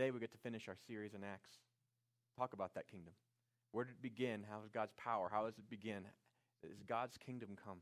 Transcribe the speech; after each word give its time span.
today 0.00 0.10
we 0.12 0.18
get 0.18 0.32
to 0.32 0.38
finish 0.38 0.66
our 0.66 0.76
series 0.86 1.12
in 1.12 1.22
Acts. 1.22 1.58
Talk 2.34 2.54
about 2.54 2.72
that 2.72 2.88
kingdom. 2.90 3.12
Where 3.72 3.84
did 3.84 3.96
it 3.96 4.00
begin? 4.00 4.46
How 4.50 4.62
is 4.64 4.70
God's 4.72 4.94
power? 4.96 5.28
How 5.30 5.44
does 5.44 5.58
it 5.58 5.68
begin? 5.68 6.06
Is 6.62 6.82
God's 6.88 7.18
kingdom 7.18 7.50
come? 7.62 7.80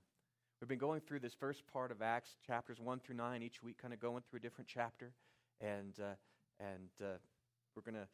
We've 0.61 0.67
been 0.67 0.81
going 0.81 1.01
through 1.01 1.21
this 1.21 1.35
first 1.39 1.65
part 1.73 1.93
of 1.93 2.03
Acts, 2.03 2.35
chapters 2.45 2.81
1 2.81 2.99
through 2.99 3.15
9, 3.15 3.41
each 3.45 3.63
week, 3.63 3.81
kind 3.81 3.95
of 3.95 4.01
going 4.01 4.25
through 4.29 4.39
a 4.39 4.41
different 4.41 4.67
chapter. 4.67 5.13
And, 5.61 5.95
uh, 6.01 6.17
and 6.59 6.89
uh, 7.01 7.19
we're 7.77 7.83
going 7.83 8.03
to 8.03 8.09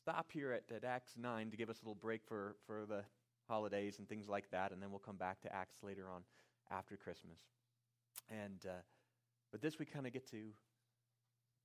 stop 0.00 0.32
here 0.32 0.50
at, 0.50 0.64
at 0.74 0.82
Acts 0.82 1.12
9 1.16 1.52
to 1.52 1.56
give 1.56 1.70
us 1.70 1.80
a 1.80 1.84
little 1.84 1.94
break 1.94 2.22
for, 2.26 2.56
for 2.66 2.86
the 2.88 3.04
holidays 3.48 4.00
and 4.00 4.08
things 4.08 4.28
like 4.28 4.50
that. 4.50 4.72
And 4.72 4.82
then 4.82 4.90
we'll 4.90 4.98
come 4.98 5.14
back 5.14 5.40
to 5.42 5.54
Acts 5.54 5.76
later 5.80 6.06
on 6.12 6.22
after 6.72 6.96
Christmas. 6.96 7.38
And, 8.28 8.58
uh, 8.68 8.82
but 9.52 9.62
this 9.62 9.78
we 9.78 9.86
kind 9.86 10.08
of 10.08 10.12
get 10.12 10.28
to 10.32 10.38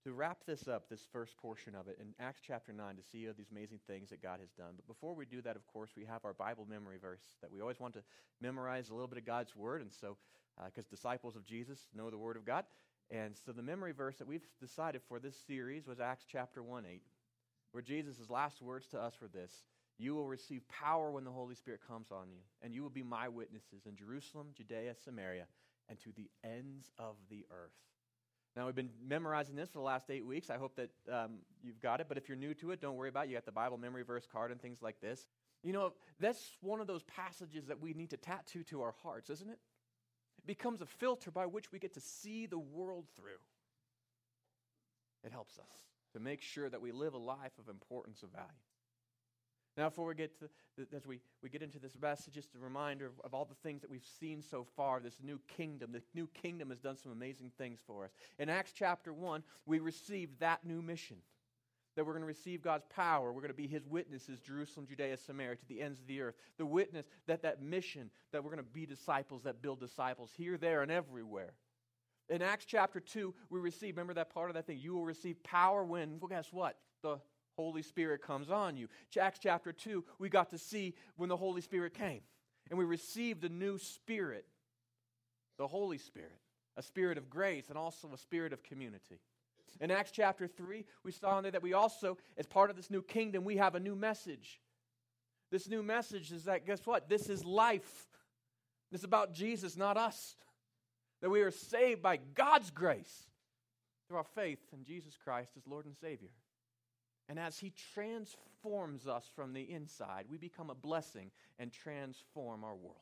to 0.03 0.13
wrap 0.13 0.39
this 0.45 0.67
up, 0.67 0.89
this 0.89 1.05
first 1.11 1.35
portion 1.37 1.75
of 1.75 1.87
it, 1.87 1.97
in 1.99 2.13
Acts 2.19 2.39
chapter 2.45 2.71
9, 2.71 2.95
to 2.95 3.03
see 3.03 3.27
all 3.27 3.33
these 3.37 3.51
amazing 3.51 3.79
things 3.85 4.09
that 4.09 4.21
God 4.21 4.39
has 4.39 4.51
done. 4.51 4.73
But 4.75 4.87
before 4.87 5.13
we 5.13 5.25
do 5.25 5.41
that, 5.41 5.55
of 5.55 5.67
course, 5.67 5.91
we 5.97 6.05
have 6.05 6.23
our 6.23 6.33
Bible 6.33 6.65
memory 6.69 6.97
verse 7.01 7.23
that 7.41 7.51
we 7.51 7.59
always 7.59 7.79
want 7.79 7.93
to 7.95 8.03
memorize 8.41 8.89
a 8.89 8.93
little 8.93 9.07
bit 9.07 9.17
of 9.17 9.25
God's 9.25 9.55
Word. 9.55 9.81
And 9.81 9.91
so, 9.91 10.17
because 10.65 10.85
uh, 10.85 10.89
disciples 10.89 11.35
of 11.35 11.45
Jesus 11.45 11.79
know 11.93 12.09
the 12.09 12.17
Word 12.17 12.37
of 12.37 12.45
God. 12.45 12.65
And 13.11 13.35
so, 13.45 13.51
the 13.51 13.61
memory 13.61 13.91
verse 13.91 14.15
that 14.17 14.27
we've 14.27 14.47
decided 14.61 15.01
for 15.07 15.19
this 15.19 15.35
series 15.47 15.85
was 15.85 15.99
Acts 15.99 16.25
chapter 16.31 16.63
1 16.63 16.85
8, 16.85 17.01
where 17.71 17.83
Jesus' 17.83 18.29
last 18.29 18.61
words 18.61 18.87
to 18.87 19.01
us 19.01 19.15
were 19.21 19.27
this 19.27 19.63
You 19.97 20.15
will 20.15 20.27
receive 20.27 20.61
power 20.69 21.11
when 21.11 21.25
the 21.25 21.31
Holy 21.31 21.55
Spirit 21.55 21.81
comes 21.85 22.07
on 22.11 22.29
you, 22.31 22.39
and 22.61 22.73
you 22.73 22.83
will 22.83 22.89
be 22.89 23.03
my 23.03 23.27
witnesses 23.27 23.85
in 23.85 23.97
Jerusalem, 23.97 24.47
Judea, 24.55 24.95
Samaria, 25.03 25.45
and 25.89 25.99
to 25.99 26.09
the 26.15 26.29
ends 26.43 26.91
of 26.97 27.15
the 27.29 27.45
earth. 27.51 27.73
Now, 28.59 28.65
we've 28.65 28.75
been 28.75 28.89
memorizing 29.07 29.55
this 29.55 29.69
for 29.69 29.77
the 29.77 29.85
last 29.85 30.11
eight 30.11 30.25
weeks. 30.25 30.49
I 30.49 30.57
hope 30.57 30.75
that 30.75 30.89
um, 31.09 31.35
you've 31.63 31.79
got 31.79 32.01
it. 32.01 32.07
But 32.09 32.17
if 32.17 32.27
you're 32.27 32.37
new 32.37 32.53
to 32.55 32.71
it, 32.71 32.81
don't 32.81 32.97
worry 32.97 33.07
about 33.07 33.23
it. 33.23 33.29
You 33.29 33.37
got 33.37 33.45
the 33.45 33.53
Bible 33.53 33.77
memory 33.77 34.03
verse 34.03 34.27
card 34.29 34.51
and 34.51 34.61
things 34.61 34.81
like 34.81 34.99
this. 34.99 35.27
You 35.63 35.71
know, 35.71 35.93
that's 36.19 36.57
one 36.59 36.81
of 36.81 36.87
those 36.87 37.03
passages 37.03 37.67
that 37.67 37.79
we 37.79 37.93
need 37.93 38.09
to 38.09 38.17
tattoo 38.17 38.63
to 38.63 38.81
our 38.81 38.93
hearts, 39.01 39.29
isn't 39.29 39.49
it? 39.49 39.59
It 40.39 40.45
becomes 40.45 40.81
a 40.81 40.85
filter 40.85 41.31
by 41.31 41.45
which 41.45 41.71
we 41.71 41.79
get 41.79 41.93
to 41.93 42.01
see 42.01 42.47
the 42.47 42.59
world 42.59 43.05
through. 43.15 43.39
It 45.23 45.31
helps 45.31 45.57
us 45.57 45.85
to 46.11 46.19
make 46.19 46.41
sure 46.41 46.69
that 46.69 46.81
we 46.81 46.91
live 46.91 47.13
a 47.13 47.17
life 47.17 47.57
of 47.59 47.69
importance 47.69 48.23
of 48.23 48.31
value. 48.31 48.49
Now, 49.77 49.89
before 49.89 50.07
we 50.07 50.15
get 50.15 50.37
to, 50.39 50.49
as 50.95 51.05
we, 51.05 51.21
we 51.41 51.49
get 51.49 51.61
into 51.61 51.79
this 51.79 51.97
message, 52.01 52.33
just 52.33 52.55
a 52.55 52.59
reminder 52.59 53.05
of, 53.05 53.13
of 53.23 53.33
all 53.33 53.45
the 53.45 53.55
things 53.55 53.81
that 53.81 53.89
we've 53.89 54.05
seen 54.19 54.41
so 54.41 54.65
far, 54.75 54.99
this 54.99 55.19
new 55.23 55.39
kingdom. 55.47 55.91
The 55.91 56.01
new 56.13 56.27
kingdom 56.27 56.69
has 56.69 56.79
done 56.79 56.97
some 56.97 57.11
amazing 57.11 57.51
things 57.57 57.79
for 57.85 58.05
us. 58.05 58.11
In 58.39 58.49
Acts 58.49 58.73
chapter 58.73 59.13
1, 59.13 59.43
we 59.65 59.79
received 59.79 60.39
that 60.39 60.65
new 60.65 60.81
mission 60.81 61.17
that 61.95 62.05
we're 62.05 62.13
going 62.13 62.21
to 62.21 62.27
receive 62.27 62.61
God's 62.61 62.85
power. 62.85 63.33
We're 63.33 63.41
going 63.41 63.51
to 63.51 63.57
be 63.57 63.67
his 63.67 63.85
witnesses, 63.85 64.39
Jerusalem, 64.39 64.87
Judea, 64.87 65.17
Samaria, 65.17 65.57
to 65.57 65.67
the 65.67 65.81
ends 65.81 65.99
of 65.99 66.07
the 66.07 66.21
earth. 66.21 66.35
The 66.57 66.65
witness 66.65 67.05
that 67.27 67.41
that 67.41 67.61
mission, 67.61 68.09
that 68.31 68.43
we're 68.43 68.51
going 68.51 68.63
to 68.63 68.71
be 68.71 68.85
disciples 68.85 69.43
that 69.43 69.61
build 69.61 69.79
disciples 69.79 70.31
here, 70.37 70.57
there, 70.57 70.81
and 70.81 70.91
everywhere. 70.91 71.53
In 72.29 72.41
Acts 72.41 72.65
chapter 72.65 72.99
2, 72.99 73.33
we 73.49 73.59
receive, 73.59 73.95
remember 73.97 74.13
that 74.13 74.33
part 74.33 74.49
of 74.49 74.53
that 74.53 74.67
thing? 74.67 74.77
You 74.79 74.93
will 74.93 75.05
receive 75.05 75.43
power 75.43 75.83
when, 75.83 76.19
well, 76.19 76.29
guess 76.29 76.53
what? 76.53 76.77
The 77.01 77.19
Holy 77.59 77.81
Spirit 77.81 78.21
comes 78.21 78.49
on 78.49 78.77
you. 78.77 78.87
Acts 79.19 79.39
chapter 79.43 79.73
2, 79.73 80.05
we 80.17 80.29
got 80.29 80.49
to 80.51 80.57
see 80.57 80.93
when 81.17 81.27
the 81.27 81.35
Holy 81.35 81.59
Spirit 81.59 81.93
came. 81.93 82.21
And 82.69 82.79
we 82.79 82.85
received 82.85 83.43
a 83.43 83.49
new 83.49 83.77
spirit, 83.77 84.45
the 85.57 85.67
Holy 85.67 85.97
Spirit, 85.97 86.39
a 86.77 86.81
spirit 86.81 87.17
of 87.17 87.29
grace 87.29 87.65
and 87.67 87.77
also 87.77 88.09
a 88.13 88.17
spirit 88.17 88.53
of 88.53 88.63
community. 88.63 89.19
In 89.81 89.91
Acts 89.91 90.11
chapter 90.11 90.47
3, 90.47 90.85
we 91.03 91.11
saw 91.11 91.37
in 91.37 91.43
there 91.43 91.51
that 91.51 91.61
we 91.61 91.73
also, 91.73 92.17
as 92.37 92.45
part 92.45 92.69
of 92.69 92.77
this 92.77 92.89
new 92.89 93.01
kingdom, 93.01 93.43
we 93.43 93.57
have 93.57 93.75
a 93.75 93.79
new 93.79 93.95
message. 93.95 94.61
This 95.51 95.67
new 95.67 95.83
message 95.83 96.31
is 96.31 96.45
that, 96.45 96.65
guess 96.65 96.85
what? 96.85 97.09
This 97.09 97.27
is 97.27 97.43
life. 97.43 98.07
This 98.89 99.01
is 99.01 99.05
about 99.05 99.33
Jesus, 99.33 99.75
not 99.75 99.97
us. 99.97 100.37
That 101.21 101.29
we 101.29 101.41
are 101.41 101.51
saved 101.51 102.01
by 102.01 102.19
God's 102.35 102.71
grace 102.71 103.27
through 104.07 104.17
our 104.17 104.23
faith 104.23 104.59
in 104.71 104.85
Jesus 104.85 105.17
Christ 105.21 105.51
as 105.57 105.67
Lord 105.67 105.85
and 105.87 105.97
Savior. 105.97 106.29
And 107.29 107.37
as 107.37 107.59
He 107.59 107.71
transforms 107.93 109.07
us 109.07 109.29
from 109.35 109.53
the 109.53 109.61
inside, 109.61 110.25
we 110.29 110.37
become 110.37 110.71
a 110.71 110.75
blessing 110.75 111.29
and 111.59 111.71
transform 111.71 112.63
our 112.63 112.75
world. 112.75 112.97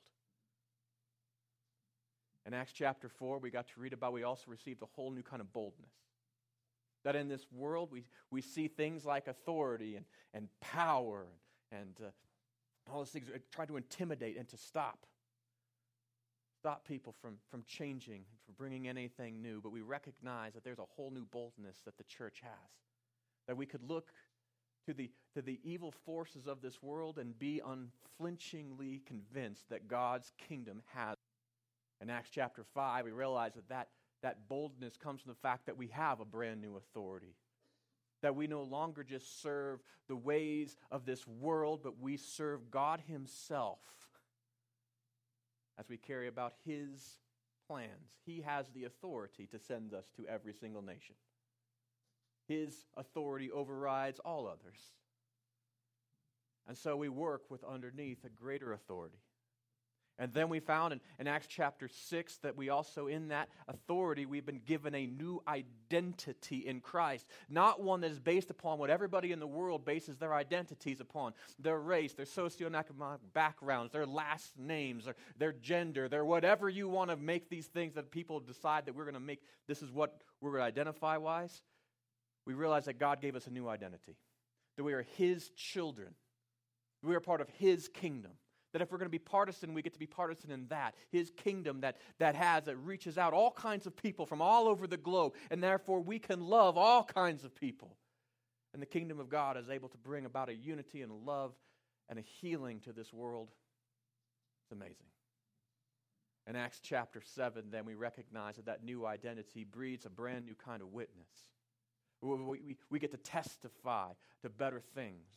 In 2.46 2.54
Acts 2.54 2.74
chapter 2.74 3.08
4, 3.08 3.40
we 3.40 3.50
got 3.50 3.68
to 3.70 3.80
read 3.80 3.94
about 3.94 4.14
we 4.14 4.24
also 4.24 4.44
received 4.48 4.82
a 4.82 4.86
whole 4.86 5.12
new 5.12 5.24
kind 5.24 5.42
of 5.42 5.52
boldness. 5.54 5.92
That 7.04 7.16
in 7.16 7.30
this 7.30 7.46
world, 7.52 7.90
we, 7.92 8.04
we 8.30 8.42
see 8.42 8.68
things 8.68 9.06
like 9.06 9.28
authority 9.28 9.96
and, 9.96 10.06
and 10.34 10.50
power 10.60 11.26
and, 11.72 11.80
and 11.82 12.08
uh, 12.08 12.92
all 12.92 13.00
those 13.00 13.10
things 13.10 13.28
try 13.52 13.66
to 13.66 13.78
intimidate 13.78 14.38
and 14.38 14.48
to 14.50 14.58
stop. 14.58 15.06
Stop 16.60 16.86
people 16.86 17.14
from, 17.22 17.36
from 17.50 17.64
changing, 17.68 18.24
from 18.46 18.56
bringing 18.58 18.88
anything 18.88 19.42
new. 19.42 19.62
But 19.62 19.72
we 19.72 19.82
recognize 19.82 20.54
that 20.54 20.64
there's 20.64 20.80
a 20.80 20.86
whole 20.86 21.12
new 21.12 21.26
boldness 21.26 21.82
that 21.86 21.98
the 21.98 22.04
church 22.06 22.42
has 22.42 22.87
that 23.48 23.58
we 23.58 23.66
could 23.66 23.84
look 23.84 24.12
to 24.86 24.94
the, 24.94 25.10
to 25.34 25.42
the 25.42 25.60
evil 25.64 25.94
forces 26.06 26.48
of 26.48 26.62
this 26.62 26.82
world 26.82 27.18
and 27.18 27.38
be 27.38 27.62
unflinchingly 27.66 29.02
convinced 29.06 29.70
that 29.70 29.88
God's 29.88 30.32
kingdom 30.48 30.82
has. 30.94 31.16
In 32.02 32.10
Acts 32.10 32.30
chapter 32.32 32.64
5, 32.74 33.06
we 33.06 33.12
realize 33.12 33.54
that, 33.56 33.70
that 33.70 33.88
that 34.22 34.48
boldness 34.48 34.98
comes 34.98 35.22
from 35.22 35.32
the 35.32 35.40
fact 35.48 35.66
that 35.66 35.78
we 35.78 35.88
have 35.88 36.20
a 36.20 36.26
brand 36.26 36.62
new 36.62 36.76
authority. 36.76 37.36
That 38.22 38.36
we 38.36 38.48
no 38.48 38.64
longer 38.64 39.04
just 39.04 39.42
serve 39.42 39.80
the 40.08 40.16
ways 40.16 40.76
of 40.90 41.06
this 41.06 41.28
world, 41.28 41.82
but 41.84 42.00
we 42.00 42.18
serve 42.18 42.72
God 42.72 43.02
Himself 43.08 43.80
as 45.80 45.88
we 45.88 45.98
carry 45.98 46.28
about 46.28 46.54
His 46.66 47.20
plans. 47.68 48.16
He 48.26 48.42
has 48.42 48.70
the 48.70 48.86
authority 48.86 49.48
to 49.52 49.60
send 49.60 49.94
us 49.94 50.06
to 50.18 50.26
every 50.28 50.54
single 50.54 50.82
nation. 50.82 51.16
His 52.48 52.86
authority 52.96 53.52
overrides 53.52 54.20
all 54.20 54.48
others. 54.48 54.80
And 56.68 56.78
so 56.78 56.98
we 56.98 57.10
work 57.10 57.44
with 57.50 57.64
underneath 57.64 58.24
a 58.26 58.30
greater 58.30 58.74
authority. 58.74 59.20
And 60.20 60.34
then 60.34 60.50
we 60.50 60.60
found 60.60 60.94
in, 60.94 61.02
in, 61.20 61.28
Acts 61.28 61.46
chapter 61.48 61.88
6 61.88 62.38
that 62.38 62.58
we 62.58 62.70
also, 62.70 63.06
in 63.06 63.28
that 63.28 63.50
authority, 63.68 64.26
we've 64.26 64.46
been 64.46 64.62
given 64.66 64.96
a 64.96 65.06
new 65.06 65.44
identity 65.48 66.66
in 66.66 66.82
Christ. 66.82 67.28
Not 67.50 67.84
one 67.84 68.02
that 68.02 68.10
is 68.10 68.20
based 68.20 68.50
upon 68.50 68.80
what 68.80 68.90
everybody 68.90 69.32
in 69.32 69.40
the 69.40 69.46
world 69.46 69.86
bases 69.86 70.18
their 70.18 70.34
identities 70.34 71.00
upon 71.00 71.34
their 71.60 71.80
race, 71.80 72.14
their 72.14 72.26
socioeconomic 72.26 73.20
backgrounds, 73.34 73.92
their 73.92 74.08
last 74.08 74.58
names, 74.58 75.06
their, 75.06 75.16
their 75.38 75.54
gender, 75.54 76.10
their 76.10 76.26
whatever 76.26 76.68
you 76.68 76.90
want 76.90 77.12
to 77.12 77.16
make 77.16 77.48
these 77.48 77.68
things 77.68 77.94
that 77.94 78.10
people 78.10 78.40
decide 78.40 78.88
that 78.88 78.96
we're 78.96 79.06
going 79.06 79.14
to 79.14 79.20
make 79.20 79.44
this 79.68 79.84
is 79.84 79.92
what 79.92 80.20
we're 80.42 80.52
going 80.52 80.62
to 80.62 80.68
identify 80.68 81.16
wise 81.18 81.62
we 82.48 82.54
realize 82.54 82.86
that 82.86 82.98
God 82.98 83.22
gave 83.22 83.36
us 83.36 83.46
a 83.46 83.52
new 83.52 83.68
identity, 83.68 84.16
that 84.78 84.84
we 84.84 84.94
are 84.94 85.06
His 85.18 85.50
children, 85.50 86.16
we 87.04 87.14
are 87.14 87.20
part 87.20 87.42
of 87.42 87.50
His 87.50 87.90
kingdom. 87.90 88.32
That 88.74 88.82
if 88.82 88.92
we're 88.92 88.98
going 88.98 89.08
to 89.08 89.12
be 89.12 89.20
partisan, 89.20 89.74
we 89.74 89.82
get 89.82 89.94
to 89.94 90.00
be 90.00 90.08
partisan 90.08 90.52
in 90.52 90.68
that. 90.68 90.94
His 91.10 91.32
kingdom 91.32 91.82
that, 91.82 91.98
that 92.20 92.36
has, 92.36 92.66
that 92.66 92.76
reaches 92.78 93.18
out 93.18 93.34
all 93.34 93.52
kinds 93.52 93.86
of 93.88 93.96
people 93.96 94.26
from 94.26 94.42
all 94.42 94.68
over 94.68 94.88
the 94.88 94.98
globe, 94.98 95.34
and 95.50 95.64
therefore 95.64 96.00
we 96.00 96.20
can 96.20 96.42
love 96.42 96.78
all 96.78 97.04
kinds 97.04 97.44
of 97.44 97.56
people. 97.56 97.96
And 98.74 98.82
the 98.82 98.88
kingdom 98.88 99.20
of 99.20 99.30
God 99.30 99.58
is 99.58 99.70
able 99.70 99.90
to 99.90 99.98
bring 99.98 100.26
about 100.26 100.50
a 100.50 100.54
unity 100.54 101.02
and 101.02 101.12
a 101.12 101.16
love 101.16 101.54
and 102.10 102.20
a 102.20 102.24
healing 102.42 102.80
to 102.82 102.94
this 102.94 103.12
world. 103.12 103.50
It's 104.66 104.72
amazing. 104.72 105.08
In 106.46 106.56
Acts 106.56 106.80
chapter 106.82 107.22
7, 107.22 107.72
then 107.72 107.86
we 107.86 107.96
recognize 107.96 108.58
that 108.58 108.66
that 108.66 108.84
new 108.84 109.06
identity 109.06 109.66
breeds 109.66 110.06
a 110.06 110.10
brand 110.10 110.46
new 110.46 110.56
kind 110.56 110.82
of 110.82 110.94
witness. 110.94 111.28
We, 112.22 112.36
we, 112.36 112.78
we 112.90 113.00
get 113.00 113.12
to 113.12 113.18
testify 113.18 114.10
to 114.42 114.50
better 114.50 114.82
things. 114.96 115.28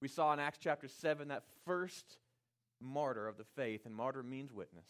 We 0.00 0.08
saw 0.08 0.32
in 0.32 0.38
Acts 0.38 0.58
chapter 0.60 0.88
7 0.88 1.28
that 1.28 1.44
first 1.64 2.18
martyr 2.80 3.26
of 3.26 3.36
the 3.36 3.44
faith, 3.44 3.84
and 3.84 3.94
martyr 3.94 4.22
means 4.22 4.52
witness, 4.52 4.86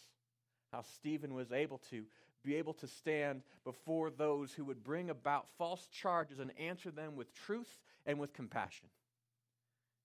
how 0.72 0.82
Stephen 0.82 1.34
was 1.34 1.50
able 1.52 1.78
to 1.90 2.04
be 2.44 2.56
able 2.56 2.75
to 2.75 2.87
stand 2.87 3.43
before 3.64 4.10
those 4.10 4.52
who 4.52 4.64
would 4.64 4.84
bring 4.84 5.10
about 5.10 5.48
false 5.56 5.87
charges 5.90 6.38
and 6.38 6.52
answer 6.58 6.90
them 6.90 7.16
with 7.16 7.34
truth 7.34 7.81
and 8.06 8.19
with 8.19 8.32
compassion. 8.32 8.88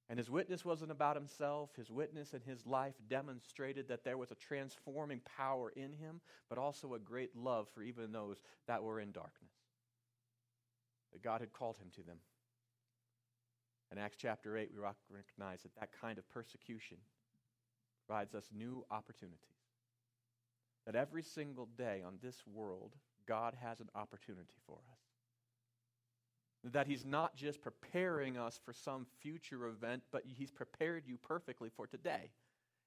And 0.10 0.18
his 0.18 0.30
witness 0.30 0.66
wasn't 0.66 0.92
about 0.92 1.16
himself. 1.16 1.70
His 1.76 1.90
witness 1.90 2.34
and 2.34 2.44
his 2.44 2.66
life 2.66 2.96
demonstrated 3.10 3.88
that 3.88 4.04
there 4.04 4.18
was 4.18 4.32
a 4.32 4.36
transforming 4.36 5.22
power 5.38 5.72
in 5.76 5.94
him, 5.94 6.22
but 6.50 6.58
also 6.58 6.94
a 6.94 7.00
great 7.00 7.36
love 7.36 7.68
for 7.74 7.84
even 7.84 8.12
those 8.12 8.42
that 8.68 8.84
were 8.84 9.00
in 9.00 9.12
darkness 9.12 9.63
that 11.14 11.24
God 11.24 11.40
had 11.42 11.54
called 11.54 11.78
him 11.78 11.88
to 11.96 12.04
them. 12.04 12.18
In 13.92 13.98
Acts 13.98 14.18
chapter 14.20 14.58
8, 14.58 14.72
we 14.74 14.80
recognize 14.80 15.62
that 15.62 15.76
that 15.80 15.90
kind 16.02 16.18
of 16.18 16.28
persecution 16.30 16.98
provides 18.06 18.34
us 18.34 18.50
new 18.56 18.84
opportunities. 18.92 19.38
That 20.86 20.96
every 20.96 21.24
single 21.24 21.70
day 21.78 22.02
on 22.06 22.18
this 22.22 22.44
world, 22.52 22.96
God 23.28 23.56
has 23.62 23.80
an 23.80 23.90
opportunity 23.96 24.58
for 24.66 24.80
us. 24.92 26.72
That 26.74 26.88
He's 26.88 27.06
not 27.06 27.36
just 27.36 27.62
preparing 27.62 28.38
us 28.38 28.60
for 28.66 28.74
some 28.74 29.06
future 29.22 29.68
event, 29.68 30.04
but 30.12 30.24
He's 30.26 30.52
prepared 30.52 31.04
you 31.06 31.18
perfectly 31.18 31.70
for 31.70 31.86
today. 31.88 32.32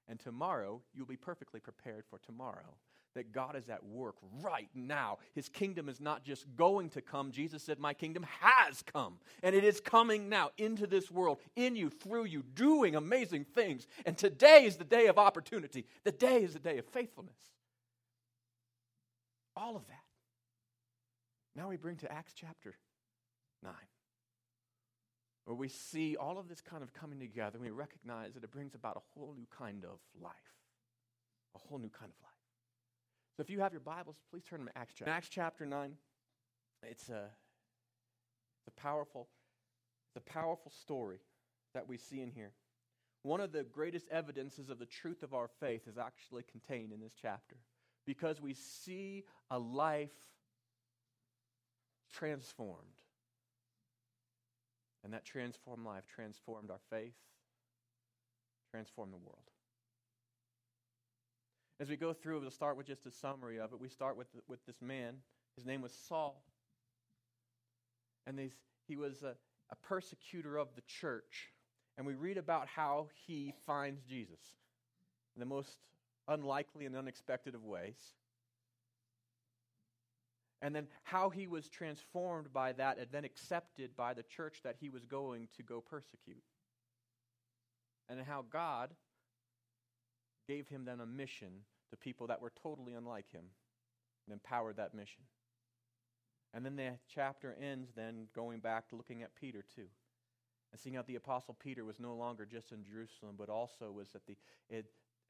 And 0.09 0.21
tomorrow, 0.21 0.81
you'll 0.95 1.07
be 1.07 1.17
perfectly 1.17 1.61
prepared 1.61 2.05
for 2.09 2.19
tomorrow. 2.19 2.77
That 3.15 3.33
God 3.33 3.57
is 3.57 3.71
at 3.71 3.83
work 3.83 4.17
right 4.43 4.69
now. 4.75 5.19
His 5.35 5.49
kingdom 5.49 5.89
is 5.89 6.01
not 6.03 6.23
just 6.23 6.45
going 6.55 6.91
to 6.91 7.01
come. 7.01 7.33
Jesus 7.33 7.63
said, 7.63 7.79
My 7.79 7.95
kingdom 7.95 8.27
has 8.41 8.83
come. 8.83 9.15
And 9.43 9.55
it 9.55 9.65
is 9.65 9.81
coming 9.81 10.29
now 10.29 10.51
into 10.59 10.87
this 10.87 11.11
world, 11.11 11.39
in 11.57 11.77
you, 11.77 11.89
through 11.89 12.27
you, 12.27 12.43
doing 12.55 12.95
amazing 12.95 13.47
things. 13.55 13.87
And 14.05 14.19
today 14.19 14.65
is 14.67 14.77
the 14.77 14.85
day 14.85 15.07
of 15.07 15.19
opportunity. 15.19 15.87
The 16.05 16.13
day 16.13 16.43
is 16.43 16.53
the 16.53 16.59
day 16.59 16.77
of 16.77 16.85
faithfulness. 16.85 17.39
All 19.57 19.77
of 19.77 19.87
that. 19.87 20.05
Now 21.57 21.71
we 21.71 21.79
bring 21.79 21.97
to 21.97 22.13
Acts 22.13 22.35
chapter 22.35 22.77
9 23.63 23.73
where 25.47 25.55
we 25.55 25.69
see 25.69 26.17
all 26.17 26.39
of 26.39 26.49
this 26.49 26.61
kind 26.61 26.83
of 26.83 26.93
coming 26.93 27.21
together 27.21 27.53
and 27.55 27.63
we 27.63 27.71
recognize 27.71 28.35
that 28.35 28.43
it 28.43 28.51
brings 28.51 28.75
about 28.75 28.97
a 28.97 29.01
whole 29.15 29.33
new 29.37 29.47
kind 29.57 29.85
of 29.85 30.01
life. 30.21 30.35
A 31.55 31.59
whole 31.59 31.79
new 31.79 31.89
kind 31.89 32.11
of 32.11 32.23
life. 32.23 32.33
So 33.37 33.43
if 33.43 33.49
you 33.49 33.61
have 33.61 33.73
your 33.73 33.81
Bibles, 33.81 34.17
please 34.31 34.43
turn 34.43 34.67
to 34.67 34.77
Acts 34.77 34.95
chapter. 34.99 35.13
Acts 35.13 35.29
chapter 35.31 35.65
9, 35.65 35.93
it's 36.83 37.09
a, 37.09 37.31
it's 38.59 38.69
a 38.77 38.81
powerful, 38.81 39.29
it's 40.09 40.27
a 40.27 40.33
powerful 40.33 40.73
story 40.73 41.21
that 41.75 41.89
we 41.89 41.97
see 41.97 42.21
in 42.21 42.31
here. 42.31 42.51
One 43.23 43.41
of 43.41 43.53
the 43.53 43.63
greatest 43.63 44.07
evidences 44.11 44.69
of 44.69 44.81
the 44.81 44.87
truth 44.87 45.23
of 45.23 45.33
our 45.33 45.49
faith 45.61 45.87
is 45.87 45.97
actually 45.97 46.43
contained 46.51 46.93
in 46.93 47.01
this 47.01 47.13
chapter 47.21 47.57
because 48.05 48.41
we 48.41 48.55
see 48.55 49.25
a 49.51 49.59
life 49.59 50.11
transformed 52.13 52.96
and 55.07 55.15
that 55.15 55.25
transformed 55.25 55.87
life 55.87 56.03
transformed 56.13 56.69
our 56.69 56.81
faith, 56.91 57.15
transformed 58.73 59.13
the 59.13 59.19
world. 59.19 59.39
As 61.79 61.89
we 61.89 61.97
go 61.97 62.13
through, 62.13 62.41
we'll 62.41 62.51
start 62.51 62.77
with 62.77 62.89
just 62.89 63.07
a 63.07 63.13
summary 63.13 63.61
of 63.61 63.73
it. 63.73 63.81
We 63.81 63.89
start 63.89 64.17
with, 64.17 64.27
with 64.49 64.67
this 64.67 64.83
man. 64.83 65.15
His 65.55 65.65
name 65.65 65.81
was 65.81 65.93
Saul. 66.09 66.43
And 68.27 68.37
these, 68.37 68.51
he 68.89 68.97
was 68.97 69.23
a, 69.23 69.37
a 69.71 69.77
persecutor 69.77 70.57
of 70.57 70.75
the 70.75 70.83
church. 70.83 71.53
And 71.97 72.05
we 72.05 72.15
read 72.15 72.37
about 72.37 72.67
how 72.67 73.07
he 73.29 73.55
finds 73.65 74.03
Jesus 74.03 74.41
in 75.37 75.41
the 75.41 75.47
most 75.47 75.79
unlikely 76.27 76.85
and 76.85 76.97
unexpected 76.97 77.55
of 77.55 77.63
ways 77.63 77.95
and 80.67 80.75
then 80.75 80.89
how 81.05 81.31
he 81.31 81.47
was 81.47 81.69
transformed 81.69 82.53
by 82.53 82.73
that 82.73 82.99
and 82.99 83.07
then 83.13 83.25
accepted 83.25 83.97
by 83.97 84.13
the 84.13 84.25
church 84.25 84.59
that 84.65 84.75
he 84.81 84.89
was 84.89 85.05
going 85.05 85.47
to 85.57 85.63
go 85.63 85.81
persecute. 85.81 86.43
And 88.09 88.21
how 88.21 88.45
God 88.51 88.91
gave 90.49 90.67
him 90.67 90.85
then 90.85 90.99
a 90.99 91.07
mission 91.07 91.53
to 91.91 91.97
people 91.97 92.27
that 92.27 92.43
were 92.43 92.53
totally 92.61 92.95
unlike 92.95 93.31
him 93.31 93.45
and 94.27 94.33
empowered 94.33 94.79
that 94.79 94.93
mission. 94.93 95.23
And 96.53 96.67
then 96.67 96.75
the 96.75 96.95
chapter 97.15 97.57
ends 97.63 97.91
then 97.95 98.27
going 98.35 98.59
back 98.59 98.89
to 98.89 98.97
looking 98.97 99.23
at 99.23 99.37
Peter 99.37 99.65
too. 99.73 99.87
And 100.73 100.81
seeing 100.81 100.97
how 100.97 101.05
the 101.07 101.15
apostle 101.15 101.57
Peter 101.63 101.85
was 101.85 102.01
no 102.01 102.17
longer 102.17 102.45
just 102.45 102.73
in 102.73 102.83
Jerusalem, 102.83 103.37
but 103.39 103.49
also 103.49 103.93
was 103.93 104.09
at 104.17 104.27
the 104.27 104.37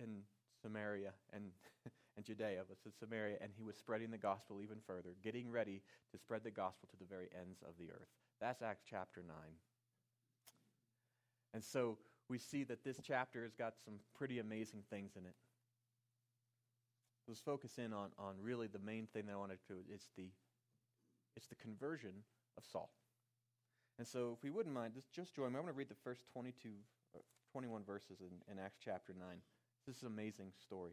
in 0.01 0.23
Samaria 0.63 1.13
and 1.35 1.51
and 2.17 2.25
Judea, 2.25 2.63
was 2.69 2.79
in 2.87 2.93
Samaria, 2.93 3.37
and 3.41 3.51
he 3.57 3.63
was 3.63 3.77
spreading 3.77 4.11
the 4.11 4.19
gospel 4.19 4.61
even 4.63 4.79
further, 4.87 5.15
getting 5.23 5.51
ready 5.51 5.83
to 6.13 6.19
spread 6.19 6.45
the 6.45 6.51
gospel 6.51 6.89
to 6.91 6.97
the 6.97 7.05
very 7.05 7.29
ends 7.39 7.61
of 7.63 7.75
the 7.79 7.93
earth. 7.93 8.09
That's 8.41 8.63
Acts 8.63 8.85
chapter 8.89 9.23
9. 9.27 9.37
And 11.55 11.63
so 11.63 11.99
we 12.29 12.39
see 12.39 12.65
that 12.65 12.85
this 12.85 13.01
chapter 13.03 13.43
has 13.43 13.55
got 13.55 13.75
some 13.85 13.95
pretty 14.17 14.39
amazing 14.39 14.83
things 14.91 15.13
in 15.17 15.27
it. 15.27 15.35
Let's 17.29 17.41
focus 17.41 17.79
in 17.79 17.93
on, 17.93 18.11
on 18.19 18.35
really 18.41 18.67
the 18.67 18.79
main 18.79 19.07
thing 19.13 19.27
that 19.27 19.33
I 19.33 19.37
wanted 19.37 19.59
to 19.69 19.75
it's 19.93 20.09
the 20.17 20.29
it's 21.37 21.49
the 21.49 21.55
conversion 21.57 22.13
of 22.57 22.65
Saul. 22.65 22.91
And 23.99 24.07
so 24.07 24.37
if 24.37 24.43
we 24.43 24.51
wouldn't 24.51 24.75
mind, 24.75 24.95
just, 24.95 25.13
just 25.13 25.35
join 25.35 25.53
me. 25.53 25.59
I'm 25.59 25.65
going 25.65 25.75
to 25.75 25.79
read 25.79 25.91
the 25.91 26.03
first 26.03 26.25
22, 26.33 26.71
uh, 27.15 27.19
21 27.53 27.85
verses 27.85 28.21
in, 28.21 28.53
in 28.53 28.59
Acts 28.59 28.79
chapter 28.83 29.13
9. 29.19 29.29
This 29.87 29.97
is 29.97 30.03
an 30.03 30.09
amazing 30.09 30.53
story 30.63 30.93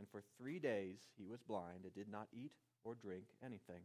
and 0.00 0.08
for 0.08 0.22
three 0.38 0.58
days 0.58 0.98
he 1.16 1.26
was 1.26 1.42
blind 1.42 1.84
and 1.84 1.94
did 1.94 2.08
not 2.08 2.26
eat 2.32 2.52
or 2.82 2.94
drink 2.94 3.26
anything. 3.44 3.82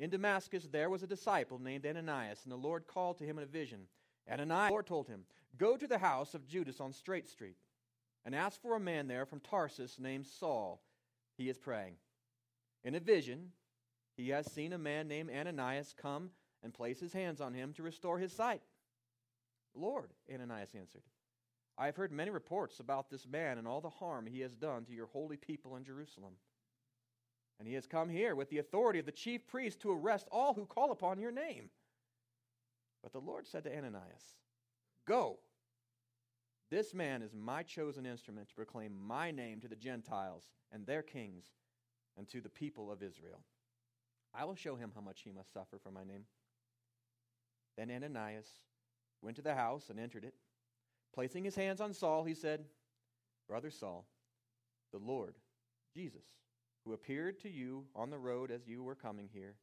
In 0.00 0.10
Damascus 0.10 0.68
there 0.70 0.90
was 0.90 1.04
a 1.04 1.06
disciple 1.06 1.60
named 1.60 1.86
Ananias, 1.86 2.40
and 2.42 2.52
the 2.52 2.56
Lord 2.56 2.88
called 2.88 3.16
to 3.18 3.24
him 3.24 3.38
in 3.38 3.44
a 3.44 3.46
vision. 3.46 3.86
Ananias, 4.30 4.68
the 4.68 4.72
Lord 4.72 4.86
told 4.86 5.06
him, 5.06 5.24
Go 5.56 5.76
to 5.76 5.86
the 5.86 5.98
house 5.98 6.34
of 6.34 6.48
Judas 6.48 6.80
on 6.80 6.92
Straight 6.92 7.28
Street, 7.28 7.56
and 8.24 8.34
ask 8.34 8.60
for 8.60 8.74
a 8.74 8.80
man 8.80 9.06
there 9.06 9.24
from 9.24 9.38
Tarsus 9.38 10.00
named 10.00 10.26
Saul. 10.26 10.82
He 11.38 11.48
is 11.48 11.58
praying. 11.58 11.94
In 12.82 12.96
a 12.96 13.00
vision, 13.00 13.52
he 14.16 14.30
has 14.30 14.50
seen 14.50 14.72
a 14.72 14.78
man 14.78 15.06
named 15.06 15.30
Ananias 15.30 15.94
come 15.96 16.30
and 16.62 16.74
place 16.74 16.98
his 16.98 17.12
hands 17.12 17.40
on 17.40 17.54
him 17.54 17.72
to 17.74 17.82
restore 17.84 18.18
his 18.18 18.32
sight. 18.32 18.62
Lord, 19.76 20.10
Ananias 20.32 20.74
answered, 20.74 21.02
I 21.76 21.86
have 21.86 21.96
heard 21.96 22.12
many 22.12 22.30
reports 22.30 22.78
about 22.78 23.10
this 23.10 23.26
man 23.26 23.58
and 23.58 23.66
all 23.66 23.80
the 23.80 23.90
harm 23.90 24.26
he 24.26 24.40
has 24.40 24.54
done 24.54 24.84
to 24.84 24.92
your 24.92 25.06
holy 25.06 25.36
people 25.36 25.76
in 25.76 25.84
Jerusalem. 25.84 26.34
And 27.58 27.66
he 27.66 27.74
has 27.74 27.86
come 27.86 28.08
here 28.08 28.34
with 28.34 28.48
the 28.50 28.58
authority 28.58 28.98
of 28.98 29.06
the 29.06 29.12
chief 29.12 29.46
priest 29.46 29.80
to 29.80 29.90
arrest 29.90 30.28
all 30.30 30.54
who 30.54 30.66
call 30.66 30.92
upon 30.92 31.18
your 31.18 31.32
name. 31.32 31.70
But 33.02 33.12
the 33.12 33.20
Lord 33.20 33.46
said 33.46 33.64
to 33.64 33.76
Ananias, 33.76 34.36
Go. 35.06 35.38
This 36.70 36.94
man 36.94 37.22
is 37.22 37.34
my 37.34 37.62
chosen 37.62 38.06
instrument 38.06 38.48
to 38.48 38.54
proclaim 38.54 38.96
my 38.98 39.30
name 39.30 39.60
to 39.60 39.68
the 39.68 39.76
Gentiles 39.76 40.44
and 40.72 40.86
their 40.86 41.02
kings 41.02 41.44
and 42.16 42.28
to 42.28 42.40
the 42.40 42.48
people 42.48 42.90
of 42.90 43.02
Israel. 43.02 43.40
I 44.34 44.44
will 44.44 44.54
show 44.54 44.74
him 44.74 44.90
how 44.94 45.00
much 45.00 45.20
he 45.22 45.30
must 45.30 45.52
suffer 45.52 45.78
for 45.78 45.90
my 45.90 46.02
name. 46.02 46.24
Then 47.76 47.90
Ananias 47.90 48.48
went 49.22 49.36
to 49.36 49.42
the 49.42 49.54
house 49.54 49.90
and 49.90 50.00
entered 50.00 50.24
it. 50.24 50.34
Placing 51.14 51.44
his 51.44 51.54
hands 51.54 51.80
on 51.80 51.94
Saul, 51.94 52.24
he 52.24 52.34
said, 52.34 52.64
Brother 53.48 53.70
Saul, 53.70 54.04
the 54.92 54.98
Lord, 54.98 55.36
Jesus, 55.94 56.24
who 56.84 56.92
appeared 56.92 57.38
to 57.40 57.48
you 57.48 57.84
on 57.94 58.10
the 58.10 58.18
road 58.18 58.50
as 58.50 58.66
you 58.66 58.82
were 58.82 58.96
coming 58.96 59.28
here, 59.32 59.54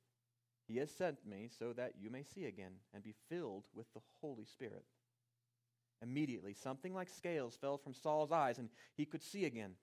he 0.66 0.78
has 0.78 0.90
sent 0.90 1.28
me 1.28 1.50
so 1.60 1.74
that 1.74 1.94
you 2.00 2.10
may 2.10 2.24
see 2.24 2.46
again 2.46 2.72
and 2.94 3.04
be 3.04 3.14
filled 3.28 3.66
with 3.76 3.92
the 3.94 4.00
Holy 4.22 4.46
Spirit. 4.46 4.86
Immediately, 6.02 6.54
something 6.54 6.94
like 6.94 7.10
scales 7.10 7.58
fell 7.60 7.78
from 7.78 7.94
Saul's 7.94 8.32
eyes, 8.32 8.58
and 8.58 8.70
he 8.96 9.06
could 9.06 9.22
see 9.22 9.44
again. 9.44 9.74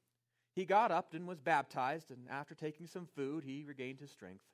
He 0.55 0.65
got 0.65 0.91
up 0.91 1.13
and 1.13 1.29
was 1.29 1.39
baptized, 1.39 2.11
and 2.11 2.27
after 2.31 2.55
taking 2.55 2.87
some 2.87 3.07
food, 3.15 3.45
he 3.45 3.65
regained 3.65 4.01
his 4.01 4.11
strength. 4.11 4.45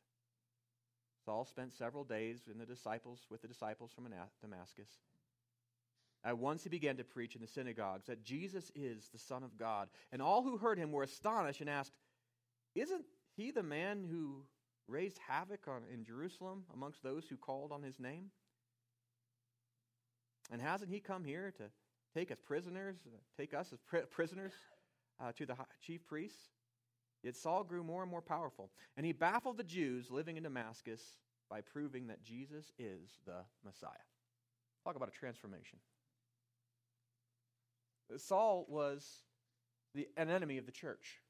Saul 1.24 1.44
spent 1.44 1.72
several 1.72 2.04
days 2.04 2.40
in 2.50 2.58
the 2.58 2.66
disciples 2.66 3.20
with 3.30 3.40
the 3.40 3.48
disciples 3.48 3.92
from 3.94 4.08
Damascus. 4.42 4.88
At 6.24 6.38
once 6.38 6.62
he 6.62 6.70
began 6.70 6.96
to 6.96 7.04
preach 7.04 7.34
in 7.34 7.42
the 7.42 7.46
synagogues 7.46 8.06
that 8.06 8.24
Jesus 8.24 8.72
is 8.74 9.08
the 9.12 9.18
Son 9.18 9.42
of 9.42 9.58
God. 9.58 9.88
And 10.10 10.22
all 10.22 10.42
who 10.42 10.56
heard 10.56 10.78
him 10.78 10.90
were 10.90 11.02
astonished 11.02 11.60
and 11.60 11.68
asked, 11.68 11.92
Isn't 12.74 13.04
he 13.36 13.50
the 13.50 13.62
man 13.62 14.06
who 14.10 14.44
raised 14.88 15.18
havoc 15.26 15.68
on, 15.68 15.82
in 15.92 16.04
Jerusalem 16.04 16.64
amongst 16.72 17.02
those 17.02 17.26
who 17.28 17.36
called 17.36 17.72
on 17.72 17.82
his 17.82 18.00
name? 18.00 18.30
And 20.50 20.62
hasn't 20.62 20.90
he 20.90 21.00
come 21.00 21.24
here 21.24 21.52
to 21.58 21.64
take 22.14 22.30
us 22.30 22.38
prisoners, 22.42 22.96
uh, 23.06 23.18
take 23.36 23.52
us 23.52 23.72
as 23.72 23.80
pri- 23.80 24.02
prisoners 24.10 24.52
uh, 25.20 25.32
to 25.32 25.44
the 25.44 25.56
chief 25.80 26.06
priests? 26.06 26.48
Yet 27.22 27.36
Saul 27.36 27.64
grew 27.64 27.82
more 27.82 28.02
and 28.02 28.10
more 28.10 28.20
powerful, 28.20 28.70
and 28.96 29.06
he 29.06 29.12
baffled 29.12 29.56
the 29.56 29.64
Jews 29.64 30.10
living 30.10 30.36
in 30.36 30.42
Damascus 30.42 31.00
by 31.48 31.62
proving 31.62 32.06
that 32.08 32.22
Jesus 32.22 32.72
is 32.78 33.18
the 33.26 33.44
Messiah. 33.64 33.90
Talk 34.84 34.96
about 34.96 35.08
a 35.08 35.18
transformation. 35.18 35.78
Saul 38.16 38.66
was 38.68 39.22
the, 39.94 40.08
an 40.16 40.30
enemy 40.30 40.58
of 40.58 40.66
the 40.66 40.72
church. 40.72 41.20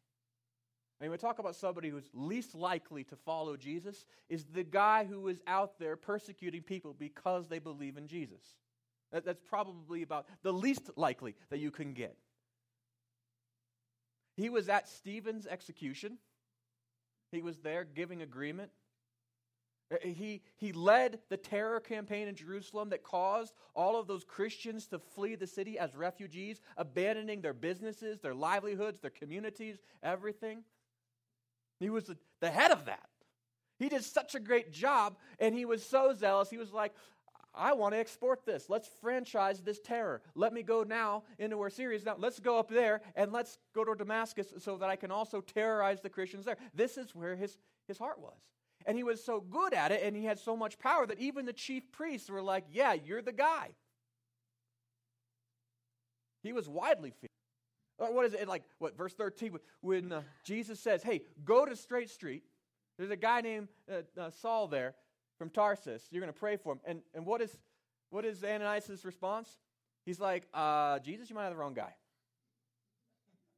I 1.00 1.04
mean, 1.04 1.11
we 1.11 1.19
talk 1.19 1.38
about 1.38 1.57
somebody 1.57 1.88
who's 1.88 2.09
least 2.14 2.54
likely 2.54 3.04
to 3.04 3.16
follow 3.16 3.57
Jesus 3.57 4.07
is 4.28 4.45
the 4.45 4.62
guy 4.62 5.04
who 5.04 5.28
is 5.28 5.40
out 5.47 5.78
there 5.78 5.97
persecuting 5.97 6.62
people 6.62 6.95
because 6.97 7.49
they 7.49 7.59
believe 7.59 7.97
in 7.97 8.07
Jesus. 8.07 8.43
That, 9.12 9.25
that's 9.25 9.40
probably 9.40 10.02
about 10.02 10.26
the 10.43 10.52
least 10.52 10.90
likely 10.97 11.35
that 11.50 11.59
you 11.59 11.71
can 11.71 11.95
get. 11.95 12.16
He 14.37 14.49
was 14.49 14.69
at 14.69 14.88
Stephen's 14.88 15.47
execution. 15.47 16.19
He 17.31 17.43
was 17.43 17.59
there 17.59 17.85
giving 17.85 18.23
agreement. 18.23 18.71
Uh, 19.94 20.08
he, 20.08 20.42
he 20.56 20.72
led 20.72 21.20
the 21.28 21.36
terror 21.36 21.80
campaign 21.80 22.28
in 22.28 22.34
Jerusalem 22.34 22.90
that 22.90 23.02
caused 23.02 23.54
all 23.74 23.98
of 23.98 24.06
those 24.06 24.24
Christians 24.24 24.86
to 24.88 24.98
flee 24.98 25.34
the 25.34 25.46
city 25.46 25.78
as 25.78 25.94
refugees, 25.94 26.60
abandoning 26.76 27.40
their 27.40 27.52
businesses, 27.52 28.20
their 28.20 28.34
livelihoods, 28.34 29.00
their 29.00 29.10
communities, 29.10 29.78
everything. 30.02 30.64
He 31.80 31.90
was 31.90 32.10
the, 32.40 32.50
head 32.50 32.70
of 32.70 32.84
that. 32.86 33.08
He 33.78 33.88
did 33.88 34.04
such 34.04 34.34
a 34.34 34.40
great 34.40 34.72
job, 34.72 35.16
and 35.38 35.54
he 35.54 35.64
was 35.64 35.84
so 35.84 36.14
zealous. 36.14 36.50
He 36.50 36.58
was 36.58 36.72
like, 36.72 36.94
I 37.54 37.72
want 37.72 37.94
to 37.94 37.98
export 37.98 38.44
this. 38.44 38.68
Let's 38.68 38.88
franchise 39.00 39.60
this 39.60 39.78
terror. 39.78 40.22
Let 40.34 40.52
me 40.52 40.62
go 40.62 40.82
now 40.82 41.22
into 41.38 41.64
Syria 41.70 41.96
is 41.96 42.04
now. 42.04 42.16
Let's 42.18 42.40
go 42.40 42.58
up 42.58 42.68
there 42.68 43.00
and 43.14 43.32
let's 43.32 43.58
go 43.74 43.84
to 43.84 43.94
Damascus 43.94 44.52
so 44.58 44.76
that 44.78 44.88
I 44.88 44.96
can 44.96 45.12
also 45.12 45.40
terrorize 45.40 46.00
the 46.00 46.10
Christians 46.10 46.44
there. 46.44 46.56
This 46.74 46.98
is 46.98 47.14
where 47.14 47.36
his, 47.36 47.56
his 47.86 47.98
heart 47.98 48.20
was. 48.20 48.38
And 48.87 48.97
he 48.97 49.05
was 49.05 49.25
so 49.25 49.41
good 49.41 49.73
at 49.73 49.93
it 49.93 50.03
and 50.03 50.14
he 50.14 50.25
had 50.25 50.38
so 50.38 50.57
much 50.57 50.79
power 50.79 51.07
that 51.07 51.19
even 51.19 51.47
the 51.47 51.53
chief 51.53 51.91
priests 51.91 52.29
were 52.29 52.43
like, 52.43 52.64
Yeah, 52.71 52.93
you're 52.93 53.23
the 53.23 53.33
guy. 53.33 53.71
He 56.43 56.53
was 56.53 56.69
widely 56.69 57.11
feared. 57.11 57.31
Uh, 57.99 58.07
what 58.07 58.26
is 58.26 58.35
it 58.35 58.49
like? 58.49 58.62
What 58.79 58.97
verse 58.97 59.14
thirteen? 59.14 59.57
When 59.81 60.12
uh, 60.12 60.23
Jesus 60.45 60.81
says, 60.81 61.03
"Hey, 61.03 61.23
go 61.45 61.64
to 61.64 61.76
Straight 61.76 62.11
Street." 62.11 62.43
There's 62.99 63.11
a 63.11 63.17
guy 63.17 63.41
named 63.41 63.69
uh, 63.91 64.21
uh 64.21 64.31
Saul 64.31 64.69
there 64.69 64.95
from 65.38 65.50
Tarsus. 65.50 66.07
You're 66.11 66.21
going 66.21 66.33
to 66.33 66.38
pray 66.38 66.57
for 66.57 66.73
him. 66.73 66.81
And 66.85 67.03
and 67.14 67.25
what 67.25 67.41
is 67.41 67.57
what 68.11 68.25
is 68.25 68.43
Ananias' 68.43 69.05
response? 69.05 69.49
He's 70.05 70.21
like, 70.21 70.47
uh, 70.53 70.99
"Jesus, 71.00 71.31
you 71.31 71.37
might 71.37 71.45
have 71.45 71.53
the 71.53 71.59
wrong 71.59 71.75
guy." 71.75 71.95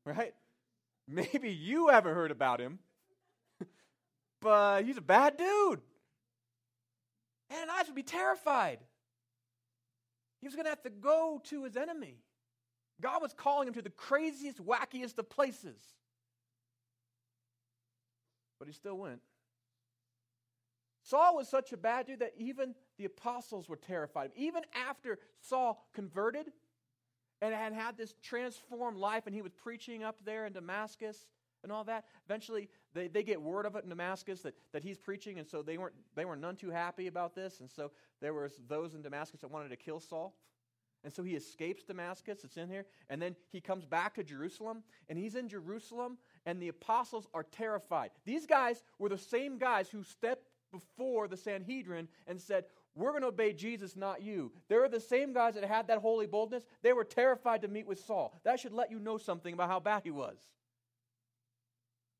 Right? 0.04 0.34
Maybe 1.08 1.50
you 1.50 1.88
haven't 1.88 2.14
heard 2.14 2.30
about 2.30 2.60
him, 2.60 2.78
but 4.46 4.84
he's 4.84 4.96
a 4.96 5.00
bad 5.00 5.36
dude. 5.36 5.80
Ananias 7.52 7.88
would 7.88 7.96
be 7.96 8.04
terrified. 8.04 8.78
He 10.40 10.46
was 10.46 10.54
going 10.54 10.66
to 10.66 10.70
have 10.70 10.84
to 10.84 10.90
go 10.90 11.42
to 11.46 11.64
his 11.64 11.76
enemy. 11.76 12.18
God 13.00 13.22
was 13.22 13.34
calling 13.34 13.66
him 13.66 13.74
to 13.74 13.82
the 13.82 13.90
craziest, 13.90 14.64
wackiest 14.64 15.18
of 15.18 15.28
places. 15.28 15.76
But 18.60 18.68
he 18.68 18.72
still 18.72 18.96
went. 18.96 19.18
Saul 21.02 21.34
was 21.34 21.48
such 21.48 21.72
a 21.72 21.76
bad 21.76 22.06
dude 22.06 22.20
that 22.20 22.34
even 22.38 22.76
the 22.98 23.04
apostles 23.06 23.68
were 23.68 23.74
terrified. 23.74 24.30
Even 24.36 24.62
after 24.88 25.18
Saul 25.40 25.84
converted 25.92 26.52
and 27.42 27.52
had 27.52 27.72
had 27.72 27.96
this 27.96 28.14
transformed 28.22 28.96
life 28.96 29.24
and 29.26 29.34
he 29.34 29.42
was 29.42 29.52
preaching 29.52 30.04
up 30.04 30.24
there 30.24 30.46
in 30.46 30.52
Damascus 30.52 31.26
and 31.66 31.72
all 31.72 31.84
that, 31.84 32.04
eventually 32.24 32.68
they, 32.94 33.08
they 33.08 33.24
get 33.24 33.42
word 33.42 33.66
of 33.66 33.74
it 33.74 33.82
in 33.82 33.90
Damascus 33.90 34.40
that, 34.42 34.54
that 34.72 34.84
he's 34.84 34.96
preaching, 34.96 35.40
and 35.40 35.46
so 35.46 35.62
they 35.62 35.76
weren't, 35.76 35.94
they 36.14 36.24
were 36.24 36.36
none 36.36 36.54
too 36.54 36.70
happy 36.70 37.08
about 37.08 37.34
this. 37.34 37.58
And 37.58 37.68
so 37.68 37.90
there 38.20 38.32
was 38.32 38.52
those 38.68 38.94
in 38.94 39.02
Damascus 39.02 39.40
that 39.40 39.50
wanted 39.50 39.70
to 39.70 39.76
kill 39.76 39.98
Saul. 39.98 40.34
And 41.02 41.12
so 41.12 41.22
he 41.22 41.34
escapes 41.34 41.84
Damascus, 41.84 42.44
it's 42.44 42.56
in 42.56 42.68
here, 42.68 42.86
and 43.10 43.20
then 43.20 43.36
he 43.52 43.60
comes 43.60 43.84
back 43.84 44.14
to 44.14 44.24
Jerusalem, 44.24 44.82
and 45.08 45.18
he's 45.18 45.34
in 45.34 45.48
Jerusalem, 45.48 46.18
and 46.46 46.60
the 46.60 46.68
apostles 46.68 47.26
are 47.34 47.44
terrified. 47.44 48.10
These 48.24 48.46
guys 48.46 48.82
were 48.98 49.08
the 49.08 49.18
same 49.18 49.58
guys 49.58 49.88
who 49.88 50.02
stepped 50.02 50.48
before 50.72 51.28
the 51.28 51.36
Sanhedrin 51.36 52.08
and 52.26 52.40
said, 52.40 52.64
We're 52.94 53.10
going 53.10 53.22
to 53.22 53.28
obey 53.28 53.52
Jesus, 53.52 53.96
not 53.96 54.22
you. 54.22 54.52
They're 54.68 54.88
the 54.88 55.00
same 55.00 55.32
guys 55.32 55.54
that 55.54 55.64
had 55.64 55.88
that 55.88 55.98
holy 55.98 56.26
boldness. 56.26 56.64
They 56.82 56.92
were 56.92 57.04
terrified 57.04 57.62
to 57.62 57.68
meet 57.68 57.86
with 57.86 58.00
Saul. 58.00 58.40
That 58.44 58.58
should 58.58 58.72
let 58.72 58.90
you 58.90 58.98
know 58.98 59.18
something 59.18 59.54
about 59.54 59.68
how 59.68 59.80
bad 59.80 60.02
he 60.04 60.10
was. 60.10 60.38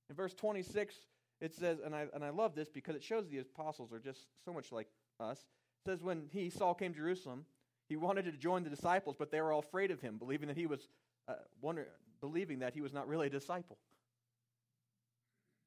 In 0.09 0.17
verse 0.17 0.35
26, 0.35 0.95
it 1.41 1.55
says, 1.55 1.79
and 1.85 1.95
I, 1.95 2.07
and 2.15 2.25
I 2.25 2.31
love 2.31 2.55
this 2.55 2.69
because 2.69 2.97
it 2.97 3.03
shows 3.03 3.29
the 3.29 3.39
apostles 3.39 3.93
are 3.93 3.99
just 3.99 4.27
so 4.45 4.53
much 4.53 4.73
like 4.73 4.89
us. 5.21 5.39
It 5.85 5.91
says, 5.91 6.03
When 6.03 6.29
he, 6.33 6.51
Saul, 6.51 6.75
came 6.75 6.93
to 6.93 6.99
Jerusalem, 6.99 7.45
he 7.89 7.97
wanted 7.97 8.25
to 8.25 8.33
join 8.33 8.65
the 8.65 8.71
disciples, 8.71 9.17
but 9.19 9.31
they 9.31 9.41
were 9.41 9.53
all 9.53 9.61
afraid 9.61 9.91
of 9.91 10.01
him, 10.01 10.19
believing 10.19 10.49
that 10.49 10.57
he 10.57 10.67
was 10.67 10.89
uh, 11.29 11.35
wonder, 11.61 11.89
believing 12.21 12.61
that 12.61 12.75
he 12.75 12.81
was 12.81 12.93
not 12.93 13.09
really 13.09 13.27
a 13.27 13.31
disciple. 13.31 13.79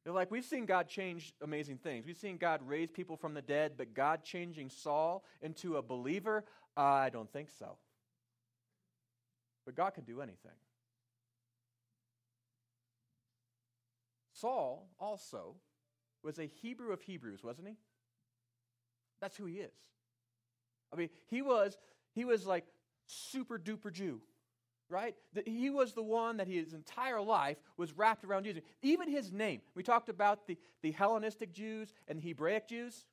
They're 0.03 0.13
like, 0.13 0.31
we've 0.31 0.46
seen 0.46 0.65
God 0.65 0.88
change 0.88 1.34
amazing 1.41 1.77
things. 1.77 2.05
We've 2.05 2.17
seen 2.17 2.38
God 2.38 2.62
raise 2.65 2.89
people 2.89 3.17
from 3.17 3.34
the 3.34 3.41
dead, 3.41 3.74
but 3.77 3.93
God 3.93 4.24
changing 4.24 4.69
Saul 4.69 5.24
into 5.41 5.77
a 5.77 5.81
believer, 5.81 6.46
I 6.75 7.10
don't 7.10 7.31
think 7.31 7.50
so. 7.60 7.77
But 9.65 9.75
God 9.75 9.93
can 9.93 10.05
do 10.05 10.22
anything. 10.22 10.53
Saul 14.39 14.89
also 15.00 15.55
was 16.24 16.39
a 16.39 16.46
Hebrew 16.46 16.91
of 16.91 17.01
Hebrews, 17.01 17.43
wasn't 17.43 17.67
he? 17.67 17.77
That's 19.22 19.38
who 19.38 19.46
he 19.46 19.55
is. 19.55 19.74
I 20.93 20.96
mean, 20.96 21.10
he 21.27 21.41
was 21.41 21.77
he 22.13 22.25
was 22.25 22.46
like 22.46 22.65
super 23.08 23.58
duper 23.58 23.91
Jew, 23.91 24.22
right? 24.89 25.15
He 25.46 25.69
was 25.69 25.93
the 25.93 26.03
one 26.03 26.38
that 26.38 26.48
his 26.48 26.74
entire 26.74 27.22
life 27.22 27.58
was 27.77 27.93
wrapped 27.93 28.24
around 28.24 28.46
Jesus. 28.46 28.63
Even 28.81 29.10
his 29.10 29.31
name. 29.31 29.62
We 29.75 29.84
talked 29.84 30.10
about 30.10 30.48
the, 30.48 30.58
the 30.81 30.91
Hellenistic 30.91 31.53
Jews 31.53 31.93
and 32.08 32.19
the 32.19 32.27
Hebraic 32.27 32.67
Jews. 32.67 33.05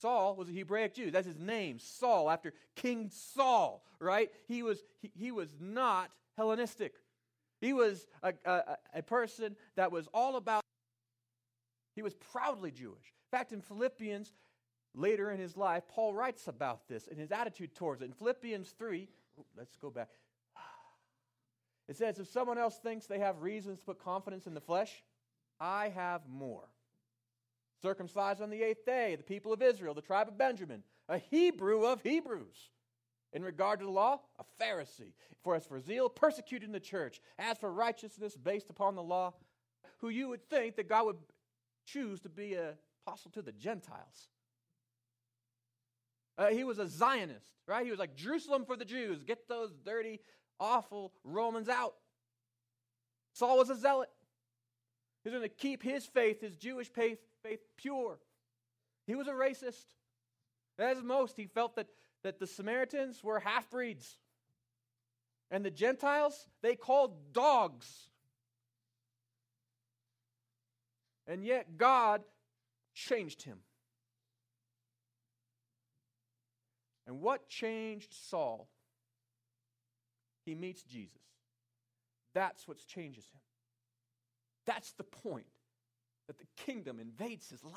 Saul 0.00 0.36
was 0.36 0.48
a 0.48 0.52
Hebraic 0.52 0.94
Jew. 0.94 1.10
That's 1.10 1.26
his 1.26 1.38
name, 1.38 1.78
Saul, 1.78 2.28
after 2.28 2.52
King 2.74 3.10
Saul, 3.10 3.82
right? 3.98 4.30
He 4.46 4.62
was, 4.62 4.82
he, 5.00 5.10
he 5.14 5.32
was 5.32 5.48
not 5.58 6.10
Hellenistic. 6.36 6.92
He 7.60 7.72
was 7.72 8.06
a, 8.22 8.34
a, 8.44 8.76
a 8.94 9.02
person 9.02 9.56
that 9.76 9.90
was 9.90 10.08
all 10.12 10.36
about, 10.36 10.62
he 11.94 12.02
was 12.02 12.14
proudly 12.14 12.70
Jewish. 12.70 13.12
In 13.32 13.38
fact, 13.38 13.52
in 13.52 13.60
Philippians, 13.60 14.32
Later 14.96 15.30
in 15.30 15.38
his 15.38 15.58
life, 15.58 15.82
Paul 15.88 16.14
writes 16.14 16.48
about 16.48 16.88
this 16.88 17.06
and 17.06 17.20
his 17.20 17.30
attitude 17.30 17.74
towards 17.74 18.00
it. 18.00 18.06
In 18.06 18.12
Philippians 18.12 18.70
3, 18.78 19.06
let's 19.54 19.76
go 19.76 19.90
back. 19.90 20.08
It 21.86 21.96
says, 21.96 22.18
If 22.18 22.28
someone 22.28 22.56
else 22.56 22.78
thinks 22.78 23.06
they 23.06 23.18
have 23.18 23.42
reasons 23.42 23.78
to 23.78 23.84
put 23.84 23.98
confidence 23.98 24.46
in 24.46 24.54
the 24.54 24.60
flesh, 24.60 25.04
I 25.60 25.90
have 25.90 26.22
more. 26.26 26.64
Circumcised 27.82 28.40
on 28.40 28.48
the 28.48 28.62
eighth 28.62 28.86
day, 28.86 29.16
the 29.16 29.22
people 29.22 29.52
of 29.52 29.60
Israel, 29.60 29.92
the 29.92 30.00
tribe 30.00 30.28
of 30.28 30.38
Benjamin, 30.38 30.82
a 31.10 31.18
Hebrew 31.18 31.84
of 31.84 32.00
Hebrews. 32.00 32.70
In 33.32 33.42
regard 33.42 33.80
to 33.80 33.84
the 33.84 33.90
law, 33.90 34.20
a 34.38 34.44
Pharisee. 34.62 35.12
For 35.42 35.54
as 35.54 35.66
for 35.66 35.80
zeal, 35.80 36.08
persecuting 36.08 36.72
the 36.72 36.80
church. 36.80 37.20
As 37.38 37.58
for 37.58 37.72
righteousness 37.72 38.36
based 38.36 38.70
upon 38.70 38.94
the 38.94 39.02
law, 39.02 39.34
who 39.98 40.08
you 40.08 40.28
would 40.28 40.48
think 40.48 40.76
that 40.76 40.88
God 40.88 41.06
would 41.06 41.18
choose 41.84 42.20
to 42.20 42.28
be 42.28 42.54
an 42.54 42.74
apostle 43.06 43.30
to 43.32 43.42
the 43.42 43.52
Gentiles. 43.52 44.28
Uh, 46.38 46.48
he 46.48 46.64
was 46.64 46.78
a 46.78 46.86
Zionist, 46.86 47.52
right? 47.66 47.84
He 47.84 47.90
was 47.90 47.98
like, 47.98 48.14
Jerusalem 48.14 48.64
for 48.66 48.76
the 48.76 48.84
Jews. 48.84 49.22
Get 49.22 49.48
those 49.48 49.72
dirty, 49.84 50.20
awful 50.60 51.12
Romans 51.24 51.68
out. 51.68 51.94
Saul 53.32 53.58
was 53.58 53.70
a 53.70 53.76
zealot. 53.76 54.10
He's 55.24 55.32
going 55.32 55.42
to 55.42 55.48
keep 55.48 55.82
his 55.82 56.06
faith, 56.06 56.40
his 56.40 56.56
Jewish 56.56 56.88
faith, 56.88 57.18
faith 57.42 57.60
pure. 57.76 58.18
He 59.06 59.14
was 59.14 59.28
a 59.28 59.32
racist. 59.32 59.84
As 60.78 61.02
most, 61.02 61.36
he 61.36 61.46
felt 61.46 61.76
that, 61.76 61.86
that 62.26 62.40
the 62.40 62.46
Samaritans 62.46 63.22
were 63.22 63.38
half 63.38 63.70
breeds. 63.70 64.18
And 65.48 65.64
the 65.64 65.70
Gentiles, 65.70 66.48
they 66.60 66.74
called 66.74 67.32
dogs. 67.32 68.08
And 71.28 71.44
yet, 71.44 71.78
God 71.78 72.22
changed 72.94 73.42
him. 73.42 73.58
And 77.06 77.20
what 77.20 77.48
changed 77.48 78.12
Saul? 78.12 78.66
He 80.44 80.56
meets 80.56 80.82
Jesus. 80.82 81.22
That's 82.34 82.66
what 82.66 82.78
changes 82.88 83.24
him. 83.32 83.40
That's 84.66 84.90
the 84.94 85.04
point 85.04 85.46
that 86.26 86.38
the 86.38 86.46
kingdom 86.56 86.98
invades 86.98 87.48
his 87.48 87.62
life. 87.62 87.72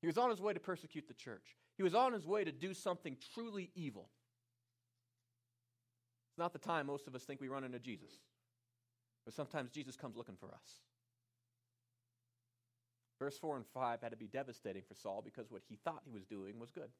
He 0.00 0.08
was 0.08 0.18
on 0.18 0.30
his 0.30 0.40
way 0.40 0.54
to 0.54 0.60
persecute 0.60 1.06
the 1.06 1.14
church. 1.14 1.56
He 1.76 1.82
was 1.82 1.94
on 1.94 2.12
his 2.12 2.26
way 2.26 2.44
to 2.44 2.52
do 2.52 2.72
something 2.72 3.16
truly 3.34 3.70
evil. 3.74 4.08
It's 6.30 6.38
not 6.38 6.52
the 6.52 6.58
time 6.58 6.86
most 6.86 7.06
of 7.06 7.14
us 7.14 7.24
think 7.24 7.40
we 7.40 7.48
run 7.48 7.64
into 7.64 7.78
Jesus. 7.78 8.12
But 9.24 9.34
sometimes 9.34 9.70
Jesus 9.70 9.96
comes 9.96 10.16
looking 10.16 10.36
for 10.36 10.48
us. 10.48 10.80
Verse 13.18 13.38
4 13.38 13.56
and 13.56 13.66
5 13.66 14.00
had 14.02 14.10
to 14.10 14.16
be 14.16 14.26
devastating 14.26 14.82
for 14.86 14.94
Saul 14.94 15.22
because 15.24 15.50
what 15.50 15.62
he 15.68 15.76
thought 15.76 16.02
he 16.04 16.12
was 16.12 16.24
doing 16.24 16.58
was 16.58 16.70
good. 16.70 16.90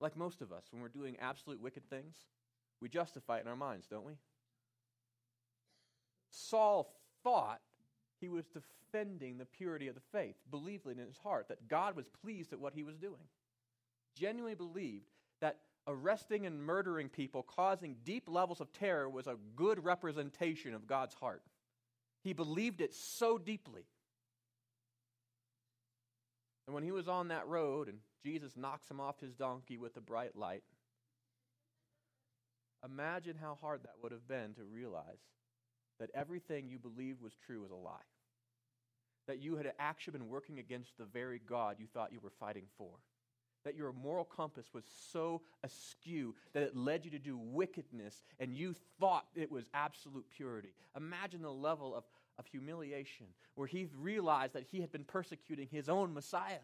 Like 0.00 0.16
most 0.16 0.42
of 0.42 0.52
us, 0.52 0.64
when 0.70 0.82
we're 0.82 0.88
doing 0.88 1.16
absolute 1.20 1.60
wicked 1.60 1.88
things, 1.88 2.16
we 2.80 2.88
justify 2.88 3.38
it 3.38 3.42
in 3.42 3.48
our 3.48 3.56
minds, 3.56 3.86
don't 3.86 4.04
we? 4.04 4.14
Saul 6.30 6.92
thought 7.22 7.60
he 8.20 8.28
was 8.28 8.44
defending 8.46 9.38
the 9.38 9.46
purity 9.46 9.88
of 9.88 9.94
the 9.94 10.00
faith, 10.12 10.36
believing 10.50 10.98
in 10.98 11.06
his 11.06 11.18
heart 11.18 11.48
that 11.48 11.68
God 11.68 11.96
was 11.96 12.06
pleased 12.22 12.52
at 12.52 12.60
what 12.60 12.74
he 12.74 12.82
was 12.82 12.96
doing. 12.96 13.22
Genuinely 14.14 14.54
believed 14.54 15.06
that 15.40 15.58
arresting 15.86 16.46
and 16.46 16.62
murdering 16.62 17.08
people, 17.08 17.42
causing 17.42 17.96
deep 18.04 18.28
levels 18.28 18.60
of 18.60 18.72
terror, 18.72 19.08
was 19.08 19.26
a 19.26 19.36
good 19.56 19.84
representation 19.84 20.74
of 20.74 20.86
God's 20.86 21.14
heart. 21.14 21.42
He 22.22 22.32
believed 22.32 22.80
it 22.80 22.94
so 22.94 23.38
deeply. 23.38 23.82
And 26.66 26.74
when 26.74 26.82
he 26.82 26.92
was 26.92 27.08
on 27.08 27.28
that 27.28 27.46
road 27.46 27.88
and 27.88 27.98
Jesus 28.24 28.56
knocks 28.56 28.90
him 28.90 29.00
off 29.00 29.20
his 29.20 29.34
donkey 29.34 29.76
with 29.76 29.96
a 29.96 30.00
bright 30.00 30.34
light, 30.34 30.62
imagine 32.84 33.36
how 33.38 33.58
hard 33.60 33.82
that 33.82 33.96
would 34.02 34.12
have 34.12 34.26
been 34.26 34.54
to 34.54 34.64
realize 34.64 35.20
that 36.00 36.10
everything 36.14 36.68
you 36.68 36.78
believed 36.78 37.20
was 37.20 37.34
true 37.46 37.60
was 37.60 37.70
a 37.70 37.76
lie. 37.76 37.98
That 39.26 39.40
you 39.40 39.56
had 39.56 39.72
actually 39.78 40.18
been 40.18 40.28
working 40.28 40.58
against 40.58 40.96
the 40.98 41.04
very 41.04 41.40
God 41.46 41.76
you 41.78 41.86
thought 41.86 42.12
you 42.12 42.20
were 42.22 42.32
fighting 42.40 42.64
for 42.78 42.90
that 43.64 43.76
your 43.76 43.92
moral 43.92 44.24
compass 44.24 44.66
was 44.72 44.84
so 45.12 45.42
askew 45.62 46.34
that 46.52 46.62
it 46.62 46.76
led 46.76 47.04
you 47.04 47.10
to 47.10 47.18
do 47.18 47.36
wickedness 47.36 48.22
and 48.38 48.54
you 48.54 48.74
thought 49.00 49.26
it 49.34 49.50
was 49.50 49.64
absolute 49.74 50.26
purity. 50.34 50.74
Imagine 50.96 51.42
the 51.42 51.50
level 51.50 51.94
of, 51.94 52.04
of 52.38 52.46
humiliation 52.46 53.26
where 53.54 53.66
he 53.66 53.88
realized 53.98 54.52
that 54.52 54.64
he 54.70 54.80
had 54.80 54.92
been 54.92 55.04
persecuting 55.04 55.68
his 55.70 55.88
own 55.88 56.12
Messiah. 56.14 56.58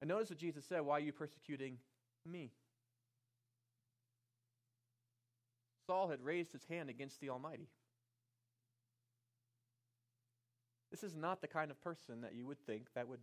And 0.00 0.08
notice 0.08 0.30
what 0.30 0.38
Jesus 0.38 0.64
said 0.64 0.80
Why 0.80 0.96
are 0.96 1.00
you 1.00 1.12
persecuting 1.12 1.78
me? 2.26 2.50
Saul 5.86 6.08
had 6.08 6.22
raised 6.22 6.52
his 6.52 6.64
hand 6.66 6.88
against 6.88 7.20
the 7.20 7.30
Almighty. 7.30 7.68
This 10.90 11.02
is 11.02 11.14
not 11.14 11.40
the 11.40 11.48
kind 11.48 11.70
of 11.70 11.80
person 11.80 12.20
that 12.22 12.34
you 12.34 12.46
would 12.46 12.64
think 12.66 12.86
that 12.94 13.08
would 13.08 13.20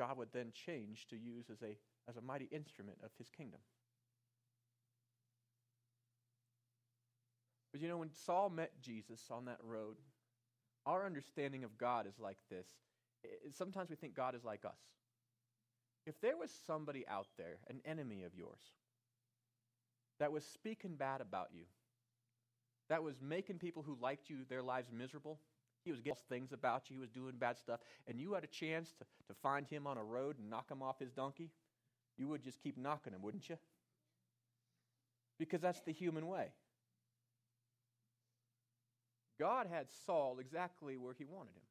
God 0.00 0.16
would 0.16 0.32
then 0.32 0.50
change 0.54 1.06
to 1.10 1.16
use 1.16 1.50
as 1.52 1.60
a, 1.60 1.76
as 2.08 2.16
a 2.16 2.22
mighty 2.22 2.48
instrument 2.50 2.96
of 3.04 3.10
his 3.18 3.28
kingdom. 3.28 3.60
But 7.70 7.82
you 7.82 7.88
know, 7.88 7.98
when 7.98 8.10
Saul 8.10 8.48
met 8.48 8.80
Jesus 8.80 9.20
on 9.30 9.44
that 9.44 9.58
road, 9.62 9.96
our 10.86 11.04
understanding 11.04 11.64
of 11.64 11.76
God 11.76 12.06
is 12.06 12.18
like 12.18 12.38
this. 12.48 12.66
Sometimes 13.54 13.90
we 13.90 13.96
think 13.96 14.14
God 14.14 14.34
is 14.34 14.42
like 14.42 14.64
us. 14.64 14.80
If 16.06 16.18
there 16.22 16.38
was 16.38 16.50
somebody 16.66 17.04
out 17.06 17.28
there, 17.36 17.58
an 17.68 17.82
enemy 17.84 18.22
of 18.22 18.34
yours, 18.34 18.62
that 20.18 20.32
was 20.32 20.46
speaking 20.46 20.96
bad 20.96 21.20
about 21.20 21.48
you, 21.52 21.64
that 22.88 23.02
was 23.02 23.20
making 23.20 23.58
people 23.58 23.82
who 23.82 23.98
liked 24.00 24.30
you 24.30 24.38
their 24.48 24.62
lives 24.62 24.88
miserable, 24.90 25.40
he 25.84 25.90
was 25.90 26.00
getting 26.00 26.22
things 26.28 26.52
about 26.52 26.90
you. 26.90 26.96
He 26.96 27.00
was 27.00 27.10
doing 27.10 27.34
bad 27.38 27.58
stuff. 27.58 27.80
And 28.06 28.20
you 28.20 28.34
had 28.34 28.44
a 28.44 28.48
chance 28.48 28.92
to, 28.98 29.04
to 29.28 29.34
find 29.42 29.66
him 29.66 29.86
on 29.86 29.96
a 29.96 30.04
road 30.04 30.38
and 30.38 30.50
knock 30.50 30.70
him 30.70 30.82
off 30.82 30.98
his 30.98 31.12
donkey. 31.12 31.50
You 32.18 32.28
would 32.28 32.42
just 32.42 32.60
keep 32.60 32.76
knocking 32.76 33.12
him, 33.12 33.22
wouldn't 33.22 33.48
you? 33.48 33.56
Because 35.38 35.60
that's 35.62 35.80
the 35.80 35.92
human 35.92 36.26
way. 36.26 36.52
God 39.38 39.66
had 39.72 39.86
Saul 40.04 40.38
exactly 40.38 40.98
where 40.98 41.14
he 41.16 41.24
wanted 41.24 41.56
him. 41.56 41.62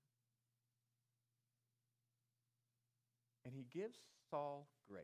And 3.46 3.54
he 3.54 3.68
gives 3.72 4.00
Saul 4.32 4.68
grace. 4.90 5.04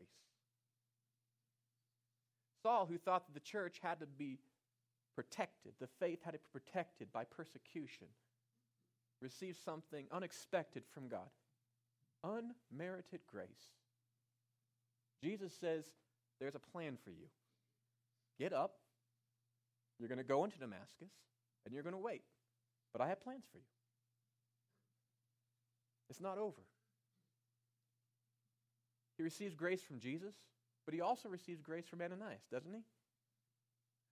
Saul, 2.60 2.86
who 2.86 2.98
thought 2.98 3.26
that 3.26 3.34
the 3.34 3.40
church 3.40 3.78
had 3.80 4.00
to 4.00 4.06
be 4.06 4.40
protected, 5.14 5.74
the 5.80 5.86
faith 6.00 6.18
had 6.24 6.32
to 6.32 6.38
be 6.38 6.60
protected 6.60 7.12
by 7.12 7.22
persecution 7.24 8.08
receive 9.20 9.56
something 9.64 10.06
unexpected 10.12 10.84
from 10.92 11.08
God 11.08 11.28
unmerited 12.26 13.20
grace. 13.30 13.74
Jesus 15.22 15.52
says, 15.60 15.84
There's 16.40 16.54
a 16.54 16.60
plan 16.60 16.96
for 17.02 17.10
you. 17.10 17.26
Get 18.38 18.52
up. 18.52 18.76
You're 19.98 20.08
going 20.08 20.18
to 20.18 20.24
go 20.24 20.44
into 20.44 20.58
Damascus 20.58 21.10
and 21.64 21.72
you're 21.72 21.82
going 21.82 21.94
to 21.94 21.98
wait. 21.98 22.22
But 22.92 23.00
I 23.00 23.08
have 23.08 23.20
plans 23.20 23.44
for 23.50 23.58
you. 23.58 23.64
It's 26.10 26.20
not 26.20 26.38
over. 26.38 26.62
He 29.16 29.22
receives 29.22 29.54
grace 29.54 29.82
from 29.82 29.98
Jesus, 29.98 30.34
but 30.84 30.94
he 30.94 31.00
also 31.00 31.28
receives 31.28 31.62
grace 31.62 31.86
from 31.86 32.02
Ananias, 32.02 32.44
doesn't 32.52 32.72
he? 32.72 32.82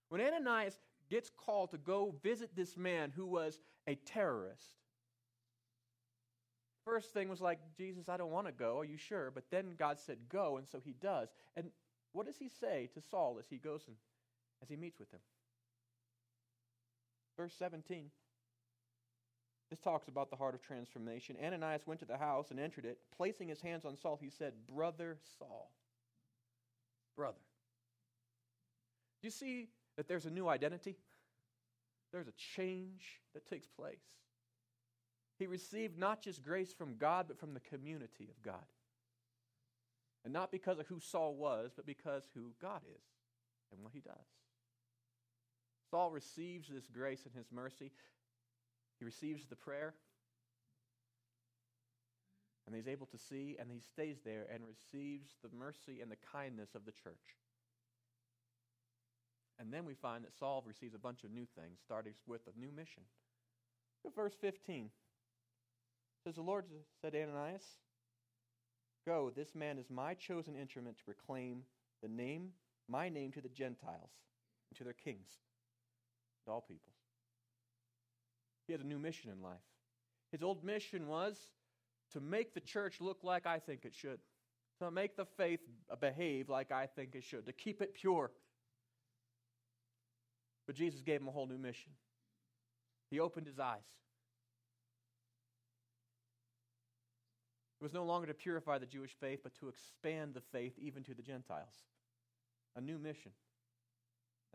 When 0.09 0.19
Ananias 0.19 0.79
gets 1.09 1.29
called 1.29 1.69
to 1.71 1.77
go 1.77 2.15
visit 2.23 2.55
this 2.55 2.75
man 2.75 3.13
who 3.15 3.27
was 3.27 3.59
a 3.87 3.95
terrorist, 3.95 4.75
First 6.85 7.13
thing 7.13 7.29
was 7.29 7.41
like, 7.41 7.59
Jesus, 7.75 8.09
I 8.09 8.17
don't 8.17 8.31
want 8.31 8.45
to 8.45 8.53
go. 8.53 8.79
Are 8.79 8.85
you 8.85 8.97
sure? 8.97 9.31
But 9.33 9.45
then 9.49 9.73
God 9.77 9.99
said, 9.99 10.17
go, 10.29 10.57
and 10.57 10.67
so 10.67 10.79
he 10.83 10.93
does. 11.01 11.29
And 11.57 11.71
what 12.13 12.27
does 12.27 12.37
he 12.37 12.47
say 12.47 12.89
to 12.93 13.01
Saul 13.01 13.37
as 13.39 13.47
he 13.49 13.57
goes 13.57 13.81
and 13.87 13.95
as 14.61 14.69
he 14.69 14.75
meets 14.75 14.99
with 14.99 15.11
him? 15.11 15.19
Verse 17.37 17.53
17. 17.57 18.05
This 19.71 19.79
talks 19.79 20.07
about 20.07 20.29
the 20.29 20.35
heart 20.35 20.53
of 20.53 20.61
transformation. 20.61 21.35
Ananias 21.43 21.87
went 21.87 21.99
to 22.01 22.05
the 22.05 22.17
house 22.17 22.51
and 22.51 22.59
entered 22.59 22.85
it. 22.85 22.99
Placing 23.17 23.47
his 23.47 23.61
hands 23.61 23.83
on 23.83 23.97
Saul, 23.97 24.17
he 24.21 24.29
said, 24.29 24.53
Brother 24.71 25.17
Saul. 25.39 25.71
Brother. 27.17 27.39
Do 29.21 29.27
you 29.27 29.31
see 29.31 29.69
that 29.97 30.07
there's 30.07 30.27
a 30.27 30.29
new 30.29 30.47
identity? 30.47 30.97
There's 32.11 32.27
a 32.27 32.33
change 32.55 33.21
that 33.33 33.47
takes 33.47 33.67
place. 33.67 34.03
He 35.37 35.47
received 35.47 35.97
not 35.97 36.21
just 36.21 36.41
grace 36.41 36.73
from 36.73 36.95
God, 36.97 37.25
but 37.27 37.39
from 37.39 37.53
the 37.53 37.59
community 37.59 38.29
of 38.29 38.41
God. 38.41 38.65
And 40.23 40.33
not 40.33 40.51
because 40.51 40.79
of 40.79 40.87
who 40.87 40.99
Saul 40.99 41.35
was, 41.35 41.71
but 41.75 41.85
because 41.85 42.23
who 42.33 42.53
God 42.61 42.81
is 42.83 43.03
and 43.71 43.83
what 43.83 43.93
he 43.93 43.99
does. 43.99 44.15
Saul 45.89 46.09
receives 46.09 46.69
this 46.69 46.87
grace 46.87 47.25
and 47.25 47.35
his 47.35 47.51
mercy. 47.51 47.91
He 48.97 49.05
receives 49.05 49.45
the 49.45 49.55
prayer. 49.55 49.93
And 52.65 52.75
he's 52.75 52.87
able 52.87 53.05
to 53.07 53.17
see, 53.17 53.57
and 53.59 53.69
he 53.69 53.79
stays 53.79 54.17
there 54.25 54.47
and 54.51 54.63
receives 54.65 55.33
the 55.43 55.55
mercy 55.55 56.01
and 56.01 56.09
the 56.09 56.17
kindness 56.31 56.73
of 56.73 56.85
the 56.85 56.91
church. 56.91 57.37
And 59.59 59.71
then 59.71 59.85
we 59.85 59.93
find 59.93 60.23
that 60.23 60.33
Saul 60.33 60.63
receives 60.65 60.95
a 60.95 60.99
bunch 60.99 61.23
of 61.23 61.31
new 61.31 61.45
things, 61.55 61.79
starting 61.83 62.13
with 62.25 62.41
a 62.47 62.59
new 62.59 62.71
mission. 62.71 63.03
verse 64.15 64.33
15 64.41 64.89
says 66.25 66.35
the 66.35 66.41
Lord 66.41 66.65
said 67.01 67.13
to 67.13 67.21
Ananias, 67.21 67.63
Go, 69.07 69.31
this 69.35 69.53
man 69.53 69.77
is 69.77 69.85
my 69.91 70.15
chosen 70.15 70.55
instrument 70.55 70.97
to 70.97 71.03
proclaim 71.03 71.61
the 72.01 72.09
name, 72.09 72.49
my 72.89 73.09
name 73.09 73.31
to 73.33 73.41
the 73.41 73.49
Gentiles 73.49 74.09
and 74.69 74.77
to 74.77 74.83
their 74.83 74.93
kings, 74.93 75.29
to 76.45 76.51
all 76.51 76.61
peoples. 76.61 76.95
He 78.65 78.73
has 78.73 78.81
a 78.81 78.85
new 78.85 78.97
mission 78.97 79.29
in 79.29 79.43
life. 79.43 79.61
His 80.31 80.41
old 80.41 80.63
mission 80.63 81.07
was 81.07 81.37
to 82.13 82.19
make 82.19 82.55
the 82.55 82.59
church 82.59 82.99
look 82.99 83.19
like 83.23 83.45
I 83.45 83.59
think 83.59 83.85
it 83.85 83.93
should, 83.93 84.19
to 84.81 84.89
make 84.89 85.15
the 85.15 85.25
faith 85.37 85.59
behave 86.01 86.49
like 86.49 86.71
I 86.71 86.87
think 86.87 87.13
it 87.13 87.23
should, 87.23 87.45
to 87.45 87.53
keep 87.53 87.83
it 87.83 87.93
pure. 87.93 88.31
But 90.65 90.75
Jesus 90.75 91.01
gave 91.01 91.21
him 91.21 91.27
a 91.27 91.31
whole 91.31 91.45
new 91.45 91.59
mission. 91.59 91.91
He 93.11 93.19
opened 93.19 93.45
his 93.45 93.59
eyes. 93.59 93.83
Was 97.85 97.93
no 97.93 98.03
longer 98.03 98.25
to 98.25 98.33
purify 98.33 98.79
the 98.79 98.87
Jewish 98.87 99.11
faith, 99.19 99.41
but 99.43 99.53
to 99.59 99.67
expand 99.67 100.33
the 100.33 100.41
faith 100.41 100.73
even 100.79 101.03
to 101.03 101.13
the 101.13 101.21
Gentiles. 101.21 101.83
A 102.75 102.81
new 102.81 102.97
mission. 102.97 103.31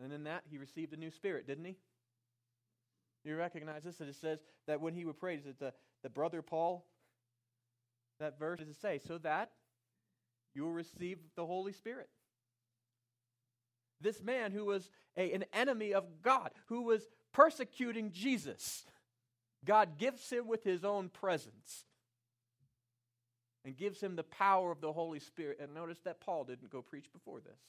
And 0.03 0.11
in 0.11 0.25
that, 0.25 0.43
he 0.51 0.57
received 0.57 0.91
a 0.91 0.97
new 0.97 1.09
spirit, 1.09 1.47
didn't 1.47 1.63
he? 1.63 1.77
You 3.23 3.37
recognize 3.37 3.83
this? 3.85 3.95
That 3.99 4.09
it 4.09 4.15
says 4.15 4.39
that 4.67 4.81
when 4.81 4.93
he 4.93 5.05
would 5.05 5.17
pray, 5.17 5.35
it 5.35 5.59
the, 5.59 5.71
the 6.03 6.09
brother 6.09 6.41
Paul? 6.41 6.85
That 8.19 8.37
verse 8.37 8.59
does 8.59 8.67
it 8.67 8.81
say, 8.81 8.99
so 8.99 9.17
that 9.19 9.51
you 10.53 10.63
will 10.63 10.73
receive 10.73 11.17
the 11.37 11.45
Holy 11.45 11.71
Spirit. 11.71 12.09
This 14.01 14.21
man 14.21 14.51
who 14.51 14.65
was 14.65 14.89
a, 15.15 15.31
an 15.31 15.45
enemy 15.53 15.93
of 15.93 16.03
God, 16.21 16.51
who 16.65 16.81
was 16.81 17.07
persecuting 17.31 18.11
Jesus, 18.11 18.83
God 19.63 19.97
gifts 19.97 20.33
him 20.33 20.47
with 20.47 20.65
his 20.65 20.83
own 20.83 21.07
presence 21.07 21.85
and 23.65 23.77
gives 23.77 24.01
him 24.01 24.15
the 24.15 24.23
power 24.23 24.71
of 24.71 24.81
the 24.81 24.91
Holy 24.91 25.19
Spirit. 25.19 25.59
And 25.61 25.73
notice 25.73 25.99
that 26.05 26.21
Paul 26.21 26.43
didn't 26.43 26.71
go 26.71 26.81
preach 26.81 27.11
before 27.13 27.39
this. 27.39 27.59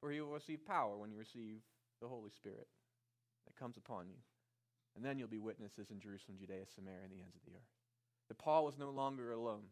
For 0.00 0.12
you 0.12 0.24
will 0.24 0.34
receive 0.34 0.64
power 0.64 0.96
when 0.96 1.10
you 1.10 1.18
receive 1.18 1.60
the 2.00 2.08
Holy 2.08 2.30
Spirit 2.30 2.68
that 3.46 3.56
comes 3.56 3.76
upon 3.76 4.08
you. 4.08 4.16
And 4.94 5.04
then 5.04 5.18
you'll 5.18 5.28
be 5.28 5.38
witnesses 5.38 5.90
in 5.90 6.00
Jerusalem, 6.00 6.38
Judea, 6.38 6.64
Samaria, 6.74 7.00
and 7.02 7.12
the 7.12 7.22
ends 7.22 7.34
of 7.34 7.42
the 7.44 7.52
earth. 7.52 7.72
That 8.28 8.38
Paul 8.38 8.64
was 8.64 8.78
no 8.78 8.90
longer 8.90 9.32
alone. 9.32 9.64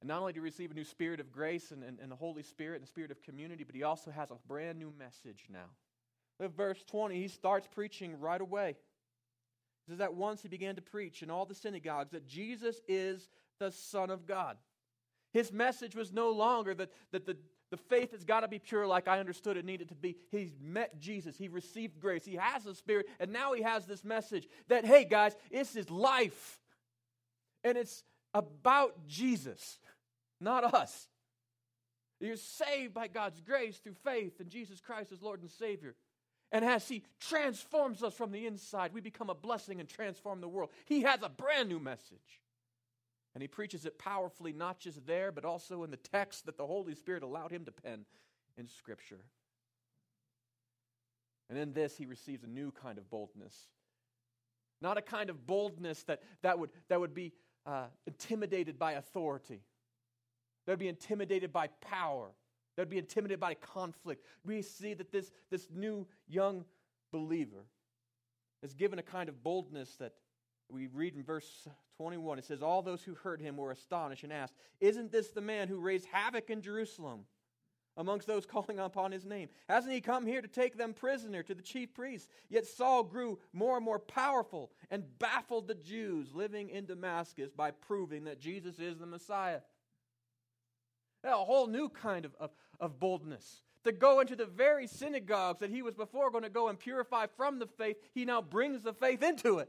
And 0.00 0.08
not 0.08 0.20
only 0.20 0.32
did 0.32 0.40
he 0.40 0.44
receive 0.44 0.70
a 0.72 0.74
new 0.74 0.84
spirit 0.84 1.20
of 1.20 1.30
grace 1.30 1.70
and, 1.70 1.84
and, 1.84 1.98
and 2.00 2.10
the 2.10 2.16
Holy 2.16 2.42
Spirit 2.42 2.76
and 2.76 2.84
the 2.84 2.88
spirit 2.88 3.12
of 3.12 3.22
community, 3.22 3.62
but 3.62 3.76
he 3.76 3.84
also 3.84 4.10
has 4.10 4.30
a 4.30 4.36
brand 4.48 4.78
new 4.78 4.92
message 4.98 5.44
now. 5.48 5.70
With 6.40 6.56
verse 6.56 6.82
20, 6.88 7.20
he 7.20 7.28
starts 7.28 7.68
preaching 7.68 8.18
right 8.18 8.40
away. 8.40 8.70
It 8.70 9.90
says 9.90 9.98
that 9.98 10.14
once 10.14 10.42
he 10.42 10.48
began 10.48 10.74
to 10.74 10.82
preach 10.82 11.22
in 11.22 11.30
all 11.30 11.46
the 11.46 11.54
synagogues 11.54 12.10
that 12.12 12.26
Jesus 12.26 12.80
is 12.88 13.28
the 13.62 13.72
Son 13.72 14.10
of 14.10 14.26
God. 14.26 14.56
His 15.32 15.52
message 15.52 15.94
was 15.94 16.12
no 16.12 16.30
longer 16.30 16.74
that, 16.74 16.90
that 17.12 17.24
the, 17.24 17.36
the 17.70 17.76
faith 17.76 18.10
has 18.10 18.24
got 18.24 18.40
to 18.40 18.48
be 18.48 18.58
pure 18.58 18.86
like 18.86 19.08
I 19.08 19.18
understood 19.18 19.56
it 19.56 19.64
needed 19.64 19.88
to 19.88 19.94
be. 19.94 20.16
He's 20.30 20.52
met 20.60 21.00
Jesus. 21.00 21.38
He 21.38 21.48
received 21.48 22.00
grace. 22.00 22.24
He 22.24 22.36
has 22.36 22.64
the 22.64 22.74
Spirit. 22.74 23.06
And 23.18 23.32
now 23.32 23.54
he 23.54 23.62
has 23.62 23.86
this 23.86 24.04
message 24.04 24.46
that, 24.68 24.84
hey, 24.84 25.04
guys, 25.04 25.34
this 25.50 25.76
is 25.76 25.90
life. 25.90 26.60
And 27.64 27.78
it's 27.78 28.02
about 28.34 29.06
Jesus, 29.06 29.78
not 30.40 30.74
us. 30.74 31.08
You're 32.20 32.36
saved 32.36 32.92
by 32.92 33.08
God's 33.08 33.40
grace 33.40 33.78
through 33.78 33.96
faith 34.04 34.40
in 34.40 34.48
Jesus 34.48 34.80
Christ 34.80 35.12
as 35.12 35.22
Lord 35.22 35.40
and 35.40 35.50
Savior. 35.50 35.94
And 36.52 36.64
as 36.64 36.86
He 36.86 37.04
transforms 37.20 38.02
us 38.02 38.14
from 38.14 38.32
the 38.32 38.46
inside, 38.46 38.92
we 38.92 39.00
become 39.00 39.30
a 39.30 39.34
blessing 39.34 39.80
and 39.80 39.88
transform 39.88 40.40
the 40.40 40.48
world. 40.48 40.70
He 40.84 41.02
has 41.02 41.20
a 41.22 41.30
brand 41.30 41.68
new 41.68 41.80
message. 41.80 42.41
And 43.34 43.42
He 43.42 43.48
preaches 43.48 43.86
it 43.86 43.98
powerfully, 43.98 44.52
not 44.52 44.78
just 44.78 45.06
there, 45.06 45.32
but 45.32 45.44
also 45.44 45.84
in 45.84 45.90
the 45.90 45.96
text 45.96 46.46
that 46.46 46.58
the 46.58 46.66
Holy 46.66 46.94
Spirit 46.94 47.22
allowed 47.22 47.50
Him 47.50 47.64
to 47.64 47.72
pen 47.72 48.04
in 48.56 48.68
Scripture. 48.68 49.24
And 51.48 51.58
in 51.58 51.72
this, 51.72 51.96
He 51.96 52.06
receives 52.06 52.44
a 52.44 52.48
new 52.48 52.72
kind 52.72 52.98
of 52.98 53.08
boldness. 53.10 53.54
Not 54.80 54.98
a 54.98 55.02
kind 55.02 55.30
of 55.30 55.46
boldness 55.46 56.02
that, 56.04 56.22
that, 56.42 56.58
would, 56.58 56.70
that 56.88 56.98
would 57.00 57.14
be 57.14 57.32
uh, 57.64 57.86
intimidated 58.06 58.78
by 58.78 58.92
authority, 58.92 59.60
that 60.66 60.72
would 60.72 60.78
be 60.78 60.88
intimidated 60.88 61.52
by 61.52 61.68
power, 61.80 62.32
that 62.76 62.82
would 62.82 62.90
be 62.90 62.98
intimidated 62.98 63.40
by 63.40 63.54
conflict. 63.54 64.24
We 64.44 64.62
see 64.62 64.94
that 64.94 65.12
this, 65.12 65.30
this 65.50 65.68
new 65.72 66.06
young 66.26 66.64
believer 67.12 67.66
is 68.62 68.74
given 68.74 68.98
a 68.98 69.02
kind 69.02 69.28
of 69.28 69.42
boldness 69.42 69.96
that 69.96 70.14
we 70.72 70.88
read 70.88 71.14
in 71.14 71.22
verse 71.22 71.68
21. 71.98 72.38
It 72.38 72.44
says, 72.44 72.62
All 72.62 72.82
those 72.82 73.02
who 73.02 73.14
heard 73.14 73.40
him 73.40 73.56
were 73.56 73.70
astonished 73.70 74.24
and 74.24 74.32
asked, 74.32 74.54
Isn't 74.80 75.12
this 75.12 75.30
the 75.30 75.40
man 75.40 75.68
who 75.68 75.78
raised 75.78 76.06
havoc 76.06 76.50
in 76.50 76.62
Jerusalem? 76.62 77.26
amongst 77.96 78.26
those 78.26 78.46
calling 78.46 78.78
upon 78.78 79.12
his 79.12 79.24
name. 79.24 79.48
Hasn't 79.68 79.92
he 79.92 80.00
come 80.00 80.26
here 80.26 80.40
to 80.40 80.48
take 80.48 80.76
them 80.76 80.94
prisoner 80.94 81.42
to 81.42 81.54
the 81.54 81.62
chief 81.62 81.92
priests? 81.92 82.28
Yet 82.48 82.66
Saul 82.66 83.04
grew 83.04 83.38
more 83.52 83.76
and 83.76 83.84
more 83.84 83.98
powerful 83.98 84.70
and 84.90 85.04
baffled 85.18 85.68
the 85.68 85.74
Jews 85.74 86.34
living 86.34 86.70
in 86.70 86.86
Damascus 86.86 87.50
by 87.50 87.70
proving 87.70 88.24
that 88.24 88.40
Jesus 88.40 88.78
is 88.78 88.98
the 88.98 89.06
Messiah. 89.06 89.60
A 91.24 91.32
whole 91.32 91.66
new 91.66 91.88
kind 91.88 92.24
of, 92.24 92.34
of, 92.40 92.50
of 92.80 92.98
boldness. 92.98 93.62
To 93.84 93.92
go 93.92 94.20
into 94.20 94.36
the 94.36 94.46
very 94.46 94.86
synagogues 94.86 95.60
that 95.60 95.70
he 95.70 95.82
was 95.82 95.94
before 95.94 96.30
going 96.30 96.44
to 96.44 96.50
go 96.50 96.68
and 96.68 96.78
purify 96.78 97.26
from 97.36 97.58
the 97.58 97.66
faith, 97.66 97.96
he 98.14 98.24
now 98.24 98.40
brings 98.40 98.82
the 98.82 98.94
faith 98.94 99.22
into 99.22 99.58
it. 99.58 99.68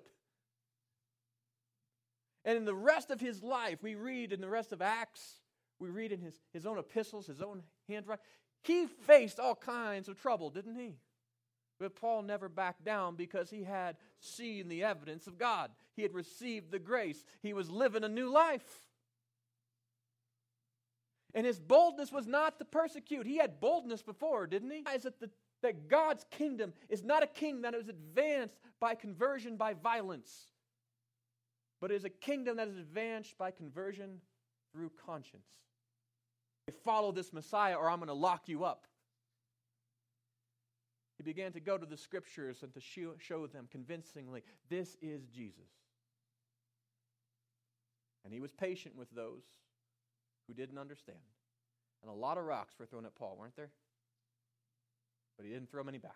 And 2.46 2.58
in 2.58 2.66
the 2.66 2.76
rest 2.76 3.10
of 3.10 3.22
his 3.22 3.42
life, 3.42 3.80
we 3.82 3.96
read 3.96 4.34
in 4.34 4.42
the 4.42 4.50
rest 4.50 4.74
of 4.74 4.82
Acts, 4.82 5.36
we 5.80 5.90
read 5.90 6.12
in 6.12 6.20
his, 6.20 6.40
his 6.52 6.66
own 6.66 6.78
epistles, 6.78 7.28
his 7.28 7.42
own 7.42 7.64
handwriting. 7.88 8.24
He 8.64 8.88
faced 8.88 9.40
all 9.40 9.56
kinds 9.56 10.08
of 10.08 10.20
trouble, 10.20 10.50
didn't 10.50 10.76
he? 10.76 10.96
But 11.80 11.96
Paul 11.96 12.22
never 12.22 12.48
backed 12.50 12.86
down 12.86 13.16
because 13.16 13.50
he 13.50 13.64
had 13.64 13.98
seen 14.20 14.70
the 14.70 14.84
evidence 14.84 15.28
of 15.28 15.38
God. 15.38 15.72
He 15.96 16.02
had 16.02 16.14
received 16.14 16.72
the 16.72 16.80
grace. 16.80 17.26
He 17.42 17.54
was 17.54 17.70
living 17.70 18.04
a 18.04 18.10
new 18.10 18.32
life. 18.32 18.88
And 21.34 21.46
his 21.46 21.60
boldness 21.60 22.12
was 22.12 22.28
not 22.28 22.60
to 22.60 22.66
persecute. 22.66 23.26
He 23.26 23.38
had 23.38 23.60
boldness 23.60 24.04
before, 24.04 24.46
didn't 24.46 24.72
he? 24.72 24.84
That, 24.84 25.20
the, 25.20 25.30
that 25.62 25.90
God's 25.90 26.26
kingdom 26.30 26.74
is 26.90 27.04
not 27.04 27.24
a 27.24 27.28
kingdom 27.28 27.64
that 27.64 27.74
is 27.74 27.90
advanced 27.90 28.60
by 28.80 28.96
conversion 28.96 29.58
by 29.58 29.74
violence, 29.74 30.53
but 31.84 31.92
it 31.92 31.96
is 31.96 32.06
a 32.06 32.10
kingdom 32.10 32.56
that 32.56 32.70
is 32.70 32.78
advanced 32.78 33.38
by 33.38 33.52
conversion 33.52 34.22
through 34.72 34.90
conscience. 35.06 35.50
Follow 36.86 37.12
this 37.12 37.34
Messiah 37.34 37.76
or 37.76 37.90
I'm 37.90 37.98
going 37.98 38.08
to 38.08 38.14
lock 38.14 38.44
you 38.48 38.64
up. 38.64 38.88
He 41.18 41.24
began 41.24 41.52
to 41.52 41.60
go 41.60 41.78
to 41.78 41.86
the 41.86 41.98
scriptures 41.98 42.64
and 42.64 42.74
to 42.74 42.80
show 43.20 43.48
them 43.48 43.68
convincingly 43.70 44.44
this 44.70 44.96
is 45.02 45.28
Jesus. 45.28 45.68
And 48.24 48.34
he 48.34 48.40
was 48.40 48.54
patient 48.54 48.96
with 48.96 49.12
those 49.12 49.44
who 50.48 50.54
didn't 50.54 50.78
understand. 50.78 51.18
And 52.02 52.10
a 52.10 52.16
lot 52.16 52.38
of 52.38 52.46
rocks 52.46 52.76
were 52.80 52.86
thrown 52.86 53.06
at 53.06 53.14
Paul, 53.14 53.36
weren't 53.38 53.58
there? 53.58 53.72
But 55.36 55.46
he 55.46 55.52
didn't 55.52 55.70
throw 55.70 55.84
many 55.84 55.98
back. 55.98 56.16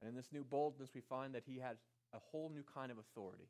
And 0.00 0.10
in 0.10 0.16
this 0.16 0.32
new 0.32 0.42
boldness, 0.42 0.90
we 0.96 1.00
find 1.00 1.32
that 1.36 1.44
he 1.46 1.60
had 1.60 1.76
a 2.16 2.20
whole 2.30 2.50
new 2.52 2.64
kind 2.74 2.90
of 2.90 2.98
authority. 2.98 3.48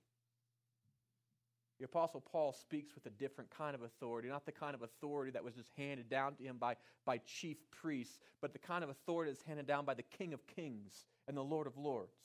The 1.78 1.84
Apostle 1.84 2.20
Paul 2.20 2.52
speaks 2.52 2.94
with 2.94 3.04
a 3.04 3.10
different 3.10 3.50
kind 3.50 3.74
of 3.74 3.82
authority, 3.82 4.28
not 4.28 4.46
the 4.46 4.52
kind 4.52 4.74
of 4.74 4.82
authority 4.82 5.30
that 5.32 5.44
was 5.44 5.54
just 5.54 5.70
handed 5.76 6.08
down 6.08 6.34
to 6.36 6.42
him 6.42 6.56
by, 6.58 6.76
by 7.04 7.18
chief 7.18 7.58
priests, 7.70 8.18
but 8.40 8.52
the 8.54 8.58
kind 8.58 8.82
of 8.82 8.88
authority 8.88 9.30
that's 9.30 9.42
handed 9.42 9.66
down 9.66 9.84
by 9.84 9.92
the 9.92 10.02
King 10.02 10.32
of 10.32 10.46
Kings 10.46 11.06
and 11.28 11.36
the 11.36 11.44
Lord 11.44 11.66
of 11.66 11.76
Lords. 11.76 12.16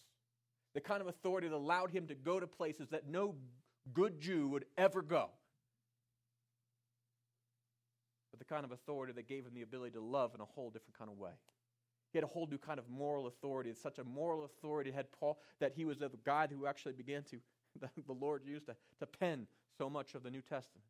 The 0.74 0.80
kind 0.80 1.02
of 1.02 1.08
authority 1.08 1.50
that 1.50 1.56
allowed 1.56 1.92
him 1.92 2.08
to 2.08 2.16
go 2.16 2.40
to 2.40 2.48
places 2.48 2.88
that 2.90 3.10
no 3.10 3.36
good 3.94 4.22
Jew 4.22 4.48
would 4.48 4.66
ever 4.78 5.02
go. 5.02 5.30
But 8.32 8.40
the 8.40 8.46
kind 8.46 8.64
of 8.64 8.72
authority 8.72 9.12
that 9.14 9.28
gave 9.28 9.46
him 9.46 9.54
the 9.54 9.64
ability 9.64 9.92
to 9.94 10.02
love 10.02 10.34
in 10.34 10.40
a 10.40 10.46
whole 10.46 10.70
different 10.70 10.98
kind 10.98 11.12
of 11.12 11.18
way. 11.18 11.32
He 12.12 12.18
had 12.18 12.24
a 12.24 12.28
whole 12.28 12.48
new 12.48 12.58
kind 12.58 12.80
of 12.80 12.90
moral 12.90 13.28
authority. 13.28 13.70
It's 13.70 13.82
such 13.82 14.00
a 14.00 14.04
moral 14.04 14.44
authority 14.46 14.92
had 14.92 15.12
Paul 15.12 15.40
that 15.60 15.74
he 15.76 15.86
was 15.86 16.00
the 16.00 16.10
guy 16.26 16.48
who 16.48 16.68
actually 16.68 16.94
began 16.94 17.24
to 17.32 17.38
the 18.08 18.14
Lord 18.14 18.44
used 18.46 18.66
to, 18.66 18.76
to 19.00 19.06
pen 19.06 19.48
so 19.78 19.90
much 19.90 20.14
of 20.14 20.24
the 20.24 20.32
New 20.32 20.42
Testament. 20.42 20.86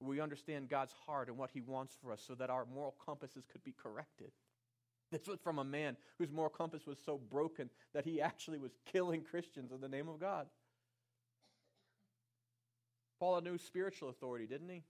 We 0.00 0.20
understand 0.20 0.68
God's 0.68 0.94
heart 1.06 1.28
and 1.28 1.36
what 1.36 1.50
He 1.52 1.60
wants 1.60 1.96
for 2.00 2.12
us 2.12 2.22
so 2.26 2.34
that 2.36 2.48
our 2.48 2.64
moral 2.72 2.94
compasses 3.04 3.44
could 3.50 3.62
be 3.64 3.72
corrected. 3.72 4.30
This 5.10 5.26
was 5.26 5.40
from 5.40 5.58
a 5.58 5.64
man 5.64 5.96
whose 6.18 6.30
moral 6.30 6.50
compass 6.50 6.86
was 6.86 6.98
so 7.04 7.18
broken 7.18 7.68
that 7.92 8.04
he 8.04 8.20
actually 8.20 8.58
was 8.58 8.72
killing 8.86 9.22
Christians 9.22 9.72
in 9.72 9.80
the 9.80 9.88
name 9.88 10.08
of 10.08 10.20
God. 10.20 10.46
Paul 13.18 13.34
had 13.34 13.44
new 13.44 13.58
spiritual 13.58 14.08
authority, 14.08 14.46
didn't 14.46 14.68
he? 14.68 14.84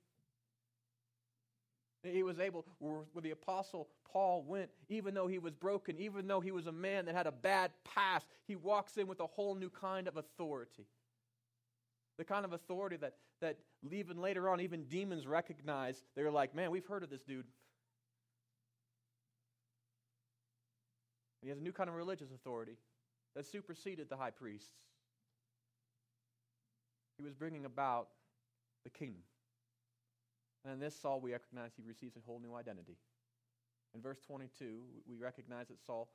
He 2.03 2.23
was 2.23 2.41
able, 2.41 2.65
where 2.79 3.05
the 3.21 3.33
apostle 3.33 3.89
Paul 4.11 4.43
went, 4.43 4.71
even 4.89 5.13
though 5.13 5.27
he 5.27 5.39
was 5.39 5.55
broken, 5.55 5.99
even 5.99 6.27
though 6.27 6.41
he 6.41 6.51
was 6.51 6.67
a 6.67 6.73
man 6.73 7.05
that 7.05 7.15
had 7.15 7.27
a 7.27 7.33
bad 7.33 7.73
past, 7.85 8.27
he 8.47 8.57
walks 8.57 8.97
in 8.97 9.07
with 9.07 9.21
a 9.21 9.27
whole 9.27 9.55
new 9.55 9.69
kind 9.69 10.09
of 10.09 10.17
authority 10.17 10.87
the 12.21 12.25
kind 12.27 12.45
of 12.45 12.53
authority 12.53 12.97
that, 12.97 13.15
that 13.41 13.57
even 13.91 14.21
later 14.21 14.51
on, 14.51 14.61
even 14.61 14.85
demons 14.85 15.27
recognize. 15.27 16.05
They're 16.15 16.31
like, 16.31 16.55
man, 16.55 16.71
we've 16.71 16.85
heard 16.85 17.03
of 17.03 17.09
this 17.09 17.23
dude. 17.23 17.47
He 21.41 21.49
has 21.49 21.57
a 21.57 21.63
new 21.63 21.73
kind 21.73 21.89
of 21.89 21.97
religious 21.97 22.29
authority 22.31 22.77
that 23.35 23.47
superseded 23.47 24.11
the 24.11 24.19
high 24.19 24.33
priests. 24.33 24.69
He 27.17 27.25
was 27.25 27.33
bringing 27.33 27.65
about 27.65 28.09
the 28.85 28.91
kingdom. 28.91 29.23
And 30.65 30.75
in 30.75 30.81
this 30.81 30.99
Saul, 31.01 31.21
we 31.21 31.33
recognize 31.33 31.73
he 31.77 31.83
receives 31.83 32.17
a 32.17 32.21
whole 32.21 32.41
new 32.41 32.55
identity. 32.55 32.97
In 33.95 34.01
verse 34.01 34.19
22, 34.27 34.81
we 35.09 35.17
recognize 35.17 35.69
that 35.69 35.81
Saul, 35.85 36.11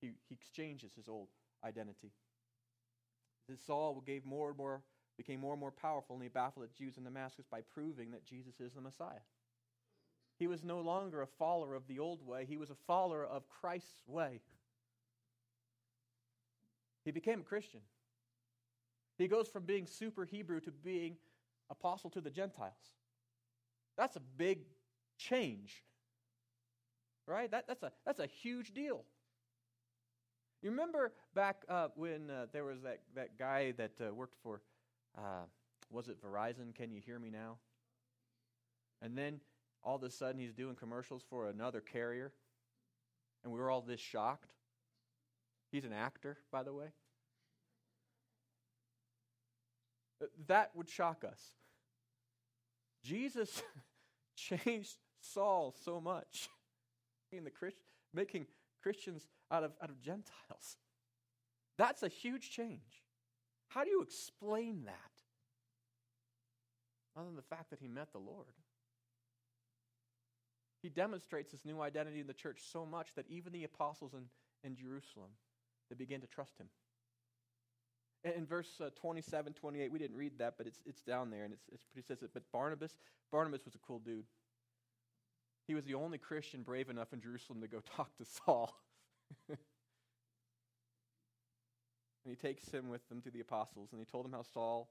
he, 0.00 0.12
he 0.28 0.34
exchanges 0.34 0.92
his 0.96 1.08
old 1.08 1.28
identity. 1.64 2.10
This 3.48 3.60
Saul 3.64 4.02
gave 4.04 4.24
more 4.24 4.48
and 4.48 4.58
more 4.58 4.82
became 5.16 5.40
more 5.40 5.52
and 5.52 5.60
more 5.60 5.70
powerful, 5.70 6.16
and 6.16 6.22
he 6.22 6.28
baffled 6.28 6.66
the 6.66 6.76
Jews 6.76 6.96
in 6.96 7.04
Damascus 7.04 7.46
by 7.48 7.60
proving 7.60 8.10
that 8.10 8.24
Jesus 8.24 8.60
is 8.60 8.72
the 8.72 8.80
Messiah. 8.80 9.22
He 10.38 10.46
was 10.46 10.64
no 10.64 10.80
longer 10.80 11.22
a 11.22 11.26
follower 11.26 11.74
of 11.74 11.86
the 11.86 12.00
old 12.00 12.26
way, 12.26 12.44
he 12.44 12.56
was 12.56 12.70
a 12.70 12.76
follower 12.86 13.24
of 13.24 13.48
Christ's 13.48 14.02
way. 14.06 14.40
He 17.04 17.10
became 17.10 17.40
a 17.40 17.44
Christian. 17.44 17.80
He 19.18 19.28
goes 19.28 19.48
from 19.48 19.64
being 19.64 19.86
super 19.86 20.24
Hebrew 20.24 20.58
to 20.60 20.72
being 20.72 21.16
apostle 21.70 22.10
to 22.10 22.20
the 22.20 22.30
Gentiles. 22.30 22.72
That's 23.96 24.16
a 24.16 24.22
big 24.36 24.60
change. 25.18 25.82
Right? 27.26 27.50
That, 27.50 27.66
that's, 27.66 27.82
a, 27.82 27.92
that's 28.04 28.20
a 28.20 28.26
huge 28.26 28.74
deal. 28.74 29.04
You 30.62 30.70
remember 30.70 31.12
back 31.34 31.64
uh, 31.68 31.88
when 31.94 32.30
uh, 32.30 32.46
there 32.52 32.64
was 32.64 32.82
that, 32.82 33.00
that 33.14 33.38
guy 33.38 33.72
that 33.72 33.92
uh, 34.00 34.14
worked 34.14 34.36
for 34.42 34.62
uh, 35.16 35.44
was 35.90 36.08
it 36.08 36.16
Verizon? 36.22 36.74
Can 36.74 36.90
you 36.90 37.00
hear 37.04 37.18
me 37.18 37.30
now? 37.30 37.58
And 39.00 39.16
then 39.16 39.40
all 39.82 39.96
of 39.96 40.02
a 40.02 40.10
sudden 40.10 40.40
he's 40.40 40.52
doing 40.52 40.74
commercials 40.74 41.22
for 41.28 41.48
another 41.48 41.80
carrier. 41.80 42.32
And 43.42 43.52
we 43.52 43.58
were 43.58 43.70
all 43.70 43.82
this 43.82 44.00
shocked. 44.00 44.54
He's 45.70 45.84
an 45.84 45.92
actor, 45.92 46.38
by 46.50 46.62
the 46.62 46.72
way. 46.72 46.86
That 50.46 50.70
would 50.74 50.88
shock 50.88 51.24
us. 51.24 51.40
Jesus 53.04 53.62
changed 54.36 54.96
Saul 55.20 55.74
so 55.84 56.00
much, 56.00 56.48
the 57.32 57.50
Christ, 57.50 57.76
making 58.12 58.46
Christians 58.82 59.26
out 59.50 59.62
of, 59.62 59.72
out 59.82 59.90
of 59.90 60.00
Gentiles. 60.00 60.76
That's 61.76 62.02
a 62.02 62.08
huge 62.08 62.50
change. 62.50 63.02
How 63.68 63.84
do 63.84 63.90
you 63.90 64.02
explain 64.02 64.84
that? 64.84 64.94
Other 67.16 67.26
than 67.26 67.36
the 67.36 67.42
fact 67.42 67.70
that 67.70 67.80
he 67.80 67.88
met 67.88 68.12
the 68.12 68.18
Lord. 68.18 68.46
He 70.82 70.88
demonstrates 70.88 71.50
his 71.50 71.64
new 71.64 71.80
identity 71.80 72.20
in 72.20 72.26
the 72.26 72.34
church 72.34 72.60
so 72.70 72.84
much 72.84 73.14
that 73.14 73.24
even 73.28 73.52
the 73.52 73.64
apostles 73.64 74.12
in, 74.14 74.24
in 74.62 74.76
Jerusalem, 74.76 75.30
they 75.88 75.96
begin 75.96 76.20
to 76.20 76.26
trust 76.26 76.58
him. 76.58 76.66
In 78.24 78.46
verse 78.46 78.80
uh, 78.80 78.88
27, 78.98 79.52
28, 79.52 79.92
we 79.92 79.98
didn't 79.98 80.16
read 80.16 80.38
that, 80.38 80.54
but 80.56 80.66
it's, 80.66 80.80
it's 80.86 81.02
down 81.02 81.30
there, 81.30 81.44
and 81.44 81.52
it's, 81.52 81.64
it's 81.70 81.84
pretty 81.84 82.06
says 82.06 82.22
it. 82.22 82.30
But 82.32 82.44
Barnabas, 82.52 82.96
Barnabas 83.30 83.66
was 83.66 83.74
a 83.74 83.78
cool 83.86 83.98
dude. 83.98 84.24
He 85.66 85.74
was 85.74 85.84
the 85.84 85.94
only 85.94 86.16
Christian 86.16 86.62
brave 86.62 86.88
enough 86.88 87.12
in 87.12 87.20
Jerusalem 87.20 87.60
to 87.60 87.68
go 87.68 87.80
talk 87.96 88.16
to 88.16 88.24
Saul. 88.24 88.74
and 89.48 89.58
he 92.26 92.34
takes 92.34 92.70
him 92.70 92.88
with 92.88 93.06
them 93.10 93.20
to 93.22 93.30
the 93.30 93.40
apostles, 93.40 93.90
and 93.92 94.00
he 94.00 94.06
told 94.06 94.24
them 94.24 94.32
how 94.32 94.42
Saul, 94.42 94.88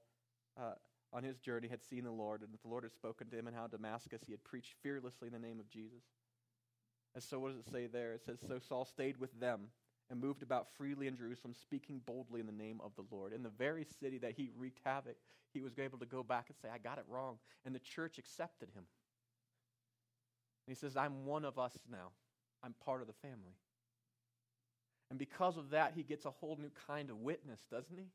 uh, 0.56 0.74
on 1.12 1.24
his 1.24 1.38
journey, 1.38 1.66
had 1.66 1.82
seen 1.82 2.04
the 2.04 2.12
Lord, 2.12 2.42
and 2.42 2.52
that 2.52 2.62
the 2.62 2.68
Lord 2.68 2.84
had 2.84 2.92
spoken 2.92 3.28
to 3.30 3.38
him, 3.38 3.48
and 3.48 3.56
how 3.56 3.66
Damascus 3.66 4.22
he 4.24 4.32
had 4.32 4.44
preached 4.44 4.74
fearlessly 4.80 5.26
in 5.26 5.32
the 5.32 5.44
name 5.44 5.58
of 5.58 5.68
Jesus. 5.68 6.04
And 7.16 7.22
so, 7.22 7.40
what 7.40 7.50
does 7.50 7.66
it 7.66 7.72
say 7.72 7.86
there? 7.86 8.12
It 8.12 8.22
says, 8.24 8.38
So 8.46 8.60
Saul 8.60 8.84
stayed 8.84 9.18
with 9.18 9.40
them 9.40 9.70
and 10.10 10.20
moved 10.20 10.42
about 10.42 10.68
freely 10.76 11.06
in 11.06 11.16
Jerusalem, 11.16 11.54
speaking 11.54 12.00
boldly 12.04 12.40
in 12.40 12.46
the 12.46 12.52
name 12.52 12.80
of 12.84 12.92
the 12.96 13.04
Lord. 13.10 13.32
In 13.32 13.42
the 13.42 13.48
very 13.48 13.86
city 14.00 14.18
that 14.18 14.34
he 14.36 14.50
wreaked 14.56 14.80
havoc, 14.84 15.16
he 15.52 15.60
was 15.60 15.78
able 15.78 15.98
to 15.98 16.06
go 16.06 16.22
back 16.22 16.46
and 16.48 16.56
say, 16.60 16.68
I 16.72 16.78
got 16.78 16.98
it 16.98 17.04
wrong. 17.08 17.38
And 17.64 17.74
the 17.74 17.80
church 17.80 18.18
accepted 18.18 18.68
him. 18.74 18.84
And 20.66 20.74
he 20.74 20.78
says, 20.78 20.96
I'm 20.96 21.24
one 21.24 21.44
of 21.44 21.58
us 21.58 21.76
now. 21.90 22.10
I'm 22.62 22.74
part 22.84 23.00
of 23.00 23.06
the 23.06 23.12
family. 23.14 23.56
And 25.10 25.18
because 25.18 25.56
of 25.56 25.70
that, 25.70 25.92
he 25.94 26.02
gets 26.02 26.24
a 26.24 26.30
whole 26.30 26.56
new 26.60 26.70
kind 26.86 27.10
of 27.10 27.18
witness, 27.18 27.60
doesn't 27.70 27.98
he? 27.98 28.06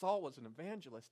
Saul 0.00 0.22
was 0.22 0.38
an 0.38 0.46
evangelist 0.46 1.10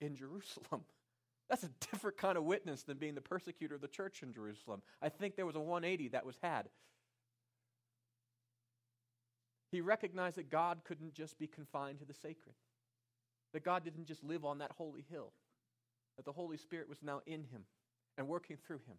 in 0.00 0.16
Jerusalem. 0.16 0.82
That's 1.48 1.64
a 1.64 1.70
different 1.90 2.16
kind 2.16 2.38
of 2.38 2.44
witness 2.44 2.82
than 2.82 2.96
being 2.96 3.14
the 3.14 3.20
persecutor 3.20 3.74
of 3.74 3.80
the 3.80 3.88
church 3.88 4.22
in 4.22 4.32
Jerusalem. 4.32 4.82
I 5.02 5.08
think 5.08 5.36
there 5.36 5.46
was 5.46 5.56
a 5.56 5.60
180 5.60 6.08
that 6.08 6.24
was 6.24 6.36
had. 6.42 6.68
He 9.70 9.80
recognized 9.80 10.36
that 10.36 10.50
God 10.50 10.80
couldn't 10.84 11.14
just 11.14 11.38
be 11.38 11.46
confined 11.46 12.00
to 12.00 12.04
the 12.04 12.14
sacred, 12.14 12.54
that 13.52 13.64
God 13.64 13.84
didn't 13.84 14.06
just 14.06 14.24
live 14.24 14.44
on 14.44 14.58
that 14.58 14.72
holy 14.76 15.04
hill, 15.10 15.32
that 16.16 16.24
the 16.24 16.32
Holy 16.32 16.56
Spirit 16.56 16.88
was 16.88 17.02
now 17.02 17.20
in 17.26 17.44
him 17.44 17.62
and 18.18 18.26
working 18.26 18.56
through 18.56 18.80
him. 18.86 18.96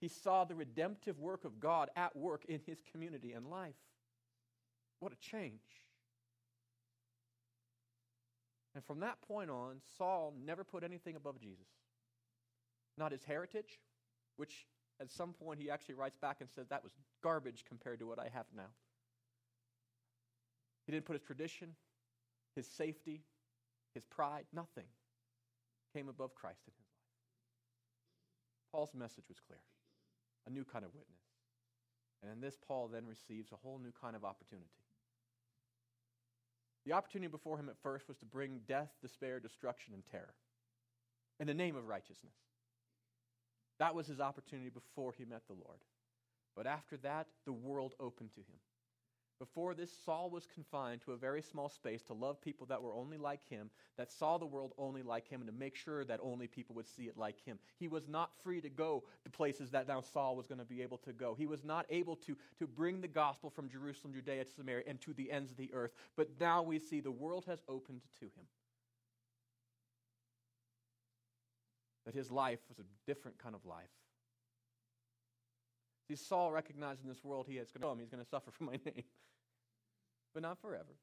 He 0.00 0.08
saw 0.08 0.44
the 0.44 0.54
redemptive 0.54 1.18
work 1.18 1.44
of 1.44 1.60
God 1.60 1.90
at 1.96 2.16
work 2.16 2.44
in 2.46 2.60
his 2.66 2.78
community 2.90 3.32
and 3.32 3.50
life. 3.50 3.74
What 4.98 5.12
a 5.12 5.16
change. 5.16 5.60
And 8.74 8.84
from 8.84 9.00
that 9.00 9.20
point 9.22 9.50
on, 9.50 9.80
Saul 9.98 10.34
never 10.44 10.64
put 10.64 10.84
anything 10.84 11.16
above 11.16 11.40
Jesus. 11.40 11.66
Not 12.96 13.12
his 13.12 13.24
heritage, 13.24 13.80
which 14.36 14.66
at 15.00 15.10
some 15.10 15.32
point 15.32 15.60
he 15.60 15.70
actually 15.70 15.94
writes 15.94 16.16
back 16.16 16.36
and 16.40 16.48
says 16.50 16.68
that 16.68 16.82
was 16.82 16.92
garbage 17.22 17.64
compared 17.66 17.98
to 17.98 18.06
what 18.06 18.18
I 18.18 18.28
have 18.32 18.46
now. 18.54 18.68
He 20.90 20.96
didn't 20.96 21.06
put 21.06 21.14
his 21.14 21.22
tradition, 21.22 21.68
his 22.56 22.66
safety, 22.66 23.22
his 23.94 24.02
pride, 24.04 24.42
nothing 24.52 24.86
came 25.94 26.08
above 26.08 26.34
Christ 26.34 26.62
in 26.66 26.72
his 26.72 26.80
life. 26.80 27.06
Paul's 28.72 28.92
message 28.92 29.26
was 29.28 29.38
clear 29.38 29.60
a 30.48 30.50
new 30.50 30.64
kind 30.64 30.84
of 30.84 30.92
witness. 30.92 31.22
And 32.24 32.32
in 32.32 32.40
this, 32.40 32.56
Paul 32.66 32.88
then 32.88 33.06
receives 33.06 33.52
a 33.52 33.56
whole 33.62 33.78
new 33.78 33.92
kind 34.02 34.16
of 34.16 34.24
opportunity. 34.24 34.66
The 36.84 36.92
opportunity 36.94 37.30
before 37.30 37.56
him 37.56 37.68
at 37.68 37.78
first 37.84 38.08
was 38.08 38.16
to 38.16 38.24
bring 38.24 38.58
death, 38.66 38.90
despair, 39.00 39.38
destruction, 39.38 39.94
and 39.94 40.02
terror 40.10 40.34
in 41.38 41.46
the 41.46 41.54
name 41.54 41.76
of 41.76 41.86
righteousness. 41.86 42.34
That 43.78 43.94
was 43.94 44.08
his 44.08 44.18
opportunity 44.18 44.70
before 44.70 45.14
he 45.16 45.24
met 45.24 45.42
the 45.46 45.54
Lord. 45.54 45.78
But 46.56 46.66
after 46.66 46.96
that, 46.96 47.28
the 47.46 47.52
world 47.52 47.94
opened 48.00 48.32
to 48.34 48.40
him. 48.40 48.58
Before 49.40 49.72
this, 49.72 49.90
Saul 50.04 50.28
was 50.28 50.46
confined 50.46 51.00
to 51.00 51.12
a 51.12 51.16
very 51.16 51.40
small 51.40 51.70
space 51.70 52.02
to 52.02 52.12
love 52.12 52.42
people 52.42 52.66
that 52.66 52.82
were 52.82 52.92
only 52.92 53.16
like 53.16 53.40
him, 53.48 53.70
that 53.96 54.12
saw 54.12 54.36
the 54.36 54.44
world 54.44 54.74
only 54.76 55.02
like 55.02 55.26
him, 55.26 55.40
and 55.40 55.48
to 55.48 55.56
make 55.56 55.74
sure 55.74 56.04
that 56.04 56.20
only 56.22 56.46
people 56.46 56.74
would 56.76 56.86
see 56.86 57.04
it 57.04 57.16
like 57.16 57.42
him. 57.42 57.58
He 57.78 57.88
was 57.88 58.06
not 58.06 58.32
free 58.44 58.60
to 58.60 58.68
go 58.68 59.02
to 59.24 59.30
places 59.30 59.70
that 59.70 59.88
now 59.88 60.02
Saul 60.02 60.36
was 60.36 60.46
going 60.46 60.58
to 60.58 60.66
be 60.66 60.82
able 60.82 60.98
to 60.98 61.14
go. 61.14 61.34
He 61.34 61.46
was 61.46 61.64
not 61.64 61.86
able 61.88 62.16
to, 62.16 62.36
to 62.58 62.66
bring 62.66 63.00
the 63.00 63.08
gospel 63.08 63.48
from 63.48 63.70
Jerusalem, 63.70 64.12
Judea, 64.12 64.44
to 64.44 64.50
Samaria, 64.50 64.84
and 64.86 65.00
to 65.00 65.14
the 65.14 65.32
ends 65.32 65.50
of 65.50 65.56
the 65.56 65.70
earth. 65.72 65.92
But 66.18 66.28
now 66.38 66.62
we 66.62 66.78
see 66.78 67.00
the 67.00 67.10
world 67.10 67.46
has 67.46 67.62
opened 67.66 68.02
to 68.18 68.26
him. 68.26 68.44
That 72.04 72.14
his 72.14 72.30
life 72.30 72.60
was 72.68 72.78
a 72.78 72.84
different 73.06 73.38
kind 73.38 73.54
of 73.54 73.64
life. 73.64 73.88
See, 76.10 76.16
Saul 76.16 76.50
recognized 76.50 77.02
in 77.04 77.08
this 77.08 77.22
world 77.22 77.46
he 77.48 77.58
is 77.58 77.70
going 77.70 77.82
to 77.82 77.88
come, 77.88 77.98
he's 78.00 78.10
going 78.10 78.22
to 78.22 78.28
suffer 78.28 78.50
for 78.50 78.64
my 78.64 78.78
name 78.84 79.04
but 80.32 80.42
not 80.42 80.60
forever. 80.60 80.96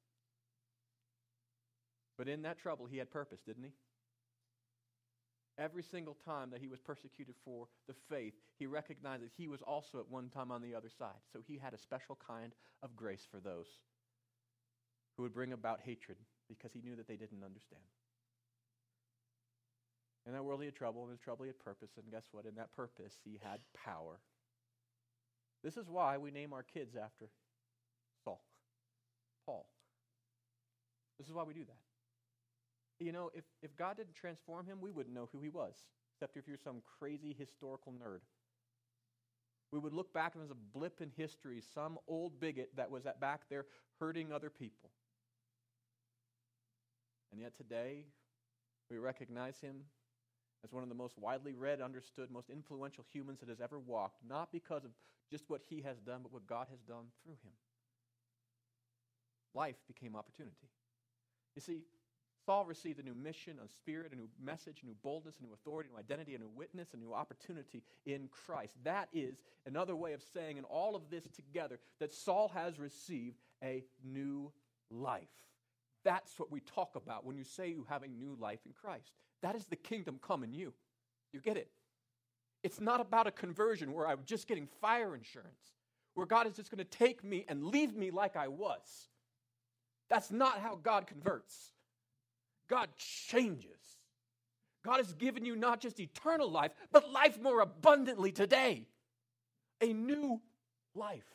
But 2.17 2.28
in 2.28 2.41
that 2.43 2.60
trouble, 2.60 2.86
he 2.86 2.98
had 2.98 3.12
purpose, 3.12 3.41
didn't 3.46 3.63
he? 3.63 3.72
Every 5.60 5.84
single 5.84 6.15
time 6.26 6.52
that 6.52 6.62
he 6.62 6.67
was 6.67 6.80
persecuted 6.80 7.36
for 7.43 7.67
the 7.88 7.96
faith, 8.10 8.34
he 8.58 8.67
recognized 8.67 9.24
that 9.24 9.32
he 9.36 9.48
was 9.48 9.62
also 9.62 10.00
at 10.00 10.10
one 10.10 10.30
time 10.30 10.52
on 10.52 10.62
the 10.62 10.76
other 10.76 10.89
side. 10.89 11.20
So 11.34 11.39
he 11.46 11.58
had 11.58 11.74
a 11.74 11.80
special 11.80 12.17
kind 12.26 12.54
of 12.84 12.96
grace 12.96 13.28
for 13.30 13.39
those 13.39 13.67
who 15.15 15.24
would 15.24 15.34
bring 15.34 15.54
about 15.54 15.80
hatred 15.84 16.17
because 16.48 16.72
he 16.74 16.82
knew 16.82 16.96
that 16.96 17.08
they 17.08 17.15
didn't 17.15 17.43
understand. 17.43 17.82
In 20.28 20.34
that 20.34 20.43
world, 20.43 20.60
he 20.62 20.65
had 20.65 20.76
trouble. 20.76 21.06
In 21.06 21.12
his 21.12 21.20
trouble, 21.20 21.46
he 21.46 21.50
had 21.50 21.60
purpose. 21.60 21.91
And 21.98 22.12
guess 22.12 22.26
what? 22.32 22.46
In 22.46 22.56
that 22.56 22.76
purpose, 22.76 23.13
he 23.24 23.39
had 23.41 23.60
power. 23.74 24.20
This 25.63 25.78
is 25.78 25.89
why 25.89 26.17
we 26.17 26.32
name 26.32 26.54
our 26.54 26.63
kids 26.63 26.96
after 26.96 27.30
Saul. 28.24 28.41
Paul. 29.46 29.67
This 31.17 31.28
is 31.28 31.34
why 31.34 31.43
we 31.43 31.54
do 31.54 31.65
that. 31.65 33.04
You 33.04 33.12
know, 33.12 33.30
if, 33.34 33.43
if 33.62 33.76
God 33.76 33.98
didn't 33.98 34.15
transform 34.15 34.65
him, 34.65 34.80
we 34.82 34.91
wouldn't 34.91 35.15
know 35.15 35.30
who 35.32 35.41
he 35.41 35.50
was, 35.50 35.74
except 36.13 36.38
if 36.38 36.48
you're 36.48 36.58
some 36.58 36.82
crazy 37.00 37.36
historical 37.38 37.93
nerd. 37.93 38.20
We 39.72 39.80
would 39.80 39.93
look 39.93 40.13
back 40.13 40.32
at 40.34 40.38
him 40.38 40.43
as 40.43 40.52
a 40.52 40.78
blip 40.78 41.02
in 41.02 41.12
history, 41.15 41.62
some 41.74 41.98
old 42.08 42.39
bigot 42.39 42.70
that 42.76 42.89
was 42.89 43.06
at 43.06 43.20
back 43.20 43.41
there 43.50 43.65
hurting 44.00 44.32
other 44.32 44.50
people. 44.50 44.89
And 47.32 47.41
yet 47.41 47.58
today, 47.58 48.06
we 48.89 48.98
recognize 48.98 49.60
him 49.60 49.82
as 50.63 50.72
one 50.72 50.84
of 50.84 50.89
the 50.89 50.96
most 50.96 51.17
widely 51.17 51.54
read, 51.54 51.82
understood, 51.82 52.32
most 52.32 52.50
influential 52.50 53.06
humans 53.12 53.39
that 53.39 53.50
has 53.50 53.62
ever 53.62 53.80
walked, 53.80 54.17
not 54.28 54.52
because 54.52 54.84
of 54.84 54.91
just 55.30 55.50
what 55.50 55.62
he 55.70 55.82
has 55.82 55.98
done, 56.00 56.20
but 56.24 56.32
what 56.32 56.48
God 56.48 56.67
has 56.70 56.80
done 56.82 57.06
through 57.24 57.38
him 57.43 57.54
life 59.58 59.76
became 59.88 60.15
opportunity. 60.15 60.70
You 61.56 61.62
see, 61.62 61.82
Saul 62.46 62.65
received 62.65 63.00
a 63.00 63.04
new 63.04 63.15
mission, 63.15 63.58
a 63.63 63.67
spirit, 63.67 64.13
a 64.13 64.15
new 64.15 64.30
message, 64.41 64.82
a 64.84 64.86
new 64.86 64.96
boldness, 65.04 65.36
a 65.39 65.43
new 65.43 65.54
authority, 65.54 65.89
a 65.89 65.93
new 65.93 66.00
identity, 66.00 66.36
a 66.36 66.39
new 66.39 66.52
witness, 66.56 66.93
a 66.93 66.98
new 66.98 67.13
opportunity 67.13 67.84
in 68.06 68.30
Christ. 68.30 68.76
That 68.84 69.10
is 69.12 69.41
another 69.65 69.96
way 69.96 70.13
of 70.13 70.22
saying, 70.34 70.58
in 70.58 70.63
all 70.63 70.96
of 70.96 71.10
this 71.10 71.28
together, 71.36 71.80
that 72.00 72.13
Saul 72.13 72.50
has 72.54 72.80
received 72.80 73.38
a 73.63 73.84
new 74.06 74.52
life. 74.89 75.28
That's 76.08 76.39
what 76.39 76.50
we 76.50 76.62
talk 76.62 76.96
about 76.96 77.26
when 77.26 77.36
you 77.36 77.43
say 77.43 77.67
you 77.67 77.86
have 77.89 78.02
a 78.02 78.08
new 78.08 78.38
life 78.39 78.62
in 78.65 78.72
Christ. 78.72 79.12
That 79.41 79.58
is 79.58 79.65
the 79.65 79.76
kingdom 79.76 80.20
come 80.26 80.41
in 80.41 80.54
you. 80.54 80.72
You 81.34 81.41
get 81.41 81.58
it? 81.58 81.70
It's 82.63 82.80
not 82.80 83.02
about 83.02 83.28
a 83.28 83.32
conversion 83.32 83.91
where 83.91 84.08
I'm 84.08 84.22
just 84.24 84.48
getting 84.48 84.67
fire 84.80 85.13
insurance, 85.15 85.74
where 86.13 86.26
God 86.26 86.48
is 86.48 86.56
just 86.56 86.72
going 86.72 86.78
to 86.78 86.86
take 86.86 87.26
me 87.26 87.43
and 87.50 87.62
leave 87.62 87.93
me 87.93 88.10
like 88.10 88.38
I 88.38 88.48
was. 88.48 89.10
That's 90.10 90.32
not 90.32 90.62
how 90.62 90.80
God 90.82 91.08
converts. 91.08 91.74
God 92.70 92.88
changes. 92.96 94.00
God 94.86 95.00
has 95.00 95.12
given 95.12 95.43
you 95.43 95.58
not 95.58 95.82
just 95.82 96.00
eternal 96.00 96.50
life, 96.50 96.72
but 96.93 97.12
life 97.12 97.38
more 97.41 97.60
abundantly 97.60 98.32
today. 98.32 98.88
A 99.82 99.91
new 99.91 100.39
life. 100.96 101.28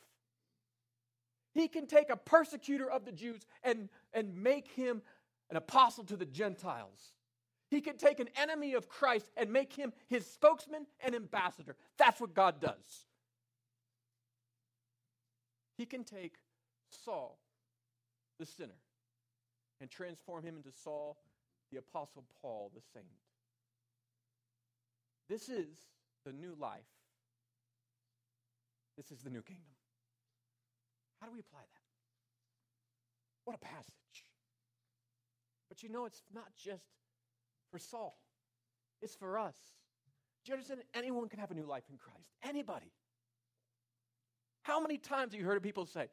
He 1.54 1.68
can 1.68 1.87
take 1.87 2.08
a 2.08 2.16
persecutor 2.16 2.90
of 2.90 3.04
the 3.04 3.12
Jews 3.12 3.42
and, 3.62 3.90
and 4.12 4.35
make 4.37 4.68
him 4.68 5.03
an 5.51 5.57
apostle 5.57 6.05
to 6.05 6.16
the 6.16 6.27
Gentiles. 6.27 7.12
He 7.70 7.81
can 7.81 7.96
take 7.96 8.20
an 8.20 8.29
enemy 8.37 8.75
of 8.75 8.88
Christ 8.88 9.31
and 9.37 9.51
make 9.51 9.72
him 9.72 9.92
his 10.09 10.27
spokesman 10.27 10.87
and 11.01 11.14
ambassador. 11.14 11.77
That's 11.96 12.20
what 12.20 12.35
God 12.35 12.61
does. 12.61 13.07
He 15.79 15.87
can 15.87 16.05
take 16.05 16.35
Saul, 16.90 17.38
the 18.38 18.46
sinner, 18.46 18.81
and 19.81 19.90
transform 19.90 20.44
him 20.44 20.57
into 20.57 20.70
Saul, 20.70 21.16
the 21.70 21.79
apostle 21.79 22.25
Paul, 22.40 22.70
the 22.75 22.83
saint. 22.92 23.07
This 25.29 25.48
is 25.48 25.68
the 26.27 26.33
new 26.33 26.55
life. 26.59 26.81
This 28.96 29.11
is 29.11 29.22
the 29.22 29.31
new 29.31 29.42
kingdom. 29.42 29.64
How 31.20 31.27
do 31.27 31.33
we 31.33 31.40
apply 31.40 31.61
that? 31.61 31.81
What 33.44 33.57
a 33.57 33.59
passage. 33.59 34.24
But 35.68 35.83
you 35.83 35.88
know, 35.88 36.05
it's 36.05 36.22
not 36.35 36.55
just 36.57 36.85
for 37.70 37.78
Saul, 37.78 38.18
it's 39.00 39.14
for 39.14 39.38
us. 39.38 39.57
Do 40.44 40.50
you 40.50 40.55
understand? 40.55 40.83
Anyone 40.94 41.28
can 41.28 41.38
have 41.38 41.50
a 41.50 41.55
new 41.55 41.66
life 41.66 41.85
in 41.90 41.96
Christ. 41.96 42.28
Anybody. 42.42 42.92
How 44.62 44.81
many 44.81 44.98
times 44.98 45.33
have 45.33 45.40
you 45.40 45.46
heard 45.46 45.57
of 45.57 45.62
people 45.62 45.87
say, 45.87 46.09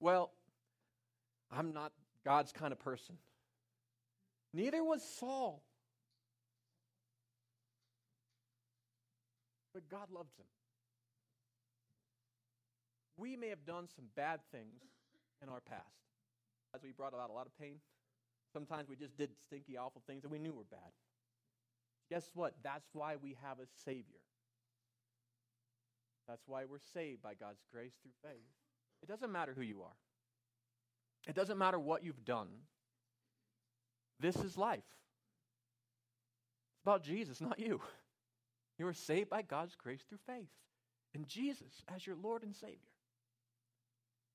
Well, 0.00 0.32
I'm 1.50 1.72
not 1.72 1.92
God's 2.24 2.52
kind 2.52 2.72
of 2.72 2.78
person? 2.78 3.16
Neither 4.52 4.82
was 4.84 5.02
Saul. 5.18 5.62
But 9.72 9.88
God 9.88 10.10
loved 10.12 10.38
him. 10.38 10.46
We 13.16 13.36
may 13.36 13.48
have 13.48 13.64
done 13.66 13.88
some 13.94 14.06
bad 14.16 14.40
things 14.52 14.82
in 15.42 15.48
our 15.48 15.60
past. 15.60 15.82
We 16.82 16.92
brought 16.92 17.14
about 17.14 17.30
a 17.30 17.32
lot 17.32 17.46
of 17.46 17.56
pain, 17.58 17.76
sometimes 18.52 18.88
we 18.88 18.96
just 18.96 19.16
did 19.16 19.30
stinky, 19.44 19.76
awful 19.76 20.02
things 20.06 20.22
that 20.22 20.30
we 20.30 20.38
knew 20.38 20.52
were 20.52 20.64
bad. 20.70 20.92
Guess 22.10 22.30
what? 22.34 22.54
That's 22.62 22.88
why 22.92 23.16
we 23.16 23.36
have 23.42 23.58
a 23.58 23.66
Savior. 23.84 24.20
That's 26.28 26.42
why 26.46 26.64
we're 26.64 26.78
saved 26.92 27.22
by 27.22 27.34
God's 27.34 27.60
grace 27.72 27.92
through 28.02 28.12
faith. 28.22 28.46
It 29.02 29.08
doesn't 29.08 29.30
matter 29.30 29.52
who 29.54 29.62
you 29.62 29.82
are, 29.82 29.96
it 31.26 31.34
doesn't 31.34 31.58
matter 31.58 31.78
what 31.78 32.04
you've 32.04 32.24
done. 32.24 32.48
This 34.20 34.36
is 34.36 34.56
life. 34.56 34.84
It's 36.76 36.82
about 36.82 37.02
Jesus, 37.02 37.40
not 37.40 37.58
you. 37.58 37.80
You 38.76 38.88
are 38.88 38.92
saved 38.92 39.30
by 39.30 39.42
God's 39.42 39.76
grace 39.76 40.02
through 40.08 40.18
faith 40.26 40.50
in 41.14 41.24
Jesus 41.26 41.84
as 41.94 42.04
your 42.04 42.16
Lord 42.16 42.42
and 42.42 42.54
Savior. 42.54 42.76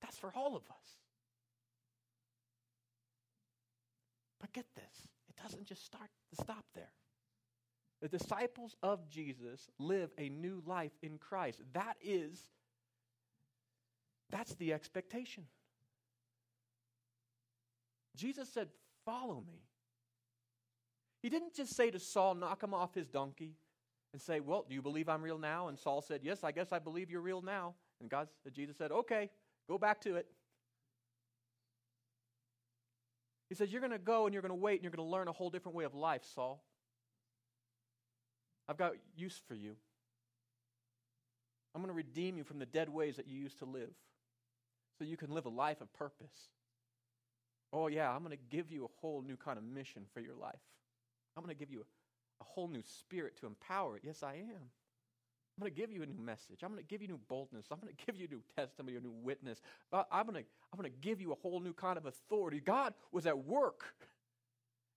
That's 0.01 0.17
for 0.17 0.31
all 0.33 0.55
of 0.55 0.63
us. 0.63 0.98
Get 4.53 4.65
this 4.75 5.07
it 5.29 5.41
doesn't 5.41 5.65
just 5.65 5.85
start 5.85 6.09
to 6.29 6.41
stop 6.43 6.65
there. 6.75 6.91
The 8.01 8.07
disciples 8.07 8.75
of 8.81 9.09
Jesus 9.09 9.67
live 9.77 10.11
a 10.17 10.29
new 10.29 10.63
life 10.65 10.93
in 11.01 11.17
Christ. 11.17 11.61
That 11.73 11.97
is, 12.01 12.39
that's 14.29 14.55
the 14.55 14.73
expectation. 14.73 15.45
Jesus 18.15 18.49
said, 18.49 18.69
Follow 19.05 19.43
me. 19.45 19.63
He 21.21 21.29
didn't 21.29 21.53
just 21.55 21.75
say 21.75 21.91
to 21.91 21.99
Saul, 21.99 22.35
Knock 22.35 22.63
him 22.63 22.73
off 22.73 22.93
his 22.93 23.07
donkey 23.07 23.55
and 24.13 24.21
say, 24.21 24.39
Well, 24.39 24.65
do 24.67 24.75
you 24.75 24.81
believe 24.81 25.09
I'm 25.09 25.21
real 25.21 25.37
now? 25.37 25.67
And 25.67 25.77
Saul 25.77 26.01
said, 26.01 26.21
Yes, 26.23 26.43
I 26.43 26.51
guess 26.51 26.71
I 26.71 26.79
believe 26.79 27.09
you're 27.09 27.21
real 27.21 27.41
now. 27.41 27.75
And 27.99 28.09
God, 28.09 28.29
Jesus 28.53 28.77
said, 28.77 28.91
Okay, 28.91 29.29
go 29.67 29.77
back 29.77 29.99
to 30.01 30.15
it. 30.15 30.27
He 33.49 33.55
says, 33.55 33.71
You're 33.71 33.81
going 33.81 33.91
to 33.91 33.97
go 33.97 34.25
and 34.25 34.33
you're 34.33 34.41
going 34.41 34.51
to 34.51 34.55
wait 34.55 34.75
and 34.75 34.83
you're 34.83 34.91
going 34.91 35.05
to 35.05 35.11
learn 35.11 35.27
a 35.27 35.33
whole 35.33 35.49
different 35.49 35.75
way 35.75 35.83
of 35.83 35.93
life, 35.93 36.23
Saul. 36.35 36.63
I've 38.67 38.77
got 38.77 38.93
use 39.17 39.41
for 39.47 39.55
you. 39.55 39.75
I'm 41.73 41.81
going 41.81 41.93
to 41.93 41.97
redeem 41.97 42.37
you 42.37 42.43
from 42.43 42.59
the 42.59 42.65
dead 42.65 42.89
ways 42.89 43.17
that 43.17 43.27
you 43.27 43.39
used 43.39 43.59
to 43.59 43.65
live 43.65 43.93
so 44.97 45.05
you 45.05 45.17
can 45.17 45.31
live 45.31 45.45
a 45.45 45.49
life 45.49 45.81
of 45.81 45.91
purpose. 45.93 46.49
Oh, 47.71 47.87
yeah, 47.87 48.11
I'm 48.11 48.23
going 48.23 48.35
to 48.35 48.43
give 48.55 48.71
you 48.71 48.85
a 48.85 48.87
whole 48.99 49.21
new 49.21 49.37
kind 49.37 49.57
of 49.57 49.63
mission 49.63 50.03
for 50.13 50.19
your 50.19 50.35
life. 50.35 50.59
I'm 51.37 51.43
going 51.43 51.55
to 51.55 51.59
give 51.59 51.71
you 51.71 51.81
a, 51.81 52.43
whole 52.43 52.67
new 52.67 52.83
spirit 52.85 53.37
to 53.37 53.47
empower 53.47 53.97
it. 53.97 54.03
Yes, 54.05 54.23
I 54.23 54.35
am. 54.35 54.71
I'm 55.59 55.63
going 55.63 55.73
to 55.73 55.81
give 55.81 55.91
you 55.91 56.03
a 56.03 56.05
new 56.05 56.21
message. 56.23 56.59
I'm 56.63 56.71
going 56.71 56.81
to 56.81 56.87
give 56.87 57.01
you 57.01 57.09
new 57.09 57.19
boldness. 57.27 57.65
I'm 57.69 57.79
going 57.81 57.93
to 57.93 58.05
give 58.05 58.15
you 58.15 58.27
a 58.27 58.33
new 58.33 58.41
testimony, 58.55 58.95
a 58.95 59.01
new 59.01 59.11
witness. 59.11 59.59
I'm 59.91 60.25
going 60.25 60.41
to, 60.41 60.49
I'm 60.71 60.79
going 60.79 60.89
to 60.89 60.97
give 61.01 61.19
you 61.19 61.33
a 61.33 61.35
whole 61.35 61.59
new 61.59 61.73
kind 61.73 61.97
of 61.97 62.05
authority. 62.05 62.61
God 62.61 62.93
was 63.11 63.25
at 63.25 63.45
work. 63.45 63.83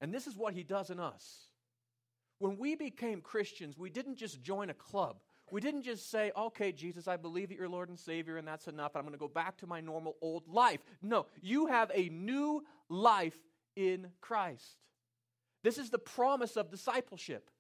And 0.01 0.15
this 0.15 0.29
is 0.29 0.37
what 0.37 0.55
he 0.55 0.63
does 0.63 0.91
in 0.91 1.01
us. 1.01 1.49
When 2.39 2.59
we 2.59 2.77
became 2.77 3.21
Christians, 3.23 3.77
we 3.77 3.91
didn't 3.91 4.19
just 4.19 4.41
join 4.41 4.71
a 4.71 4.75
club. 4.75 5.17
We 5.51 5.61
didn't 5.61 5.83
just 5.83 6.13
say, 6.13 6.31
okay, 6.37 6.71
Jesus, 6.71 7.09
I 7.09 7.17
believe 7.17 7.49
that 7.49 7.59
you're 7.59 7.69
Lord 7.69 7.89
and 7.89 7.99
Savior, 7.99 8.37
and 8.37 8.47
that's 8.47 8.69
enough. 8.69 8.95
I'm 8.95 9.03
going 9.03 9.15
to 9.15 9.19
go 9.19 9.27
back 9.27 9.57
to 9.59 9.67
my 9.67 9.81
normal 9.81 10.15
old 10.23 10.47
life. 10.47 10.79
No, 11.03 11.27
you 11.41 11.67
have 11.67 11.91
a 11.93 12.09
new 12.09 12.63
life 12.89 13.37
in 13.75 14.07
Christ. 14.21 14.77
This 15.65 15.77
is 15.77 15.91
the 15.91 15.99
promise 15.99 16.57
of 16.57 16.71
discipleship. 16.71 17.51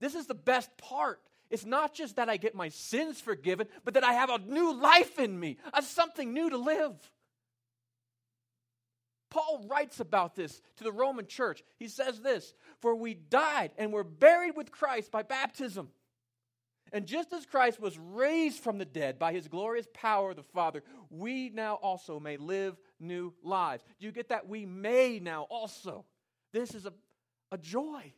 This 0.00 0.14
is 0.14 0.26
the 0.26 0.34
best 0.34 0.74
part. 0.78 1.20
It's 1.50 1.64
not 1.64 1.94
just 1.94 2.16
that 2.16 2.28
I 2.28 2.36
get 2.36 2.54
my 2.54 2.68
sins 2.68 3.20
forgiven, 3.20 3.68
but 3.84 3.94
that 3.94 4.04
I 4.04 4.12
have 4.14 4.30
a 4.30 4.38
new 4.38 4.74
life 4.74 5.18
in 5.18 5.38
me, 5.38 5.58
a 5.72 5.82
something 5.82 6.32
new 6.32 6.50
to 6.50 6.56
live. 6.56 6.94
Paul 9.30 9.66
writes 9.68 10.00
about 10.00 10.34
this 10.34 10.62
to 10.76 10.84
the 10.84 10.92
Roman 10.92 11.26
church. 11.26 11.62
He 11.78 11.88
says 11.88 12.20
this 12.20 12.54
For 12.80 12.94
we 12.94 13.14
died 13.14 13.72
and 13.76 13.92
were 13.92 14.04
buried 14.04 14.56
with 14.56 14.72
Christ 14.72 15.10
by 15.10 15.22
baptism. 15.22 15.90
And 16.92 17.06
just 17.06 17.32
as 17.32 17.44
Christ 17.44 17.80
was 17.80 17.98
raised 17.98 18.60
from 18.60 18.78
the 18.78 18.84
dead 18.84 19.18
by 19.18 19.32
his 19.32 19.48
glorious 19.48 19.88
power 19.92 20.30
of 20.30 20.36
the 20.36 20.42
Father, 20.42 20.82
we 21.10 21.50
now 21.50 21.74
also 21.74 22.20
may 22.20 22.36
live 22.36 22.76
new 23.00 23.34
lives. 23.42 23.84
Do 23.98 24.06
you 24.06 24.12
get 24.12 24.28
that? 24.28 24.48
We 24.48 24.64
may 24.64 25.18
now 25.18 25.46
also. 25.50 26.04
This 26.52 26.74
is 26.74 26.86
a, 26.86 26.92
a 27.50 27.58
joy. 27.58 28.12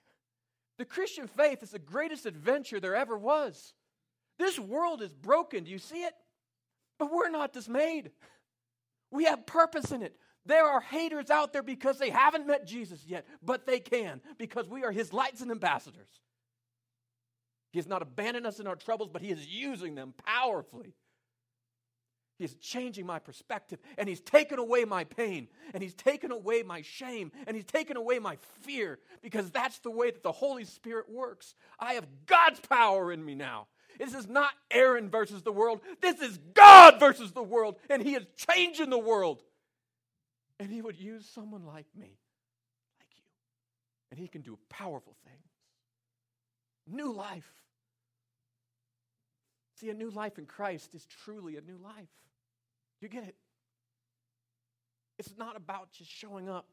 The 0.78 0.84
Christian 0.84 1.26
faith 1.26 1.62
is 1.62 1.70
the 1.70 1.78
greatest 1.78 2.24
adventure 2.24 2.80
there 2.80 2.94
ever 2.94 3.18
was. 3.18 3.74
This 4.38 4.58
world 4.58 5.02
is 5.02 5.12
broken. 5.12 5.64
Do 5.64 5.70
you 5.70 5.78
see 5.78 6.04
it? 6.04 6.14
But 6.98 7.12
we're 7.12 7.30
not 7.30 7.52
dismayed. 7.52 8.12
We 9.10 9.24
have 9.24 9.46
purpose 9.46 9.90
in 9.90 10.02
it. 10.02 10.16
There 10.46 10.64
are 10.64 10.80
haters 10.80 11.30
out 11.30 11.52
there 11.52 11.62
because 11.62 11.98
they 11.98 12.10
haven't 12.10 12.46
met 12.46 12.66
Jesus 12.66 13.04
yet, 13.06 13.26
but 13.42 13.66
they 13.66 13.80
can 13.80 14.20
because 14.38 14.68
we 14.68 14.84
are 14.84 14.92
his 14.92 15.12
lights 15.12 15.40
and 15.42 15.50
ambassadors. 15.50 16.08
He 17.72 17.78
has 17.78 17.86
not 17.86 18.00
abandoned 18.00 18.46
us 18.46 18.60
in 18.60 18.66
our 18.66 18.76
troubles, 18.76 19.10
but 19.12 19.20
he 19.20 19.30
is 19.30 19.46
using 19.46 19.94
them 19.94 20.14
powerfully. 20.24 20.94
He 22.38 22.44
is 22.44 22.54
changing 22.54 23.04
my 23.04 23.18
perspective, 23.18 23.80
and 23.96 24.08
He's 24.08 24.20
taken 24.20 24.58
away 24.58 24.84
my 24.84 25.04
pain, 25.04 25.48
and 25.74 25.82
He's 25.82 25.94
taken 25.94 26.30
away 26.30 26.62
my 26.62 26.82
shame, 26.82 27.32
and 27.46 27.56
He's 27.56 27.66
taken 27.66 27.96
away 27.96 28.18
my 28.18 28.38
fear, 28.60 28.98
because 29.22 29.50
that's 29.50 29.80
the 29.80 29.90
way 29.90 30.10
that 30.10 30.22
the 30.22 30.32
Holy 30.32 30.64
Spirit 30.64 31.10
works. 31.10 31.54
I 31.78 31.94
have 31.94 32.06
God's 32.26 32.60
power 32.60 33.12
in 33.12 33.24
me 33.24 33.34
now. 33.34 33.66
This 33.98 34.14
is 34.14 34.28
not 34.28 34.50
Aaron 34.70 35.10
versus 35.10 35.42
the 35.42 35.52
world, 35.52 35.80
this 36.00 36.20
is 36.20 36.38
God 36.54 37.00
versus 37.00 37.32
the 37.32 37.42
world, 37.42 37.76
and 37.90 38.00
He 38.00 38.14
is 38.14 38.24
changing 38.36 38.90
the 38.90 38.98
world. 38.98 39.42
And 40.60 40.70
he 40.70 40.82
would 40.82 40.98
use 40.98 41.24
someone 41.26 41.64
like 41.64 41.86
me, 41.96 42.18
like 42.98 43.10
you. 43.16 43.22
And 44.10 44.18
he 44.18 44.26
can 44.26 44.42
do 44.42 44.58
powerful 44.68 45.14
things. 45.24 45.36
New 46.86 47.12
life. 47.12 47.48
See, 49.76 49.90
a 49.90 49.94
new 49.94 50.10
life 50.10 50.38
in 50.38 50.46
Christ 50.46 50.94
is 50.94 51.06
truly 51.24 51.56
a 51.56 51.60
new 51.60 51.78
life. 51.78 52.08
You 53.00 53.08
get 53.08 53.24
it? 53.24 53.36
It's 55.18 55.34
not 55.36 55.56
about 55.56 55.92
just 55.92 56.10
showing 56.10 56.48
up. 56.48 56.66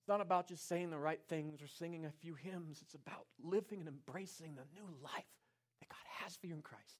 It's 0.00 0.08
not 0.08 0.20
about 0.20 0.48
just 0.48 0.68
saying 0.68 0.90
the 0.90 0.98
right 0.98 1.20
things 1.28 1.62
or 1.62 1.66
singing 1.66 2.06
a 2.06 2.10
few 2.10 2.34
hymns. 2.34 2.78
It's 2.82 2.94
about 2.94 3.26
living 3.42 3.80
and 3.80 3.88
embracing 3.88 4.54
the 4.54 4.62
new 4.74 4.86
life 5.02 5.24
that 5.80 5.88
God 5.88 6.24
has 6.24 6.36
for 6.36 6.46
you 6.46 6.54
in 6.54 6.62
Christ. 6.62 6.96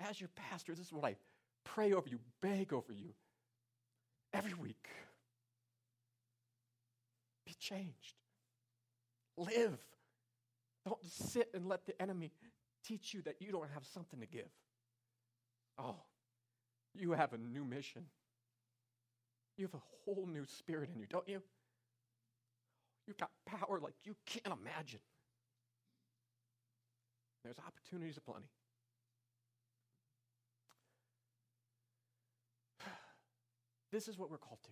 As 0.00 0.20
your 0.20 0.30
pastor, 0.34 0.74
this 0.74 0.86
is 0.86 0.92
what 0.92 1.04
I 1.04 1.16
pray 1.64 1.92
over 1.92 2.08
you, 2.08 2.20
beg 2.40 2.72
over 2.72 2.92
you 2.92 3.14
every 4.32 4.54
week. 4.54 4.88
Be 7.46 7.54
changed. 7.58 8.14
Live. 9.36 9.78
Don't 10.84 11.04
sit 11.04 11.48
and 11.54 11.66
let 11.66 11.86
the 11.86 12.00
enemy 12.00 12.30
teach 12.84 13.14
you 13.14 13.22
that 13.22 13.36
you 13.40 13.50
don't 13.50 13.70
have 13.72 13.84
something 13.86 14.20
to 14.20 14.26
give. 14.26 14.50
Oh, 15.78 15.96
you 16.94 17.12
have 17.12 17.32
a 17.32 17.38
new 17.38 17.64
mission. 17.64 18.04
You 19.56 19.66
have 19.66 19.74
a 19.74 19.82
whole 20.04 20.26
new 20.26 20.44
spirit 20.46 20.90
in 20.92 21.00
you, 21.00 21.06
don't 21.08 21.28
you? 21.28 21.42
You've 23.06 23.18
got 23.18 23.30
power 23.46 23.78
like 23.80 23.94
you 24.04 24.16
can't 24.26 24.58
imagine. 24.60 25.00
There's 27.44 27.58
opportunities 27.58 28.16
aplenty. 28.16 28.48
This 33.92 34.08
is 34.08 34.18
what 34.18 34.30
we're 34.30 34.38
called 34.38 34.58
to. 34.64 34.70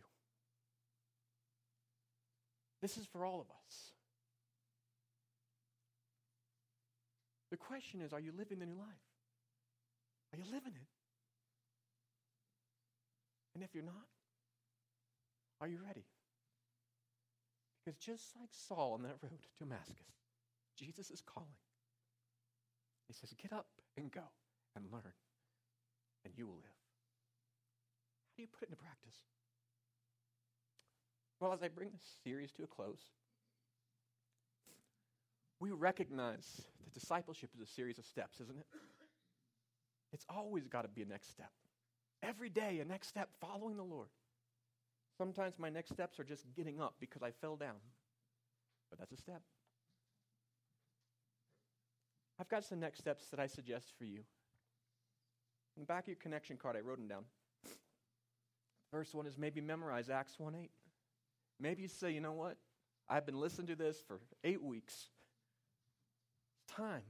This 2.80 2.96
is 2.96 3.06
for 3.06 3.24
all 3.24 3.40
of 3.40 3.46
us. 3.46 3.92
The 7.50 7.56
question 7.56 8.00
is 8.00 8.12
are 8.12 8.18
you 8.18 8.32
living 8.36 8.58
the 8.58 8.66
new 8.66 8.78
life? 8.78 8.88
Are 10.32 10.38
you 10.38 10.44
living 10.46 10.72
it? 10.74 10.91
And 13.54 13.62
if 13.62 13.74
you're 13.74 13.84
not, 13.84 14.08
are 15.60 15.68
you 15.68 15.78
ready? 15.86 16.06
Because 17.84 17.98
just 17.98 18.36
like 18.38 18.50
Saul 18.52 18.94
on 18.94 19.02
that 19.02 19.16
road 19.22 19.40
to 19.42 19.64
Damascus, 19.64 20.16
Jesus 20.78 21.10
is 21.10 21.20
calling. 21.20 21.48
He 23.08 23.12
says, 23.12 23.34
Get 23.40 23.52
up 23.52 23.66
and 23.96 24.10
go 24.10 24.22
and 24.74 24.86
learn, 24.90 25.12
and 26.24 26.32
you 26.36 26.46
will 26.46 26.54
live. 26.54 26.80
How 28.30 28.36
do 28.36 28.42
you 28.42 28.48
put 28.48 28.62
it 28.62 28.70
into 28.70 28.82
practice? 28.82 29.16
Well, 31.40 31.52
as 31.52 31.62
I 31.62 31.68
bring 31.68 31.90
this 31.90 32.16
series 32.22 32.52
to 32.52 32.62
a 32.62 32.66
close, 32.66 33.02
we 35.60 35.70
recognize 35.70 36.62
that 36.84 36.94
discipleship 36.94 37.50
is 37.54 37.60
a 37.60 37.66
series 37.66 37.98
of 37.98 38.04
steps, 38.04 38.40
isn't 38.40 38.56
it? 38.56 38.66
It's 40.12 40.24
always 40.28 40.68
got 40.68 40.82
to 40.82 40.88
be 40.88 41.02
a 41.02 41.06
next 41.06 41.30
step. 41.30 41.50
Every 42.22 42.48
day, 42.48 42.78
a 42.80 42.84
next 42.84 43.08
step 43.08 43.30
following 43.40 43.76
the 43.76 43.82
Lord. 43.82 44.08
Sometimes 45.18 45.58
my 45.58 45.68
next 45.68 45.90
steps 45.90 46.18
are 46.20 46.24
just 46.24 46.44
getting 46.56 46.80
up 46.80 46.94
because 47.00 47.22
I 47.22 47.30
fell 47.30 47.56
down, 47.56 47.76
but 48.90 48.98
that's 48.98 49.12
a 49.12 49.16
step. 49.16 49.42
I've 52.40 52.48
got 52.48 52.64
some 52.64 52.80
next 52.80 52.98
steps 52.98 53.26
that 53.30 53.38
I 53.38 53.46
suggest 53.46 53.92
for 53.98 54.04
you. 54.04 54.20
In 55.76 55.82
the 55.82 55.86
back 55.86 56.04
of 56.04 56.08
your 56.08 56.16
connection 56.16 56.56
card, 56.56 56.76
I 56.76 56.80
wrote 56.80 56.98
them 56.98 57.08
down. 57.08 57.24
First 58.90 59.14
one 59.14 59.26
is 59.26 59.38
maybe 59.38 59.60
memorize 59.60 60.10
Acts 60.10 60.38
1 60.38 60.54
8. 60.54 60.70
Maybe 61.60 61.82
you 61.82 61.88
say, 61.88 62.10
you 62.10 62.20
know 62.20 62.32
what? 62.32 62.56
I've 63.08 63.26
been 63.26 63.40
listening 63.40 63.68
to 63.68 63.76
this 63.76 64.02
for 64.06 64.20
eight 64.44 64.62
weeks. 64.62 65.08
It's 66.64 66.74
time. 66.74 67.02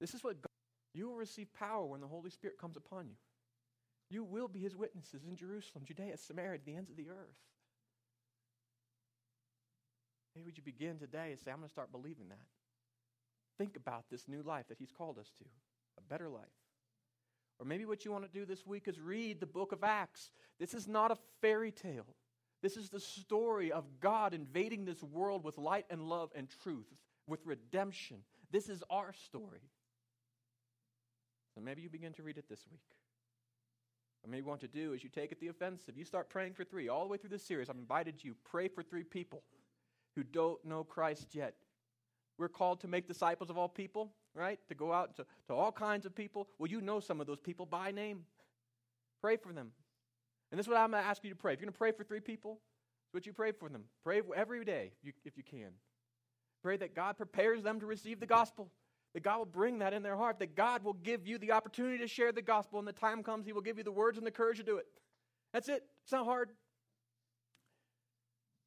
This 0.00 0.14
is 0.14 0.22
what 0.22 0.40
God, 0.42 0.48
you 0.94 1.08
will 1.08 1.16
receive 1.16 1.52
power 1.54 1.84
when 1.84 2.00
the 2.00 2.06
Holy 2.06 2.30
Spirit 2.30 2.58
comes 2.58 2.76
upon 2.76 3.06
you. 3.08 3.14
You 4.10 4.22
will 4.22 4.48
be 4.48 4.60
his 4.60 4.76
witnesses 4.76 5.24
in 5.28 5.36
Jerusalem, 5.36 5.84
Judea, 5.84 6.16
Samaria, 6.16 6.58
to 6.58 6.64
the 6.64 6.76
ends 6.76 6.90
of 6.90 6.96
the 6.96 7.08
earth. 7.08 7.36
Maybe 10.34 10.44
would 10.44 10.56
you 10.56 10.62
begin 10.62 10.98
today 10.98 11.30
and 11.30 11.40
say, 11.40 11.50
I'm 11.50 11.58
going 11.58 11.68
to 11.68 11.72
start 11.72 11.90
believing 11.90 12.28
that? 12.28 12.38
Think 13.58 13.76
about 13.76 14.04
this 14.10 14.28
new 14.28 14.42
life 14.42 14.68
that 14.68 14.78
he's 14.78 14.92
called 14.92 15.18
us 15.18 15.32
to, 15.38 15.44
a 15.98 16.02
better 16.02 16.28
life. 16.28 16.44
Or 17.58 17.64
maybe 17.64 17.86
what 17.86 18.04
you 18.04 18.12
want 18.12 18.30
to 18.30 18.38
do 18.38 18.44
this 18.44 18.66
week 18.66 18.86
is 18.86 19.00
read 19.00 19.40
the 19.40 19.46
book 19.46 19.72
of 19.72 19.82
Acts. 19.82 20.30
This 20.60 20.74
is 20.74 20.86
not 20.86 21.10
a 21.10 21.16
fairy 21.40 21.70
tale. 21.70 22.06
This 22.62 22.76
is 22.76 22.90
the 22.90 23.00
story 23.00 23.72
of 23.72 23.84
God 24.00 24.34
invading 24.34 24.84
this 24.84 25.02
world 25.02 25.42
with 25.42 25.56
light 25.56 25.86
and 25.88 26.02
love 26.02 26.30
and 26.34 26.48
truth, 26.62 26.92
with 27.26 27.40
redemption. 27.46 28.18
This 28.50 28.68
is 28.68 28.82
our 28.90 29.12
story. 29.12 29.62
So 31.54 31.62
maybe 31.62 31.80
you 31.80 31.88
begin 31.88 32.12
to 32.14 32.22
read 32.22 32.36
it 32.36 32.48
this 32.48 32.66
week. 32.70 32.80
Or 34.26 34.30
maybe 34.30 34.42
what 34.42 34.60
to 34.60 34.68
do 34.68 34.92
is 34.92 35.04
you 35.04 35.08
take 35.08 35.30
it 35.30 35.38
the 35.38 35.48
offensive. 35.48 35.96
You 35.96 36.04
start 36.04 36.28
praying 36.28 36.54
for 36.54 36.64
three. 36.64 36.88
All 36.88 37.04
the 37.04 37.10
way 37.10 37.16
through 37.16 37.30
this 37.30 37.44
series, 37.44 37.70
I've 37.70 37.76
invited 37.76 38.24
you, 38.24 38.34
pray 38.44 38.66
for 38.66 38.82
three 38.82 39.04
people 39.04 39.44
who 40.16 40.24
don't 40.24 40.62
know 40.64 40.82
Christ 40.82 41.28
yet. 41.32 41.54
We're 42.36 42.48
called 42.48 42.80
to 42.80 42.88
make 42.88 43.06
disciples 43.06 43.50
of 43.50 43.56
all 43.56 43.68
people, 43.68 44.10
right? 44.34 44.58
To 44.68 44.74
go 44.74 44.92
out 44.92 45.16
to, 45.16 45.26
to 45.46 45.54
all 45.54 45.70
kinds 45.70 46.06
of 46.06 46.14
people. 46.14 46.48
Well, 46.58 46.68
you 46.68 46.80
know 46.80 46.98
some 46.98 47.20
of 47.20 47.28
those 47.28 47.38
people 47.38 47.66
by 47.66 47.92
name. 47.92 48.24
Pray 49.20 49.36
for 49.36 49.52
them. 49.52 49.70
And 50.50 50.58
this 50.58 50.66
is 50.66 50.68
what 50.68 50.78
I'm 50.78 50.90
going 50.90 51.02
to 51.02 51.08
ask 51.08 51.22
you 51.22 51.30
to 51.30 51.36
pray. 51.36 51.52
If 51.52 51.60
you're 51.60 51.66
going 51.66 51.72
to 51.72 51.78
pray 51.78 51.92
for 51.92 52.02
three 52.02 52.20
people, 52.20 52.58
it's 53.06 53.14
what 53.14 53.26
you 53.26 53.32
pray 53.32 53.52
for 53.52 53.68
them. 53.68 53.84
Pray 54.02 54.22
every 54.34 54.64
day 54.64 54.90
if 55.00 55.06
you, 55.06 55.12
if 55.24 55.36
you 55.36 55.44
can. 55.44 55.70
Pray 56.62 56.76
that 56.78 56.96
God 56.96 57.16
prepares 57.16 57.62
them 57.62 57.78
to 57.78 57.86
receive 57.86 58.18
the 58.18 58.26
gospel 58.26 58.70
that 59.16 59.22
God 59.22 59.38
will 59.38 59.46
bring 59.46 59.78
that 59.78 59.94
in 59.94 60.02
their 60.02 60.14
heart, 60.14 60.40
that 60.40 60.54
God 60.54 60.84
will 60.84 60.92
give 60.92 61.26
you 61.26 61.38
the 61.38 61.52
opportunity 61.52 61.96
to 61.96 62.06
share 62.06 62.32
the 62.32 62.42
gospel. 62.42 62.78
and 62.78 62.86
the 62.86 62.92
time 62.92 63.22
comes, 63.22 63.46
He 63.46 63.54
will 63.54 63.62
give 63.62 63.78
you 63.78 63.82
the 63.82 63.90
words 63.90 64.18
and 64.18 64.26
the 64.26 64.30
courage 64.30 64.58
to 64.58 64.62
do 64.62 64.76
it. 64.76 64.84
That's 65.54 65.70
it. 65.70 65.84
It's 66.02 66.12
not 66.12 66.26
hard. 66.26 66.50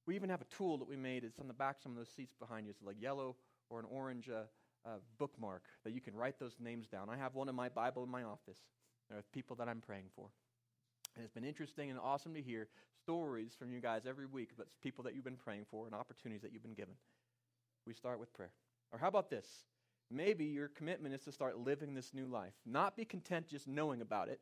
We 0.07 0.15
even 0.15 0.27
have 0.31 0.41
a 0.41 0.45
tool 0.45 0.79
that 0.79 0.87
we 0.89 0.95
made. 0.95 1.23
It's 1.23 1.37
on 1.37 1.47
the 1.47 1.53
back 1.53 1.75
of 1.75 1.83
some 1.83 1.91
of 1.91 1.99
those 1.99 2.09
seats 2.09 2.33
behind 2.33 2.65
you. 2.65 2.71
It's 2.71 2.81
like 2.81 2.95
yellow 2.99 3.35
or 3.69 3.79
an 3.79 3.85
orange 3.91 4.27
uh, 4.27 4.45
uh, 4.89 4.95
bookmark 5.19 5.65
that 5.83 5.93
you 5.93 6.01
can 6.01 6.15
write 6.15 6.39
those 6.39 6.55
names 6.59 6.87
down. 6.87 7.11
I 7.11 7.17
have 7.17 7.35
one 7.35 7.47
in 7.47 7.53
my 7.53 7.69
Bible 7.69 8.03
in 8.03 8.09
my 8.09 8.23
office. 8.23 8.57
There 9.07 9.19
are 9.19 9.23
people 9.31 9.55
that 9.57 9.69
I'm 9.69 9.81
praying 9.81 10.05
for. 10.15 10.29
And 11.15 11.23
it's 11.23 11.33
been 11.35 11.45
interesting 11.45 11.91
and 11.91 11.99
awesome 11.99 12.33
to 12.33 12.41
hear 12.41 12.69
stories 13.03 13.51
from 13.53 13.71
you 13.71 13.81
guys 13.81 14.07
every 14.07 14.25
week 14.25 14.49
about 14.55 14.65
people 14.81 15.03
that 15.03 15.13
you've 15.13 15.23
been 15.23 15.35
praying 15.35 15.65
for 15.69 15.85
and 15.85 15.93
opportunities 15.93 16.41
that 16.41 16.53
you've 16.53 16.63
been 16.63 16.73
given. 16.73 16.95
We 17.85 17.93
start 17.93 18.19
with 18.19 18.33
prayer. 18.33 18.49
Or 18.91 18.97
how 18.97 19.09
about 19.09 19.29
this? 19.29 19.45
Maybe 20.11 20.45
your 20.45 20.69
commitment 20.69 21.13
is 21.13 21.21
to 21.23 21.31
start 21.31 21.59
living 21.59 21.93
this 21.93 22.13
new 22.13 22.25
life. 22.25 22.53
Not 22.65 22.97
be 22.97 23.05
content 23.05 23.47
just 23.47 23.67
knowing 23.67 24.01
about 24.01 24.27
it, 24.27 24.39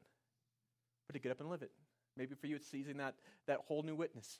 but 1.08 1.14
to 1.14 1.20
get 1.20 1.32
up 1.32 1.42
and 1.42 1.50
live 1.50 1.62
it. 1.62 1.72
Maybe 2.16 2.36
for 2.36 2.48
you, 2.48 2.56
it's 2.56 2.68
seizing 2.68 2.98
that, 2.98 3.16
that 3.48 3.60
whole 3.68 3.84
new 3.84 3.96
witness. 3.96 4.40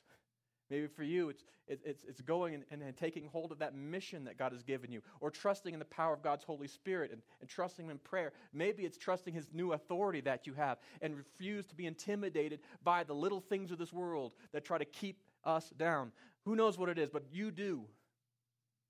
Maybe 0.70 0.86
for 0.86 1.02
you, 1.02 1.30
it's, 1.30 1.44
it, 1.66 1.80
it's, 1.84 2.04
it's 2.04 2.20
going 2.20 2.54
and, 2.54 2.64
and, 2.70 2.82
and, 2.82 2.94
taking 2.94 3.26
hold 3.26 3.52
of 3.52 3.58
that 3.60 3.74
mission 3.74 4.24
that 4.24 4.36
God 4.36 4.52
has 4.52 4.62
given 4.62 4.92
you, 4.92 5.00
or 5.20 5.30
trusting 5.30 5.72
in 5.72 5.78
the 5.78 5.86
power 5.86 6.12
of 6.12 6.22
God's 6.22 6.44
Holy 6.44 6.68
Spirit 6.68 7.10
and, 7.10 7.22
and 7.40 7.48
trusting 7.48 7.86
Him 7.86 7.90
in 7.90 7.98
prayer. 7.98 8.32
Maybe 8.52 8.84
it's 8.84 8.98
trusting 8.98 9.32
His 9.32 9.48
new 9.52 9.72
authority 9.72 10.20
that 10.22 10.46
you 10.46 10.52
have 10.54 10.78
and 11.00 11.16
refuse 11.16 11.66
to 11.66 11.74
be 11.74 11.86
intimidated 11.86 12.60
by 12.84 13.02
the 13.02 13.14
little 13.14 13.40
things 13.40 13.70
of 13.70 13.78
this 13.78 13.92
world 13.92 14.34
that 14.52 14.64
try 14.64 14.76
to 14.76 14.84
keep 14.84 15.22
us 15.44 15.70
down. 15.70 16.12
Who 16.44 16.54
knows 16.54 16.76
what 16.76 16.90
it 16.90 16.98
is, 16.98 17.08
but 17.08 17.24
you 17.32 17.50
do. 17.50 17.84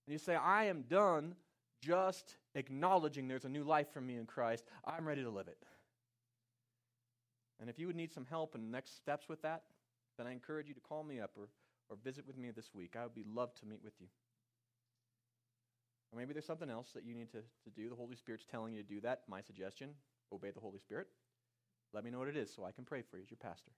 And 0.07 0.12
you 0.12 0.18
say, 0.18 0.34
I 0.34 0.64
am 0.64 0.82
done 0.89 1.36
just 1.81 2.37
acknowledging 2.55 3.29
there's 3.29 3.45
a 3.45 3.49
new 3.49 3.64
life 3.64 3.93
for 3.93 4.01
me 4.01 4.16
in 4.16 4.26
Christ, 4.26 4.64
I'm 4.85 5.07
ready 5.07 5.22
to 5.22 5.31
live 5.31 5.49
it. 5.49 5.62
And 7.61 7.68
if 7.68 7.79
you 7.79 7.87
would 7.87 7.97
need 7.97 8.12
some 8.12 8.24
help 8.24 8.55
in 8.55 8.70
next 8.70 8.97
steps 8.97 9.29
with 9.29 9.43
that, 9.43 9.62
then 10.16 10.26
I 10.26 10.33
encourage 10.33 10.68
you 10.68 10.74
to 10.74 10.81
call 10.81 11.03
me 11.03 11.20
up 11.20 11.33
or, 11.37 11.49
or 11.89 11.97
visit 12.05 12.26
with 12.26 12.37
me 12.37 12.51
this 12.51 12.70
week. 12.74 12.95
I 12.99 13.03
would 13.03 13.14
be 13.14 13.24
love 13.35 13.55
to 13.57 13.66
meet 13.66 13.83
with 13.83 13.95
you. 14.01 14.07
Or 16.12 16.18
maybe 16.18 16.33
there's 16.33 16.47
something 16.47 16.70
else 16.70 16.91
that 16.95 17.05
you 17.05 17.14
need 17.14 17.31
to, 17.33 17.39
to 17.39 17.70
do. 17.74 17.89
The 17.89 17.95
Holy 17.95 18.16
Spirit's 18.16 18.47
telling 18.47 18.74
you 18.74 18.83
to 18.83 18.89
do 18.89 19.01
that. 19.03 19.22
My 19.29 19.41
suggestion 19.41 19.91
obey 20.33 20.51
the 20.51 20.61
Holy 20.61 20.79
Spirit. 20.79 21.09
Let 21.93 22.05
me 22.05 22.11
know 22.11 22.18
what 22.18 22.29
it 22.29 22.37
is 22.37 22.53
so 22.55 22.64
I 22.64 22.72
can 22.72 22.85
pray 22.85 23.03
for 23.03 23.16
you 23.16 23.22
as 23.22 23.31
your 23.31 23.39
pastor. 23.39 23.72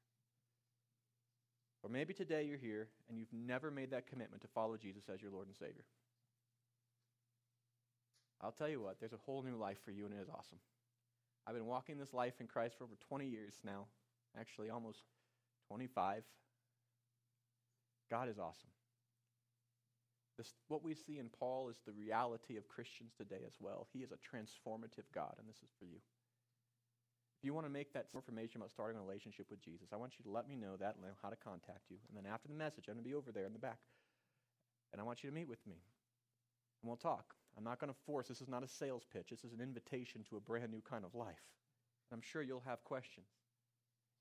Or 1.82 1.90
maybe 1.90 2.12
today 2.12 2.44
you're 2.44 2.58
here 2.58 2.88
and 3.08 3.18
you've 3.18 3.32
never 3.32 3.70
made 3.70 3.90
that 3.92 4.06
commitment 4.06 4.42
to 4.42 4.48
follow 4.48 4.76
Jesus 4.76 5.04
as 5.12 5.22
your 5.22 5.30
Lord 5.30 5.46
and 5.46 5.56
Savior. 5.56 5.84
I'll 8.42 8.52
tell 8.52 8.68
you 8.68 8.80
what, 8.80 8.98
there's 9.00 9.12
a 9.12 9.24
whole 9.26 9.42
new 9.42 9.56
life 9.56 9.78
for 9.84 9.90
you, 9.90 10.06
and 10.06 10.14
it 10.14 10.20
is 10.22 10.28
awesome. 10.28 10.58
I've 11.46 11.54
been 11.54 11.66
walking 11.66 11.98
this 11.98 12.14
life 12.14 12.34
in 12.40 12.46
Christ 12.46 12.76
for 12.78 12.84
over 12.84 12.94
20 13.08 13.26
years 13.26 13.54
now, 13.64 13.86
actually, 14.38 14.70
almost 14.70 15.00
25. 15.68 16.22
God 18.10 18.28
is 18.28 18.38
awesome. 18.38 18.70
This, 20.36 20.54
what 20.68 20.82
we 20.82 20.94
see 20.94 21.18
in 21.18 21.28
Paul 21.28 21.68
is 21.68 21.80
the 21.84 21.92
reality 21.92 22.56
of 22.56 22.68
Christians 22.68 23.12
today 23.16 23.44
as 23.46 23.54
well. 23.60 23.86
He 23.92 24.00
is 24.00 24.10
a 24.10 24.16
transformative 24.16 25.04
God, 25.14 25.34
and 25.38 25.48
this 25.48 25.62
is 25.62 25.70
for 25.78 25.84
you. 25.84 26.00
If 27.40 27.44
you 27.44 27.54
want 27.54 27.66
to 27.66 27.72
make 27.72 27.92
that 27.94 28.06
information 28.14 28.60
about 28.60 28.70
starting 28.70 28.98
a 28.98 29.02
relationship 29.02 29.46
with 29.50 29.62
Jesus, 29.62 29.88
I 29.92 29.96
want 29.96 30.12
you 30.18 30.24
to 30.24 30.30
let 30.30 30.48
me 30.48 30.56
know 30.56 30.76
that 30.78 30.96
and 30.96 31.04
how 31.22 31.30
to 31.30 31.36
contact 31.36 31.88
you. 31.88 31.96
And 32.08 32.16
then 32.16 32.30
after 32.30 32.48
the 32.48 32.54
message, 32.54 32.84
I'm 32.88 32.94
going 32.94 33.04
to 33.04 33.08
be 33.08 33.14
over 33.14 33.32
there 33.32 33.46
in 33.46 33.52
the 33.52 33.58
back. 33.58 33.80
And 34.92 35.00
I 35.00 35.04
want 35.04 35.22
you 35.22 35.30
to 35.30 35.34
meet 35.34 35.48
with 35.48 35.66
me. 35.66 35.76
And 36.82 36.88
we'll 36.88 36.96
talk. 36.96 37.34
I'm 37.60 37.64
not 37.64 37.78
going 37.78 37.92
to 37.92 37.98
force. 38.06 38.26
This 38.26 38.40
is 38.40 38.48
not 38.48 38.64
a 38.64 38.68
sales 38.68 39.02
pitch. 39.12 39.28
This 39.28 39.44
is 39.44 39.52
an 39.52 39.60
invitation 39.60 40.24
to 40.30 40.38
a 40.38 40.40
brand 40.40 40.72
new 40.72 40.80
kind 40.80 41.04
of 41.04 41.14
life. 41.14 41.44
And 42.08 42.16
I'm 42.16 42.22
sure 42.22 42.40
you'll 42.40 42.64
have 42.66 42.82
questions. 42.84 43.26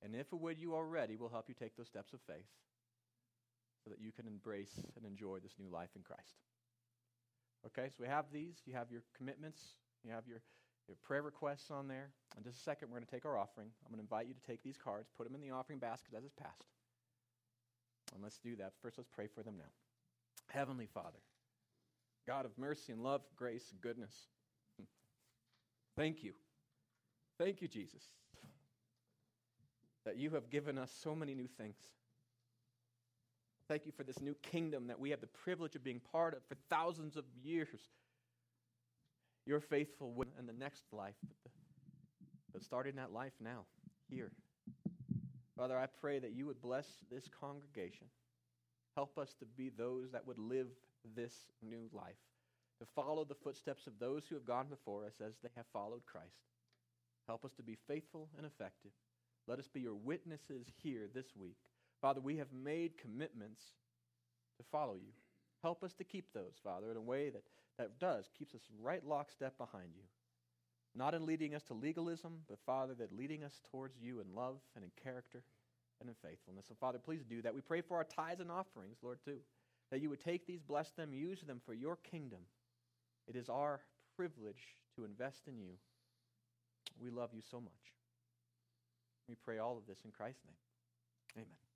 And 0.02 0.14
if 0.14 0.26
it 0.30 0.38
would 0.38 0.58
you 0.58 0.74
are 0.74 0.84
ready, 0.84 1.16
we'll 1.16 1.30
help 1.30 1.48
you 1.48 1.54
take 1.54 1.74
those 1.74 1.88
steps 1.88 2.12
of 2.12 2.20
faith 2.20 2.52
so 3.82 3.88
that 3.88 3.98
you 3.98 4.12
can 4.12 4.26
embrace 4.26 4.84
and 4.94 5.06
enjoy 5.06 5.38
this 5.38 5.54
new 5.58 5.70
life 5.70 5.88
in 5.96 6.02
Christ. 6.02 6.36
Okay, 7.66 7.88
so 7.88 8.02
we 8.02 8.08
have 8.08 8.26
these. 8.30 8.60
You 8.66 8.74
have 8.74 8.90
your 8.90 9.02
commitments. 9.16 9.60
You 10.04 10.12
have 10.12 10.28
your, 10.28 10.42
your 10.86 10.98
prayer 11.02 11.22
requests 11.22 11.70
on 11.70 11.88
there. 11.88 12.10
In 12.36 12.44
just 12.44 12.58
a 12.58 12.62
second, 12.62 12.88
we're 12.90 12.98
going 12.98 13.06
to 13.06 13.10
take 13.10 13.24
our 13.24 13.38
offering. 13.38 13.68
I'm 13.86 13.90
going 13.90 14.04
to 14.04 14.04
invite 14.04 14.28
you 14.28 14.34
to 14.34 14.46
take 14.46 14.62
these 14.62 14.76
cards, 14.76 15.08
put 15.16 15.24
them 15.24 15.34
in 15.34 15.40
the 15.40 15.54
offering 15.54 15.78
basket 15.78 16.12
as 16.14 16.24
it's 16.24 16.34
passed. 16.34 16.68
And 18.12 18.22
let's 18.22 18.38
do 18.38 18.56
that. 18.56 18.72
First, 18.82 18.98
let's 18.98 19.08
pray 19.08 19.28
for 19.34 19.42
them 19.42 19.54
now. 19.56 19.72
Heavenly 20.48 20.88
Father, 20.92 21.20
God 22.30 22.46
of 22.46 22.56
mercy 22.56 22.92
and 22.92 23.02
love, 23.02 23.22
grace 23.34 23.72
and 23.72 23.80
goodness. 23.80 24.14
Thank 25.96 26.22
you. 26.22 26.32
Thank 27.38 27.60
you, 27.60 27.66
Jesus, 27.66 28.04
that 30.04 30.16
you 30.16 30.30
have 30.30 30.48
given 30.48 30.78
us 30.78 30.92
so 31.02 31.12
many 31.12 31.34
new 31.34 31.48
things. 31.58 31.74
Thank 33.66 33.84
you 33.84 33.90
for 33.90 34.04
this 34.04 34.20
new 34.20 34.36
kingdom 34.42 34.86
that 34.86 35.00
we 35.00 35.10
have 35.10 35.20
the 35.20 35.26
privilege 35.26 35.74
of 35.74 35.82
being 35.82 36.00
part 36.12 36.34
of 36.34 36.44
for 36.48 36.54
thousands 36.68 37.16
of 37.16 37.24
years. 37.42 37.80
You're 39.44 39.58
faithful 39.58 40.14
in 40.38 40.46
the 40.46 40.52
next 40.52 40.84
life, 40.92 41.16
but, 41.26 41.36
the, 41.42 41.50
but 42.52 42.62
starting 42.62 42.94
that 42.94 43.12
life 43.12 43.32
now, 43.40 43.64
here. 44.08 44.30
Father, 45.56 45.76
I 45.76 45.86
pray 46.00 46.20
that 46.20 46.30
you 46.30 46.46
would 46.46 46.62
bless 46.62 46.86
this 47.10 47.28
congregation 47.40 48.06
Help 48.96 49.18
us 49.18 49.34
to 49.38 49.46
be 49.46 49.70
those 49.70 50.10
that 50.12 50.26
would 50.26 50.38
live 50.38 50.66
this 51.14 51.34
new 51.62 51.88
life, 51.92 52.20
to 52.78 52.86
follow 52.94 53.24
the 53.24 53.34
footsteps 53.34 53.86
of 53.86 53.98
those 53.98 54.24
who 54.26 54.34
have 54.34 54.44
gone 54.44 54.66
before 54.68 55.04
us 55.04 55.14
as 55.24 55.34
they 55.42 55.50
have 55.56 55.66
followed 55.72 56.04
Christ. 56.06 56.46
Help 57.26 57.44
us 57.44 57.52
to 57.54 57.62
be 57.62 57.76
faithful 57.86 58.28
and 58.36 58.46
effective. 58.46 58.92
Let 59.46 59.58
us 59.58 59.68
be 59.68 59.80
your 59.80 59.94
witnesses 59.94 60.66
here 60.82 61.08
this 61.12 61.36
week. 61.36 61.56
Father, 62.00 62.20
we 62.20 62.36
have 62.38 62.52
made 62.52 62.98
commitments 62.98 63.62
to 64.58 64.64
follow 64.70 64.94
you. 64.94 65.12
Help 65.62 65.84
us 65.84 65.92
to 65.94 66.04
keep 66.04 66.32
those, 66.32 66.54
Father, 66.62 66.90
in 66.90 66.96
a 66.96 67.02
way 67.02 67.30
that, 67.30 67.42
that 67.78 67.98
does, 67.98 68.30
keeps 68.38 68.54
us 68.54 68.62
right 68.80 69.06
lockstep 69.06 69.58
behind 69.58 69.90
you. 69.94 70.04
Not 70.94 71.14
in 71.14 71.26
leading 71.26 71.54
us 71.54 71.62
to 71.64 71.74
legalism, 71.74 72.40
but, 72.48 72.58
Father, 72.64 72.94
that 72.94 73.16
leading 73.16 73.44
us 73.44 73.60
towards 73.70 73.96
you 74.00 74.20
in 74.20 74.34
love 74.34 74.56
and 74.74 74.84
in 74.84 74.90
character 75.02 75.42
and 76.00 76.08
in 76.08 76.14
faithfulness. 76.22 76.64
So, 76.68 76.74
Father, 76.80 76.98
please 76.98 77.22
do 77.28 77.42
that. 77.42 77.54
We 77.54 77.60
pray 77.60 77.80
for 77.80 77.96
our 77.96 78.04
tithes 78.04 78.40
and 78.40 78.50
offerings, 78.50 78.96
Lord, 79.02 79.18
too, 79.24 79.38
that 79.90 80.00
you 80.00 80.10
would 80.10 80.20
take 80.20 80.46
these, 80.46 80.62
bless 80.62 80.90
them, 80.90 81.12
use 81.12 81.40
them 81.42 81.60
for 81.64 81.74
your 81.74 81.96
kingdom. 81.96 82.40
It 83.26 83.36
is 83.36 83.48
our 83.48 83.80
privilege 84.16 84.76
to 84.96 85.04
invest 85.04 85.48
in 85.48 85.58
you. 85.58 85.72
We 87.00 87.10
love 87.10 87.30
you 87.32 87.42
so 87.50 87.60
much. 87.60 87.72
We 89.28 89.34
pray 89.34 89.58
all 89.58 89.76
of 89.76 89.86
this 89.86 89.98
in 90.04 90.10
Christ's 90.10 90.44
name. 90.44 91.44
Amen. 91.44 91.69